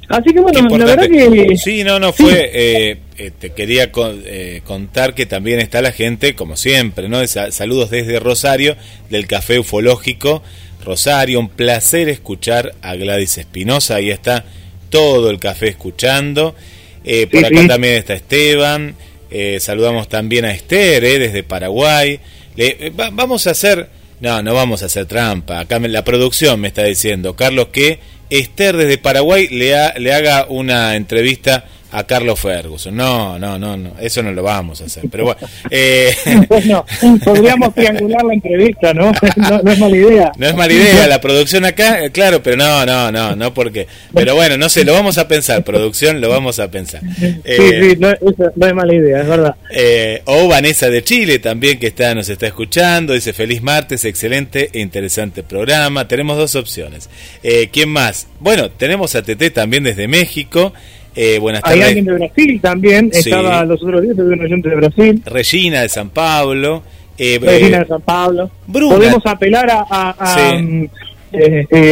[0.08, 2.24] Así que bueno, la verdad que Sí, no, no Sí.
[2.24, 2.50] fue.
[2.52, 7.26] eh, eh, te quería con- eh, contar que también está la gente, como siempre, ¿no?
[7.28, 8.76] Sa- saludos desde Rosario,
[9.12, 10.42] del Café Ufológico.
[10.84, 13.96] Rosario, un placer escuchar a Gladys Espinosa.
[13.96, 14.46] Ahí está
[14.90, 16.56] todo el café escuchando.
[17.04, 17.68] Eh, por Sí, acá sí.
[17.68, 18.96] también está Esteban.
[19.32, 22.20] Eh, saludamos también a Esther, eh, desde Paraguay.
[22.56, 23.88] Le- eh, va- vamos a hacer.
[24.22, 25.60] No, no vamos a hacer trampa.
[25.60, 28.00] Acá me- la producción me está diciendo, Carlos, que
[28.30, 32.96] Esther desde Paraguay le, ha- le haga una entrevista a Carlos Ferguson.
[32.96, 35.06] No, no, no, no, eso no lo vamos a hacer.
[35.10, 35.40] Pero bueno,
[35.70, 36.14] eh,
[36.48, 36.86] bueno,
[37.24, 39.12] podríamos triangular la entrevista, ¿no?
[39.36, 40.32] no, no es mala idea.
[40.38, 43.88] no es mala idea la producción acá, eh, claro, pero no, no, no, no porque.
[44.14, 47.02] Pero bueno, no sé, lo vamos a pensar, producción, lo vamos a pensar.
[47.20, 49.56] Sí, Eh, sí, no, eso no es mala idea, es verdad.
[49.72, 54.70] Eh, o Vanessa de Chile también que está nos está escuchando dice feliz martes excelente
[54.74, 57.10] e interesante programa tenemos dos opciones
[57.44, 60.74] eh, quién más bueno tenemos a TT también desde México
[61.16, 63.20] eh, buenas Hay tardes alguien de Brasil también, Sí.
[63.30, 66.84] estaba los otros días, un oyente de Brasil, Regina de San Pablo
[67.18, 68.50] eh, Regina eh, de San Pablo.
[68.68, 68.96] Bruna.
[68.96, 70.90] Podemos apelar a, a- a, Sí.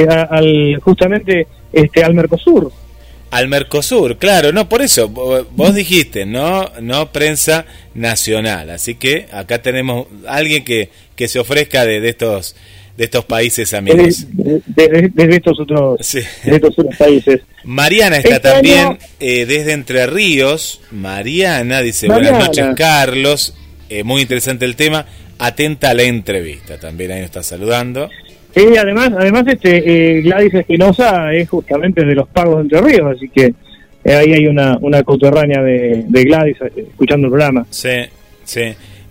[0.09, 2.71] a- al justamente este al Mercosur.
[3.29, 9.27] al Mercosur claro no por eso vo- vos dijiste no no prensa nacional así que
[9.33, 12.55] acá tenemos alguien que, que se ofrezca de, de estos
[12.97, 16.19] de estos países amigos Desde, desde- desde estos otros Sí.
[16.43, 17.41] desde estos otros países.
[17.63, 20.81] Mariana está Este también año- eh, desde Entre Ríos.
[20.91, 23.53] Mariana dice, buenas noches Carlos.
[23.89, 25.05] Eh, muy interesante el tema.
[25.39, 26.79] Atenta a la entrevista.
[26.79, 28.09] También ahí nos está saludando.
[28.55, 33.15] Y además, además este eh, Gladys Espinosa es justamente de los pagos de Entre Ríos,
[33.15, 33.53] así que
[34.03, 37.67] eh, ahí hay una, una coterránea de, de Gladys escuchando el programa.
[37.69, 37.89] Sí,
[38.43, 38.61] sí.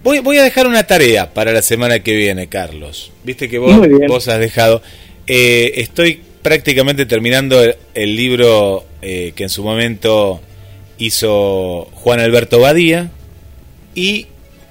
[0.07, 3.11] Voy, voy a dejar una tarea para la semana que viene, Carlos.
[3.25, 3.77] Viste que vos,
[4.07, 4.81] vos has dejado.
[5.27, 10.41] Eh, estoy prácticamente terminando el, el libro eh, que en su momento
[10.99, 13.11] hizo Juan Alberto Badía
[13.97, 14.29] y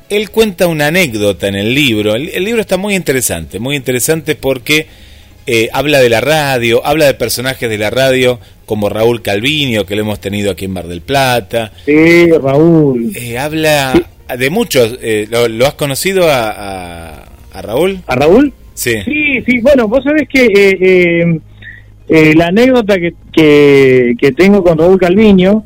[0.08, 2.16] él cuenta una anécdota en el libro.
[2.16, 4.88] El, el libro está muy interesante, muy interesante porque
[5.48, 9.98] eh, habla de la radio, habla de personajes de la radio como Raúl Calviño, que
[9.98, 11.74] lo hemos tenido aquí en Mar del Plata.
[11.86, 13.12] Sí, Raúl.
[13.18, 14.02] Eh, habla
[14.38, 14.98] de muchos.
[15.02, 17.24] eh, ¿lo, lo has conocido a, a-
[17.54, 18.00] a Raúl?
[18.08, 18.54] ¿A Raúl?
[18.74, 18.94] Sí.
[19.06, 21.40] Sí, sí, bueno, vos sabés que eh, eh,
[22.10, 25.64] eh, la anécdota que, que, que tengo con Raúl Calviño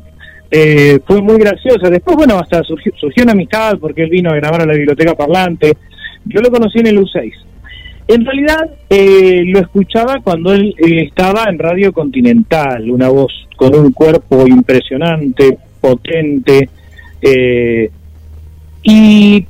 [0.50, 1.90] eh, fue muy graciosa.
[1.90, 5.14] Después, bueno, hasta surgió, surgió una amistad porque él vino a grabar a la biblioteca
[5.14, 5.72] parlante.
[6.26, 7.32] Yo lo conocí en el U6.
[8.08, 13.74] En realidad, eh, lo escuchaba cuando él eh, estaba en Radio Continental, una voz con
[13.74, 16.68] un cuerpo impresionante, potente,
[17.22, 17.90] eh,
[18.82, 19.46] y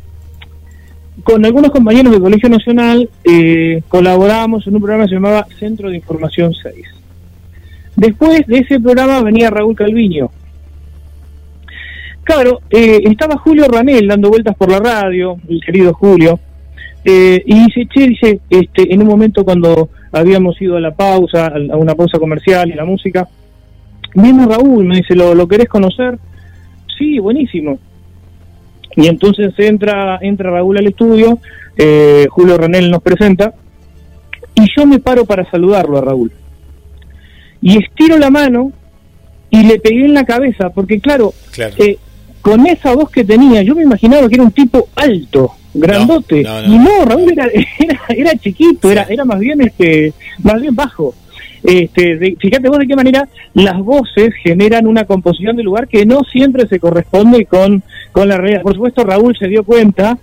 [1.22, 5.90] con algunos compañeros del Colegio Nacional eh, colaborábamos en un programa que se llamaba Centro
[5.90, 6.86] de Información 6.
[7.96, 10.30] Después de ese programa venía Raúl Calviño.
[12.24, 16.38] Claro, eh, estaba Julio Ranel dando vueltas por la radio, el querido Julio,
[17.04, 21.46] eh, y dice, che, dice, este, en un momento cuando habíamos ido a la pausa,
[21.46, 23.28] a una pausa comercial y la música,
[24.14, 26.18] viene Raúl, me dice, ¿lo, lo querés conocer?
[26.98, 27.78] Sí, buenísimo.
[28.96, 31.38] Y entonces entra, entra Raúl al estudio,
[31.76, 33.54] eh, Julio Ranel nos presenta,
[34.54, 36.32] y yo me paro para saludarlo a Raúl.
[37.62, 38.72] Y estiro la mano
[39.50, 41.74] y le pegué en la cabeza, porque claro, Claro.
[41.78, 41.98] eh,
[42.40, 46.62] con esa voz que tenía, yo me imaginaba que era un tipo alto, grandote, No,
[46.62, 46.74] no, no.
[46.74, 47.46] y no, Raúl era,
[47.78, 50.12] era, era chiquito, era, era más bien este,
[50.42, 51.14] más bien bajo.
[51.62, 56.06] Este, de- fíjate vos de qué manera las voces generan una composición del lugar que
[56.06, 57.82] no siempre se corresponde con,
[58.12, 58.62] con la realidad.
[58.62, 60.16] Por supuesto, Raúl se dio cuenta,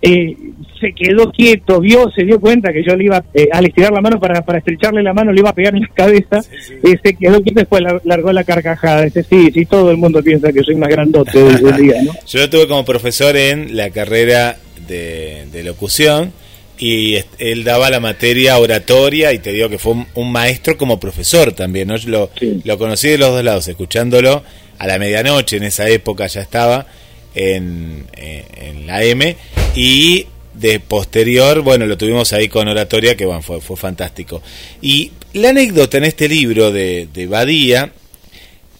[0.00, 0.34] eh,
[0.80, 4.00] se quedó quieto, vio, se dio cuenta que yo le iba, eh, al estirar la
[4.00, 6.40] mano para, para estrecharle la mano, le iba a pegar en la cabeza,
[6.84, 9.02] eh, se quedó quieto después la- largó la carcajada.
[9.02, 12.12] Dice, sí, sí, todo el mundo piensa que soy más grandote hoy día, ¿no?
[12.26, 14.56] Yo lo tuve como profesor en la carrera
[14.86, 16.32] de, de locución
[16.78, 21.00] y él daba la materia oratoria y te digo que fue un, un maestro como
[21.00, 21.96] profesor también, ¿no?
[21.96, 22.60] Yo lo, Sí.
[22.64, 24.42] lo conocí de los dos lados, escuchándolo
[24.78, 26.86] a la medianoche, en esa época ya estaba
[27.34, 29.36] en, eh, en la M
[29.74, 34.42] y de posterior, bueno, lo tuvimos ahí con oratoria que bueno, fue, fue fantástico.
[34.82, 37.92] Y la anécdota en este libro de, de Badía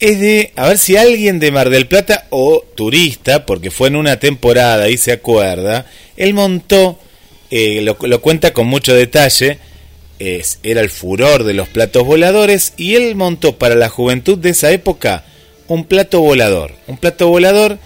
[0.01, 3.97] es de, a ver si alguien de Mar del Plata o turista, porque fue en
[3.97, 6.99] una temporada y se acuerda, él montó,
[7.51, 9.59] eh, lo, cuenta con mucho detalle,
[10.19, 14.51] es, era el furor de los platos voladores y él montó para la juventud de
[14.51, 15.25] esa época
[15.67, 17.79] un plato volador, un plato volador,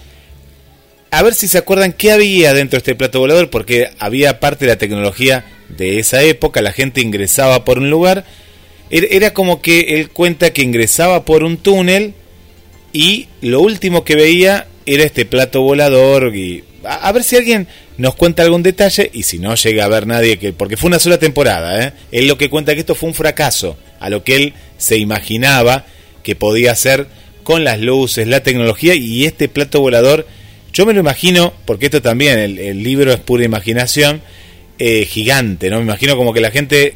[1.11, 4.65] a ver si se acuerdan qué había dentro de este plato volador, porque había parte
[4.65, 8.25] de la tecnología de esa época, la gente ingresaba por un lugar,
[8.89, 12.15] era era como que él cuenta que ingresaba por un túnel
[12.91, 17.67] y lo último que veía era este plato volador y a ver si alguien
[17.97, 20.99] nos cuenta algún detalle y si no llega a ver nadie que porque fue una
[20.99, 21.93] sola temporada, ¿eh?
[22.11, 25.85] él lo que cuenta que esto fue un fracaso a lo que él se imaginaba
[26.23, 27.07] que podía hacer
[27.43, 30.25] con las luces, la tecnología y este plato volador
[30.71, 34.21] yo me lo imagino porque esto también el, libro es pura imaginación
[34.79, 36.95] eh, gigante, no me imagino como que la gente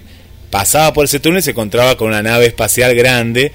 [0.49, 3.51] pasaba por ese túnel y se encontraba con una nave espacial grande.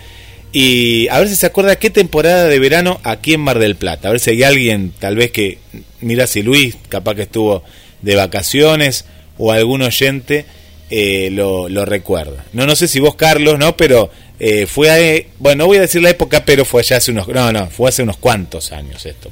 [0.53, 4.09] Y a ver si se acuerda qué temporada de verano aquí en Mar del Plata.
[4.09, 5.59] A ver si hay alguien, tal vez que,
[6.01, 7.63] mira si Luis, capaz que estuvo
[8.03, 9.07] de vacaciones,
[9.39, 10.45] o algún oyente
[10.91, 12.45] eh, lo, lo recuerda.
[12.53, 13.77] No, no sé si vos, Carlos, ¿no?
[13.77, 17.13] Pero eh, fue, a, bueno, no voy a decir la época, pero fue ya hace
[17.13, 19.31] unos, no, no, fue hace unos cuantos años esto,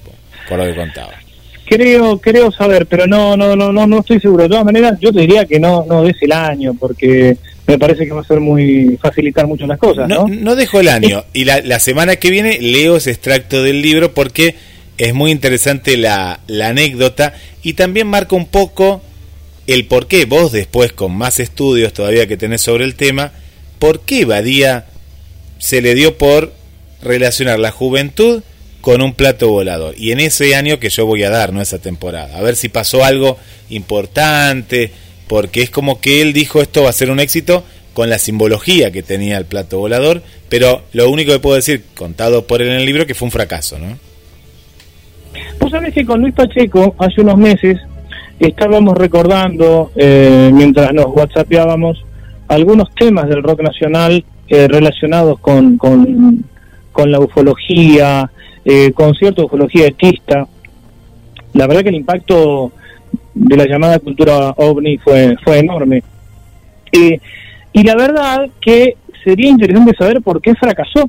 [0.49, 1.13] por, lo que contaba.
[1.67, 4.45] Creo, creo saber, pero no, no, no, no, no estoy seguro.
[4.45, 7.37] De todas maneras, yo te diría que no, no des el año, porque
[7.71, 10.27] me parece que va a ser muy facilitar mucho las cosas, ¿no?
[10.27, 11.25] No, no dejo el año.
[11.33, 14.57] Y la, la semana que viene leo ese extracto del libro porque
[14.99, 19.03] es muy interesante la, la anécdota y también marca un poco
[19.67, 23.33] el por qué vos después, con más estudios todavía que tenés sobre el tema,
[23.79, 24.87] por qué Badía
[25.59, 26.53] se le dio por
[27.03, 28.43] relacionar la juventud
[28.81, 29.95] con un plato volador.
[29.97, 32.37] Y en ese año que yo voy a dar, no esa temporada.
[32.37, 33.39] A ver si pasó algo
[33.69, 34.91] importante,
[35.31, 37.63] porque es como que él dijo esto va a ser un éxito
[37.95, 42.49] con la simbología que tenía el plato volador, pero lo único que puedo decir, contado
[42.49, 43.97] por él en el libro, que fue un fracaso, ¿no?
[45.61, 47.79] Vos sabés que con Luis Pacheco, hace unos meses,
[48.41, 52.05] estábamos recordando, eh, mientras nos whatsappeábamos,
[52.49, 56.45] algunos temas del rock nacional eh, relacionados con, con,
[57.09, 58.29] la ufología,
[58.65, 60.49] eh, con cierta ufología etista.
[61.53, 62.73] La verdad que el impacto
[63.41, 66.03] de la llamada cultura ovni fue, fue enorme.
[66.93, 67.19] Eh,
[67.73, 71.09] y la verdad que sería interesante saber por qué fracasó.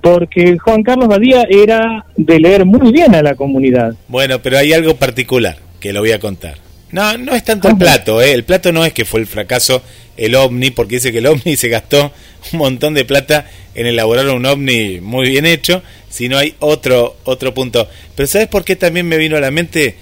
[0.00, 3.94] Porque Juan Carlos Badía era de leer muy bien a la comunidad.
[4.08, 6.56] Bueno, pero hay algo particular que lo voy a contar.
[6.90, 8.32] No, no es tanto el plato, ¿eh?
[8.32, 9.80] El plato no es que fue el fracaso
[10.16, 12.12] el ovni, porque dice que el ovni se gastó
[12.52, 17.54] un montón de plata en elaborar un ovni muy bien hecho, sino hay otro, otro
[17.54, 17.88] punto.
[18.16, 19.94] Pero ¿sabes por qué también me vino a la mente?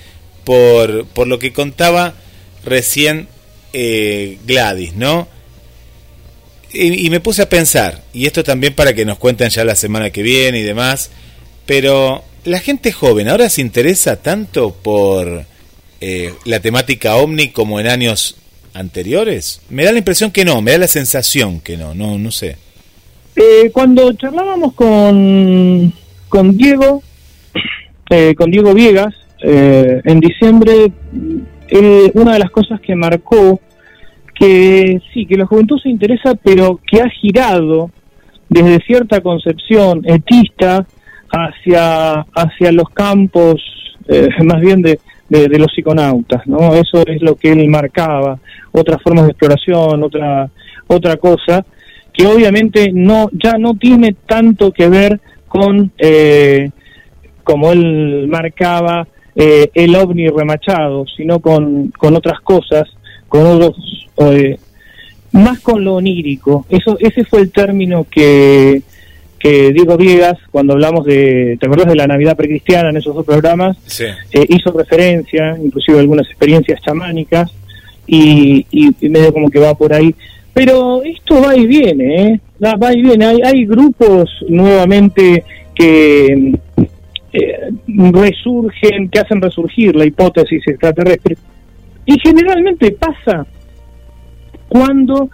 [0.51, 2.15] Por, por lo que contaba
[2.65, 3.29] recién
[3.73, 5.29] eh, Gladys, ¿no?
[6.73, 10.11] Y, me puse a pensar, y esto también para que nos cuenten ya la semana
[10.11, 11.13] que viene y demás,
[11.67, 15.45] pero la gente joven ahora se interesa tanto por
[16.01, 18.35] eh, la temática ovni como en años
[18.75, 19.61] anteriores.
[19.69, 22.57] Me da la impresión que no, me da la sensación que no, no, no sé.
[23.37, 25.95] Eh, cuando charlábamos con,
[26.29, 27.05] con Diego,
[28.37, 30.93] con Diego Viegas, eh, en diciembre,
[31.69, 33.61] él- una de las cosas que marcó
[34.35, 37.91] que sí, que la juventud se interesa, pero que ha girado
[38.49, 40.87] desde cierta concepción etista
[41.31, 43.61] hacia, hacia los campos
[44.09, 44.99] eh, más bien de,
[45.29, 46.75] de, de los psiconautas, ¿no?
[46.75, 48.39] Eso es lo que él marcaba,
[48.73, 50.51] otras formas de exploración, otra,
[50.87, 51.65] otra cosa,
[52.13, 56.71] que obviamente no, ya no tiene tanto que ver con, eh,
[57.45, 62.89] como él marcaba, eh, el ovni remachado, sino con, con otras cosas,
[63.29, 63.77] con otros,
[64.19, 64.59] eh,
[65.33, 66.67] más con lo onírico.
[66.69, 68.83] Eso, ese fue el término que,
[69.39, 73.25] que Diego Viegas, cuando hablamos de, ¿te acordás de la Navidad precristiana en esos dos
[73.25, 73.77] programas?
[73.87, 74.05] Sí.
[74.33, 77.51] Eh, hizo referencia, inclusive algunas experiencias chamánicas,
[78.07, 80.15] y, y, medio como que va por ahí.
[80.53, 82.41] Pero esto va y viene, ¿eh?
[82.61, 83.25] Va y viene.
[83.25, 85.45] Hay, hay grupos nuevamente
[85.75, 86.59] que
[88.13, 91.37] resurgen, que hacen resurgir la hipótesis extraterrestre.
[92.07, 93.47] Y generalmente pasa
[94.69, 95.31] cuando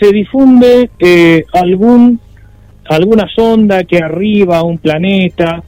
[0.00, 2.20] se difunde eh, algún
[2.88, 5.62] alguna sonda que arriba a un planeta.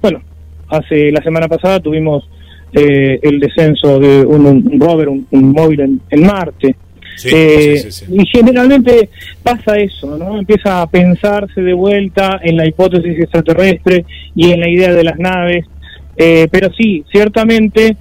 [0.00, 0.22] Bueno,
[0.68, 2.28] hace la semana pasada tuvimos
[2.72, 6.76] eh, el descenso de un, rover, un, móvil en, Marte.
[7.24, 9.08] Eh, y generalmente
[9.42, 10.38] pasa eso, ¿no?
[10.38, 14.04] Empieza a pensarse de vuelta en la hipótesis extraterrestre
[14.34, 15.66] y en la idea de las naves.
[16.16, 17.96] Eh, pero sí, ciertamente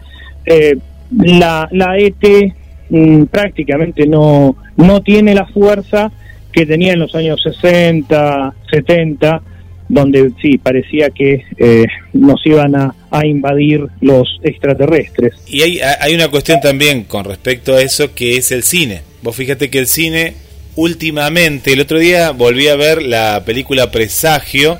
[1.11, 2.53] la, la ET
[2.90, 6.11] mm, prácticamente no, no tiene la fuerza
[6.53, 9.41] que tenía en los años 60, 70,
[9.89, 15.35] donde sí, parecía que eh, nos iban a, invadir los extraterrestres.
[15.45, 19.01] Y hay, hay una cuestión también con respecto a eso que es el cine.
[19.22, 20.34] Vos fíjate que el cine
[20.76, 24.80] últimamente, el otro día volví a ver la película Presagio,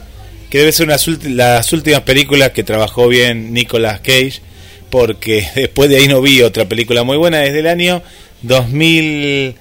[0.50, 0.98] que debe ser una
[1.30, 4.42] las últimas películas que trabajó bien Nicolas Cage,
[4.90, 8.02] porque después de ahí no vi otra película muy buena desde el año
[8.42, 9.56] 2000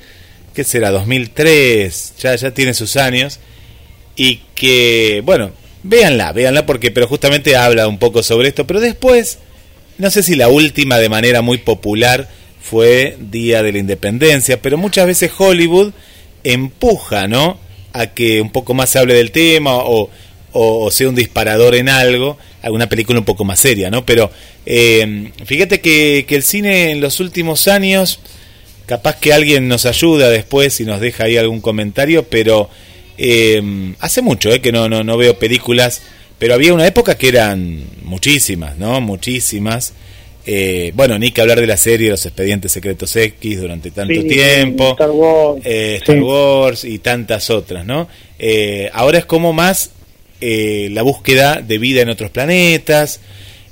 [0.55, 0.91] ¿qué será?
[0.91, 3.41] 2003, ya, ya tiene sus años,
[4.17, 5.51] y que, bueno,
[5.83, 9.39] véanla, véanla porque, pero justamente habla un poco sobre esto, pero después,
[9.99, 12.29] no sé si la última de manera muy popular
[12.61, 15.93] fue Día de la Independencia, pero muchas veces Hollywood
[16.45, 17.59] empuja, ¿no?
[17.93, 20.11] A que un poco más se hable del tema o,
[20.53, 24.07] o, sea un disparador en algo, alguna película un poco más seria, ¿no?
[24.07, 24.31] Pero
[24.67, 28.21] eh, fíjate que, que el cine en los últimos años
[28.87, 32.69] Capaz que alguien nos ayuda después y nos deja ahí algún comentario, pero
[33.19, 36.03] eh, hace mucho eh, que no, no, no veo películas,
[36.39, 39.01] pero había una época que eran muchísimas, ¿no?
[39.01, 39.95] Muchísimas.
[40.45, 44.91] Eh, bueno, ni que hablar de la serie Los Expedientes Secretos X durante tanto tiempo,
[44.91, 48.09] Star Wars, Star Wars y tantas otras, ¿no?
[48.93, 49.93] ahora es como más
[50.41, 53.21] la búsqueda de vida en otros planetas,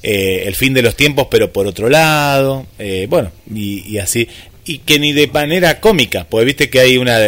[0.01, 2.67] el fin de los tiempos, pero por otro lado,
[3.09, 4.29] bueno, y, y, así
[4.65, 7.19] y que ni de manera cómica, porque viste que hay una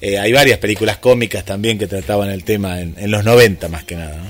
[0.00, 3.96] eh, hay varias películas cómicas también que trataban el tema en, los 90 más que
[3.96, 4.20] nada.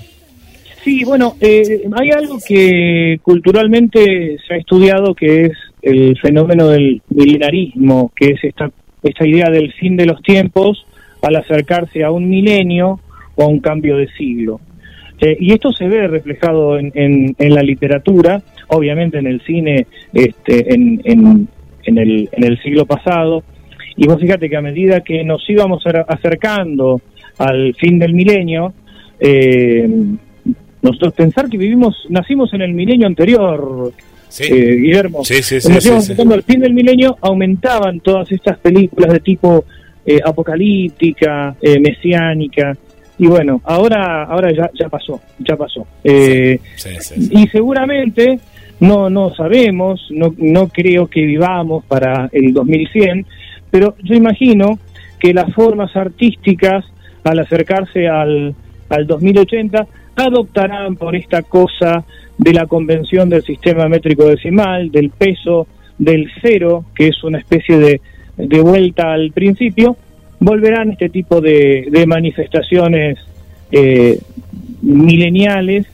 [0.82, 5.52] Sí, bueno, eh, hay algo que culturalmente se ha estudiado que es
[5.82, 8.70] el fenómeno del milenarismo, que es esta,
[9.02, 10.86] esta idea del fin de los tiempos
[11.22, 13.00] al acercarse a un milenio
[13.34, 14.60] o a un cambio de siglo.
[15.20, 20.72] Eh, y esto se ve reflejado en, en, la literatura, obviamente en el cine, este,
[20.72, 21.48] en, en
[21.84, 23.42] en el, en el siglo pasado.
[23.96, 27.00] Y vos fíjate que a medida que nos íbamos acercando
[27.38, 28.72] al fin del milenio,
[29.18, 29.88] eh,
[30.82, 33.92] nosotros pensar que vivimos, nacimos en el milenio anterior,
[34.38, 35.24] eh, Guillermo.
[35.24, 39.64] Sí, sí, sí, al fin del milenio aumentaban todas estas películas de tipo
[40.06, 42.76] eh, apocalíptica, mesiánica.
[43.18, 45.86] Y bueno, ahora, ahora ya, ya pasó, ya pasó.
[46.02, 48.38] y seguramente
[48.80, 53.26] no, no sabemos, no, no creo que vivamos para el 2100,
[53.70, 54.78] pero yo imagino
[55.18, 56.84] que las formas artísticas,
[57.24, 58.54] al acercarse al,
[58.88, 59.86] al 2080,
[60.16, 62.04] adoptarán por esta cosa
[62.36, 65.66] de la convención del sistema métrico decimal, del peso,
[65.98, 68.00] del cero, que es una especie de,
[68.36, 69.96] de vuelta al principio,
[70.40, 73.18] volverán este tipo de, de manifestaciones
[73.70, 74.18] eh,
[74.82, 75.86] mileniales.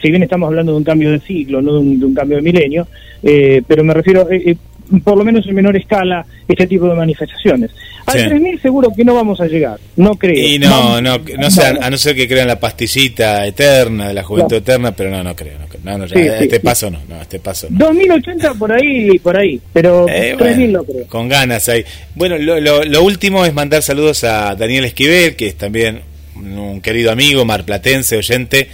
[0.00, 2.86] Si bien estamos hablando de un cambio de siglo, no de un, cambio de milenio,
[3.22, 4.56] eh, pero me refiero, eh, eh,
[5.02, 7.70] por lo menos en menor escala, este tipo de manifestaciones.
[8.06, 10.34] Al 3.000 seguro que no vamos a llegar, no creo.
[10.34, 11.48] Y no, no, no,
[11.80, 15.34] a no ser que crean la pastillita eterna, de la juventud eterna, pero no, no
[15.34, 15.58] creo.
[15.82, 17.86] No, no, este paso no, no, este paso no.
[17.86, 21.06] 2080 por ahí, por ahí, pero 3.000 no creo.
[21.08, 21.84] Con ganas ahí.
[22.14, 26.00] Bueno, lo, lo, lo último es mandar saludos a Daniel Esquivel, que es también
[26.36, 28.68] un querido amigo marplatense, oyente,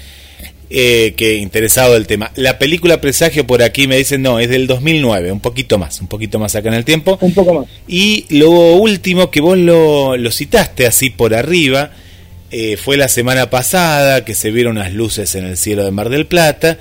[0.75, 2.33] eh, que interesado del tema.
[2.35, 6.07] La película Presagio por aquí me dicen, no, es del 2009, un poquito más, un
[6.07, 7.19] poquito más acá en el tiempo.
[7.21, 7.67] Un poco más.
[7.87, 11.91] Y lo último que vos lo, lo citaste así por arriba,
[12.51, 16.09] eh, fue la semana pasada que se vieron unas luces en el cielo de Mar
[16.09, 16.79] del Plata,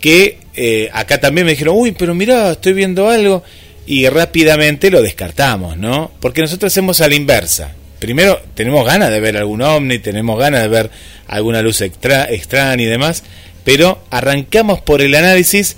[0.00, 3.44] que eh, acá también me dijeron, uy, pero mira, estoy viendo algo,
[3.86, 6.10] y rápidamente lo descartamos, ¿no?
[6.18, 7.76] Porque nosotros hacemos a la inversa.
[7.98, 10.90] Primero, tenemos ganas de ver algún ovni, tenemos ganas de ver
[11.26, 13.24] alguna luz extra, extraña y demás,
[13.64, 15.76] pero arrancamos por el análisis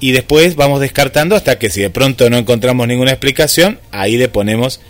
[0.00, 4.28] y después vamos descartando hasta que si de pronto no encontramos ninguna explicación, ahí le
[4.28, 4.80] ponemos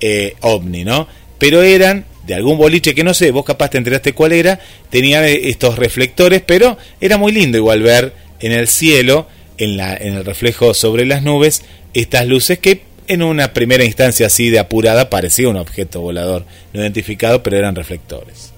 [0.00, 1.06] eh, ovni, ¿no?
[1.38, 4.60] Pero eran de algún boliche que no sé, vos capaz te enteraste cuál era,
[4.90, 9.28] tenían eh, estos reflectores, pero era muy lindo igual ver en el cielo,
[9.58, 11.62] en, la, en el reflejo sobre las nubes,
[11.94, 16.80] estas luces que en una primera instancia así de apurada parecía un objeto volador no
[16.80, 18.52] identificado, pero eran reflectores.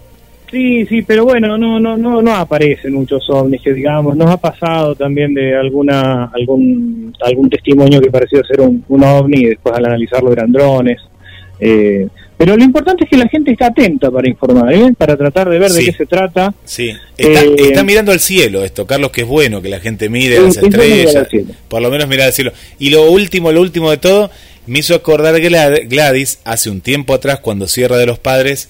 [0.51, 4.37] Sí, sí, pero bueno, no, no, no, no aparecen muchos ovnis, que digamos, nos ha
[4.37, 9.75] pasado también de alguna, algún, algún testimonio que parecía ser un, un ovni y después
[9.75, 11.01] al analizarlo eran drones.
[11.59, 14.93] Eh, pero lo importante es que la gente está atenta para informar, ¿eh?
[14.99, 16.53] para tratar de ver de qué se trata.
[16.65, 20.09] Sí, está, Eh, está mirando al cielo esto, Carlos, que es bueno que la gente
[20.09, 21.27] mire las es estrellas,
[21.69, 22.53] por lo menos mirar al cielo.
[22.79, 24.31] Y lo último, lo último de todo,
[24.67, 28.69] me hizo acordar Gla- Gladys, hace un tiempo atrás, cuando Sierra de los Padres,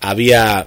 [0.00, 0.66] había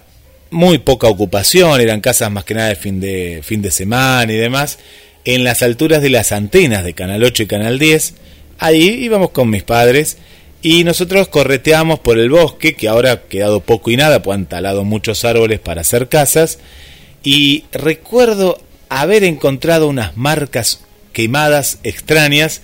[0.49, 4.37] muy poca ocupación, eran casas más que nada de fin de, fin de semana y
[4.37, 4.77] demás,
[5.25, 8.13] en las alturas de las antenas de Canal 8 y Canal 10,
[8.59, 10.17] ahí íbamos con mis padres
[10.63, 14.45] y nosotros correteamos por el bosque, que ahora ha quedado poco y nada, pues han
[14.45, 16.57] talado muchos árboles para hacer casas,
[17.21, 18.57] y recuerdo
[18.87, 20.79] haber encontrado unas marcas
[21.11, 22.61] quemadas extrañas,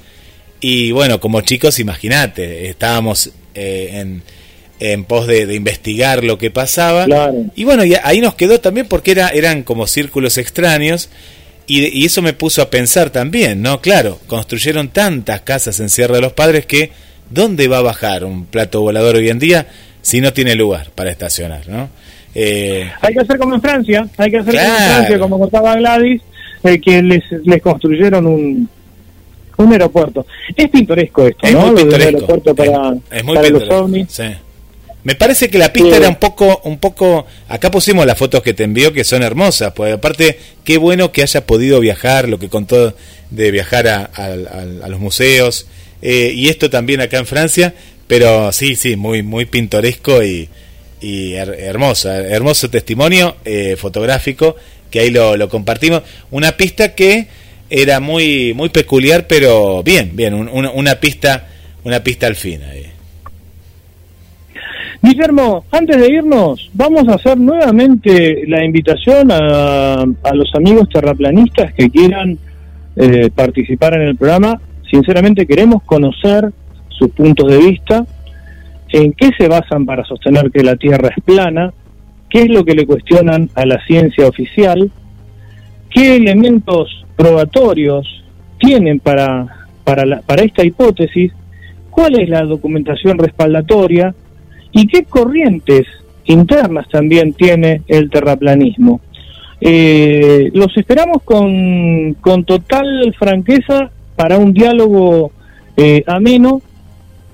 [0.62, 4.24] y bueno, como chicos, imagínate, estábamos eh, en,
[4.80, 7.06] en pos de, de investigar lo que pasaba,
[7.54, 11.10] y bueno, y ahí nos quedó también porque era, eran como círculos extraños,
[11.68, 13.82] y, y eso me puso a pensar también, ¿no?
[13.82, 18.46] Claro, construyeron tantas casas en Sierra de los Padres que ¿dónde va a bajar un
[18.46, 19.68] plato volador hoy en día
[20.02, 21.90] si no tiene lugar para estacionar, ¿no?
[22.36, 24.76] Eh, Hay que hacer como en Francia, hay que hacer como en.
[24.88, 26.22] Francia, como contaba Gladys,
[26.64, 28.70] eh, que les, les construyeron un,
[29.58, 30.26] un aeropuerto.
[30.56, 31.68] Es pintoresco esto, Es ¿no?
[31.68, 32.16] muy pintoresco.
[32.16, 34.08] aeropuerto para, es muy para los ovnis.
[34.12, 34.24] sí.
[35.02, 35.96] Me parece que la pista Sí.
[35.96, 37.26] era un poco, un poco.
[37.48, 41.22] Acá pusimos las fotos que te envió que son hermosas, pues aparte qué bueno que
[41.22, 42.94] haya podido viajar, lo que contó
[43.30, 45.68] de viajar a, a- a- a los museos
[46.02, 47.74] eh, y esto también acá en Francia,
[48.08, 50.48] pero sí, sí, muy, muy pintoresco y,
[51.02, 54.56] y her- hermoso, hermoso testimonio eh, fotográfico
[54.90, 56.02] que ahí lo, compartimos.
[56.32, 57.28] Una pista que
[57.70, 61.48] era muy, muy peculiar, pero bien, bien, un- una pista,
[61.84, 62.62] una pista al fin.
[62.64, 62.86] ahí.
[65.02, 71.74] Guillermo, antes de irnos, vamos a hacer nuevamente la invitación a, a los amigos terraplanistas
[71.74, 72.38] que quieran
[72.98, 74.60] eh, participar en el programa.
[74.90, 76.52] Sinceramente queremos conocer
[76.90, 78.06] sus puntos de vista,
[78.92, 81.72] en qué se basan para sostener que la Tierra es plana,
[82.30, 84.90] qué es lo que le cuestionan a la ciencia oficial,
[85.92, 88.24] qué elementos probatorios
[88.60, 89.48] tienen para,
[89.84, 91.32] para, la- para esta hipótesis,
[91.90, 94.14] cuál es la documentación respaldatoria,
[94.72, 95.88] y qué corrientes
[96.26, 99.02] internas también tiene el terraplanismo.
[99.62, 103.90] Eh, los esperamos con, con total franqueza
[104.20, 105.32] para un diálogo
[105.78, 106.62] eh, ameno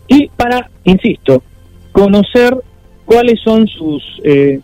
[0.08, 1.42] y para, insisto,
[1.92, 2.56] conocer
[3.06, 4.60] cuáles son sus, eh,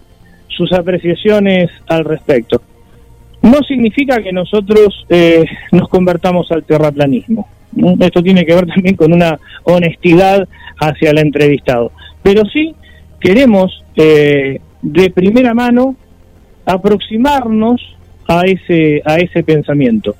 [0.47, 2.61] sus apreciaciones al respecto.
[3.41, 7.49] No significa que nosotros eh, nos convertamos al terraplanismo.
[7.71, 7.95] ¿no?
[7.99, 10.47] Esto tiene que ver también con una honestidad
[10.79, 11.91] hacia el entrevistado.
[12.21, 12.75] Pero sí
[13.19, 15.95] queremos eh, de primera mano
[16.67, 17.81] aproximarnos
[18.27, 20.15] a ese, a ese pensamiento.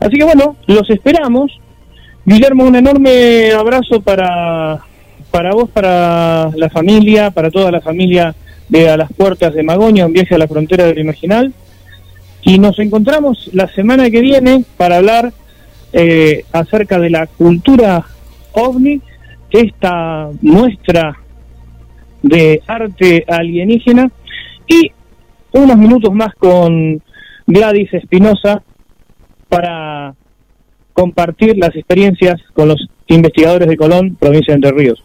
[0.00, 1.52] Así que bueno, los esperamos.
[2.24, 4.80] Guillermo, un enorme abrazo para,
[5.30, 8.34] para vos, para la familia, para toda la familia
[8.68, 11.52] de A las Puertas de Magoña, un viaje a la frontera del Imaginal.
[12.42, 15.32] Y nos encontramos la semana que viene para hablar
[15.92, 18.04] eh, acerca de la cultura
[18.52, 19.00] ovni,
[19.50, 21.18] esta muestra
[22.22, 24.10] de arte alienígena
[24.66, 24.92] y
[25.52, 27.02] unos minutos más con
[27.46, 28.62] Gladys Espinosa
[29.50, 30.14] para
[30.94, 35.04] compartir las experiencias con los investigadores de Colón, provincia de Entre Ríos.